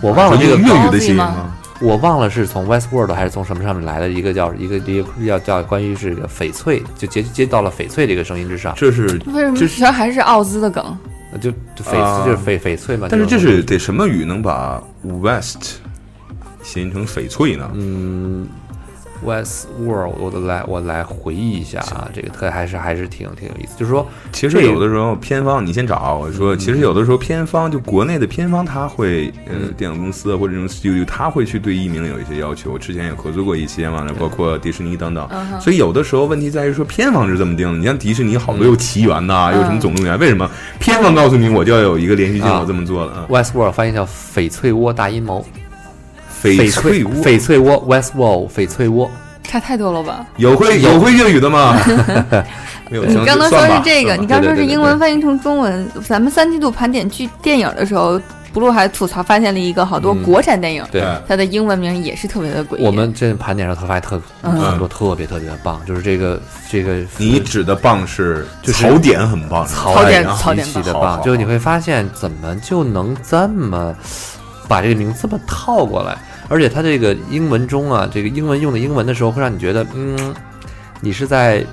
[0.00, 1.56] 我忘了这个粤语的谐音高吗？
[1.80, 10.96] 我忘了是从 West World 还是从什么上面来的一个叫一个一个叫叫关于是个翡翠，就接接到了翡翠这个声音之上，这是，为什么这这还是奥兹的梗？
[11.40, 13.06] 就就翡啊就是翡翡翠嘛。
[13.10, 15.76] 但是这是得什么语能把 West
[16.62, 17.70] 谐音成翡翠呢？
[17.74, 18.46] 嗯，
[19.24, 23.74] West World，我都来我来回忆一下啊，这个特还是还是挺挺有意思。
[23.76, 32.78] 就是说，其实有的时候偏方，你先找我说，其实有的时候偏方就国内的偏方，他会呃电影公司或者这种 studio，他会去对艺名有一些要求。
[32.78, 35.28] 之前也合作过一些嘛，包括迪士尼等等。
[35.60, 37.78] 所以有的时候问题在于说偏方是这么定的。
[37.78, 45.44] 你像迪士尼好多有奇缘呐，有什么总动员，为什么偏方告诉你我就要有一个连续性，我这么做了？West World 翻译叫翡翠窝大阴谋。
[46.42, 49.10] 翡翠屋，翡翠窝，West Wall，翡翠窝，
[49.42, 50.26] 差太多了吧？
[50.36, 51.76] 有会有会粤语的吗？
[52.90, 53.04] 没有。
[53.04, 55.88] 你刚刚说是这个，你刚说是英文翻译成中文。
[56.06, 58.20] 咱们三季度盘点剧电影的时候，
[58.52, 62.84] 不露还吐槽发现了一个好多国产电影，对它的英文名也是特别的诡异。
[62.84, 66.96] 我们这盘点上，他发现特很多特别特别的棒，就是这个这个。
[67.16, 73.94] 你指的棒是槽点很棒，槽点槽点的棒，就你会发现怎么就能这么
[74.66, 76.18] 把这个名字这么套过来。
[76.50, 80.34] 而且它这个英文中啊，这个英文用的英文的时候，会让你觉得，嗯，
[81.00, 81.64] 你是在，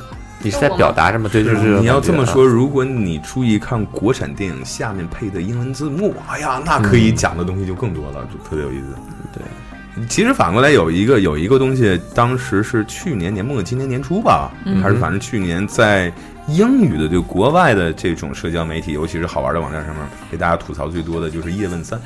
[0.44, 1.28] 你是在表达什么？
[1.28, 8.86] 对，就是你要这么说，如果你注意看国产电影下面配的英文字幕，哎呀，那可以讲的东西就更多了，就特别有意思。
[9.34, 16.14] 对，其实反过来有一个有一个东西，当时是去年年末、今年年初吧，还是反正去年在
[16.48, 21.98] 英语的就国外的这种社交媒体，尤其是好玩的网站上面，给大家吐槽最多的就是《叶问三》。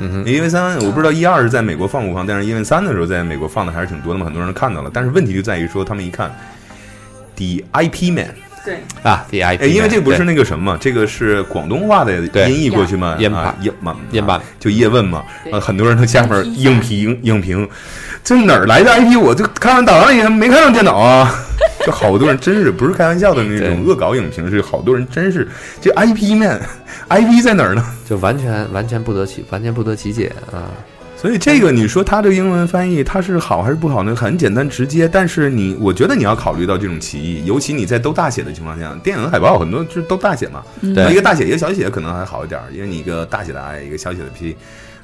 [0.00, 4.90] 嗯，因为三我不知道一二是在美国放不放，但是因为三的时候在美国放的还是挺多的嘛，很多人看到了。
[4.92, 6.34] 但是问题就在于说，他们一看
[7.36, 8.78] ，The IP Man，对。
[9.02, 12.18] 啊，The IP，因为这不是那个什么，这个是广东话的
[12.48, 17.66] 音译过去嘛，燕版燕嘛，燕版就叶问嘛，呃，很多人他下面硬评影评，
[18.22, 19.18] 这哪儿来的 IP？
[19.20, 21.34] 我就看完导航也没看上电脑啊，
[21.84, 25.48] 就好多人真是不是开玩笑的那种恶搞影评，是好多人真是
[25.80, 26.60] 这 IP Man。
[27.08, 27.84] I P 在哪儿呢？
[28.08, 30.70] 就完全完全不得其完全不得其解啊！
[31.16, 34.14] 所以这个你说它的英文翻译它是好还是不好呢？
[34.14, 44.56] 很简单直接，但是你我觉得你要考虑到这种歧义，尤其你在都大写的情况下，电影海报很多就是都大写嘛，一个大写一个小写可能还好一点，因为你一个大写的 I 一个小写的 P，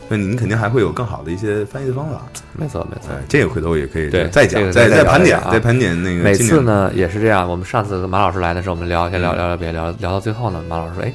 [0.09, 2.23] 那你你肯定还会有更好的一些翻译的方法。
[2.53, 6.23] 没错没错，这个回头也可以对再讲再再盘点再盘点那个。
[6.23, 11.13] 每次呢也是这样，我们上次马老师来的时候，我们聊先聊聊聊别聊聊到最后呢，马老师说哎。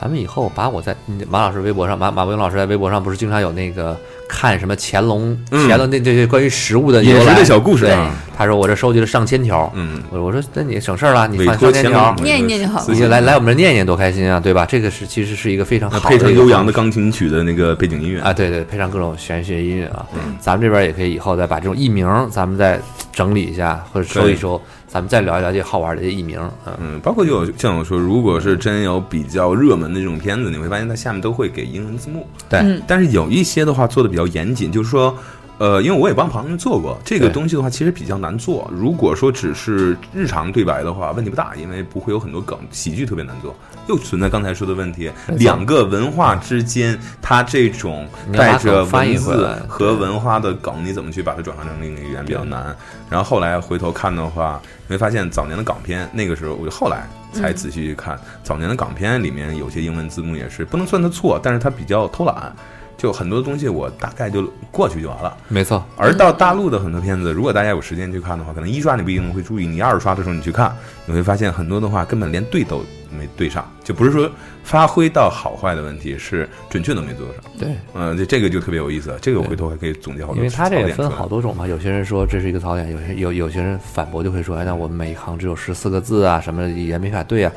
[0.00, 0.96] 咱们以后把我在
[1.28, 3.94] 马老师微博上，马马文老师在微博上不是经常有那个
[4.26, 8.10] 看什么乾隆乾隆那这些关于食物的饮食的小故事啊？
[8.34, 12.86] 他说我这收集了上千条，嗯，我我说那你省事儿了，你放上千条，念一念就好了。
[12.94, 14.64] 你来来我们这念念多开心啊，对吧？
[14.64, 20.06] 这个是其实是一个非常好配上悠扬的钢琴曲的那个背景音乐啊，对对，配上各种玄学音乐啊。
[20.40, 22.80] 咱们这边也可以以后再把这种艺名咱们再
[23.12, 24.60] 整理一下或者收一收。
[24.86, 26.40] 咱们再聊一聊这好玩的这艺名，
[26.80, 32.26] 嗯，包括就像我说，如果是真有比较热门的这种片子，你会发现它下面都会给英文字幕。
[32.48, 35.16] 对，但是有一些的话做的比较严谨，就是说，
[35.58, 38.68] 呃，因为我也帮朋友做过这个东西的话，其实比较难做。
[38.74, 43.54] 如果说只是日常对白的话，问题不大，因为不会有很多梗，喜剧特别难做。
[43.90, 52.72] 又存在刚才说的问题，两个文化之间，它这种带着文字和文化的梗，你怎么去把它转换成另一个语言比较难。
[53.10, 62.54] 然后后来回头看的话，你会发现早年的港片，那个时候我就后来才仔细去看，早年的港片里面有些英文字幕也是不能算它错，但是它比较偷懒。
[62.96, 65.34] 就很多东西，我大概就过去就完了。
[65.48, 65.82] 没错。
[65.96, 70.70] 而到大陆的很多片子，如果大家有时间去看的话，可能一刷你不一定会注意，你二刷的时候你去看，
[71.06, 72.84] 你会发现很多的话根本连对都
[73.16, 74.30] 没对上，就不是说
[74.62, 77.36] 发挥到好坏的问题，是准确度没做上。
[77.58, 80.36] 对，嗯，这这个就特别有意思，这个我回头还可以总结好多。
[80.36, 87.52] 因为它这个分好多种嘛，有些人说这是一个槽点，有些有有些人反驳就会说，哎，那我们每一行只有十四个字啊，什么语言没法对啊。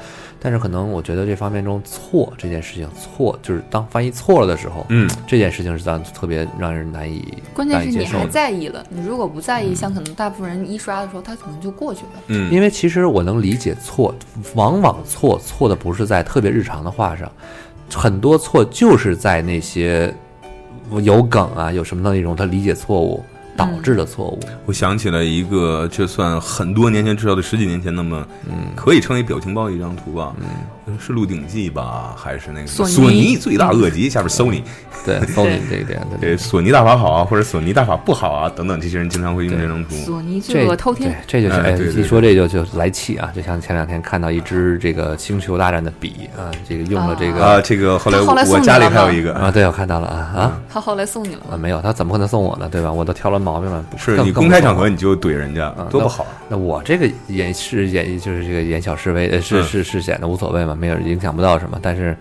[0.45, 12.11] 但是可能我觉得这方面中错这件事情错就是当翻译错了的时候，嗯，这件事情是咱特别让人难以关键是你还在意了，你如果不在意，像可能大部分人一刷的时候，他可能就过去了。
[12.27, 14.13] 嗯，因为其实我能理解错，
[14.53, 17.31] 往往错错的不是在特别日常的话上，
[17.93, 20.13] 很多错就是在那些
[21.01, 23.23] 有梗啊有什么的那种，他理解错误。
[23.55, 30.35] 导致的错误，我想起了一个，就算很多年前，至少得十几年前那么，嗯，可以称为表情包一张图吧，
[30.87, 34.09] 嗯，是《鹿鼎记》吧，还是那个索尼最大恶极？
[34.09, 34.63] 下边搜你，
[35.05, 39.95] 对，搜你这一点，对，索尼大法好啊，或者索尼大法不好啊，等等，这些人经常会用这种图。
[39.95, 43.31] 索尼这个偷天，这就是哎，一说这就就来气啊！
[43.35, 51.57] 就像前两天看到一支这个星球大战的笔啊，这个用了这个啊，这个后来我家里还有一个啊，对我看到了啊啊，他后来送你了啊？
[51.57, 52.69] 没有，他怎么可能送我呢？
[52.71, 52.91] 对吧？
[52.91, 56.25] 我都挑了毛病了，是你公开场合你就怼人家，多不好。
[56.47, 62.15] 那我这个演是演就是这个演小示威，是是是显得无所谓嘛，没有影响不到什么，但是。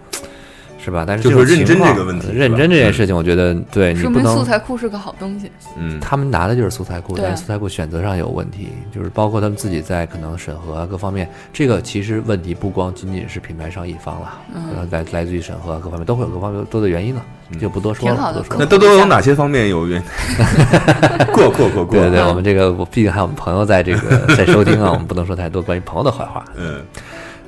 [0.85, 1.05] 是吧？
[1.07, 5.51] 但是就是说认真情况这个问题认真这件事情，我觉得对你不能素材库是个好东西。
[5.79, 18.65] 嗯，他们拿的就是素材库，但是素材库选择上有问题，就是包括他们自己在可能审核啊各方面，这个其实问题不光仅仅是品牌商一方了，嗯呃来来自于审核啊各方面都会有各方面多的原因了，嗯就不多说了，挺好的不多说。
[18.65, 20.03] 那都都有哪些方面有原？
[21.33, 26.45] 过过过过，对对我们这个我毕竟还有我们朋友在这个在收听啊，我们不能说太多关于朋友的坏话。
[26.57, 26.83] 嗯，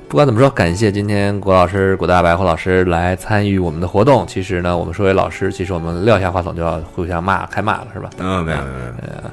[0.07, 4.25] 不管怎么说，感谢今天郭老师、郭大白、郭老师来参与我们的活动。
[4.27, 8.09] 其实呢，我们说为老师，其实我们撂下话筒就要互相骂、开骂了，是吧？
[8.19, 9.31] 嗯，没有没有没有，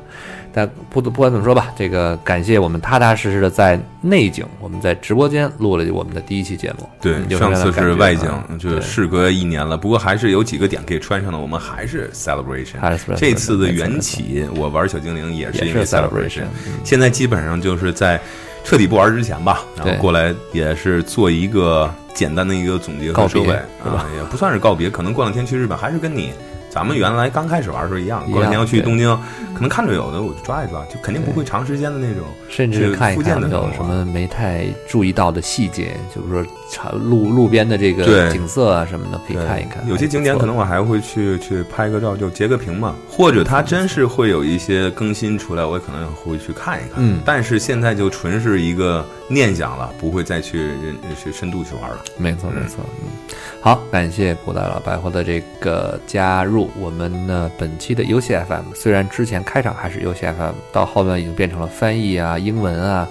[0.52, 6.88] 但不不管怎么说吧，这个感谢我们踏踏实实的在内景，我们在直播间录了我们的第一期节目。
[7.00, 12.76] 对嗯，上次是外景啊，就是事隔一年了，不过还是有几个点可以穿上的，我们还是 celebration。
[13.16, 16.44] 这次的缘起，我玩小精灵也是也是因为 celebration，
[16.82, 18.18] 现在基本上就是在
[18.64, 23.46] 彻底不玩之前吧，然后过来也是做一个简单的一个总结告别和收尾
[23.82, 23.98] 对吧？
[23.98, 26.32] 啊，也不算是告别，可能过两天去日本还是跟你
[26.70, 29.14] 咱们原来刚开始玩的时候一样，过两天要去东京，
[29.52, 32.24] 可能看着有的我就抓一抓，就肯定不会长时间的那种。
[32.48, 39.86] 甚至看一看有没有什么没太注意到的细节，就是说长路路边的这个景色啊什么的，可以看一看。
[39.86, 46.94] 有些景点可能我还会去去拍个照，就截个屏嘛，或者它真是会有一些更新出来，我也可能会去看一看。
[46.96, 47.20] 嗯。
[47.26, 52.02] 但是现在就纯是一个念想了，不会再去认去深度去玩了。
[52.16, 63.06] 没错，没错，嗯，好，感谢古代老百货的这个加入，我们呢本期的游戏 FM，虽然之前开场还是游戏 FM，到后面已经变成了翻译啊、英文啊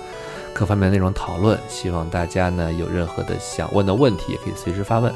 [0.61, 5.11] 各方面的内容讨论，希望大家呢有任何的想问的问题，也可以随时发问。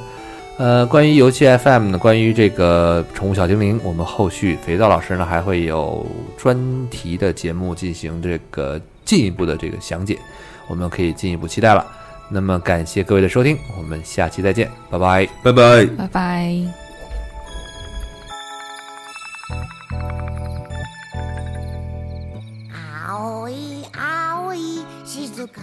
[0.57, 6.03] 呃，关于游戏 FM 呢，关于这个宠物小精灵，我们后续肥皂老师呢还会有
[6.35, 6.57] 专
[6.89, 10.17] 题的节目进行这个进一步的这个详解，
[10.67, 11.85] 我们可以进一步期待了。
[12.27, 15.29] 那么感谢各位的收听，我们下期再见，拜拜。
[15.43, 15.85] 拜拜。
[15.95, 16.84] 拜拜。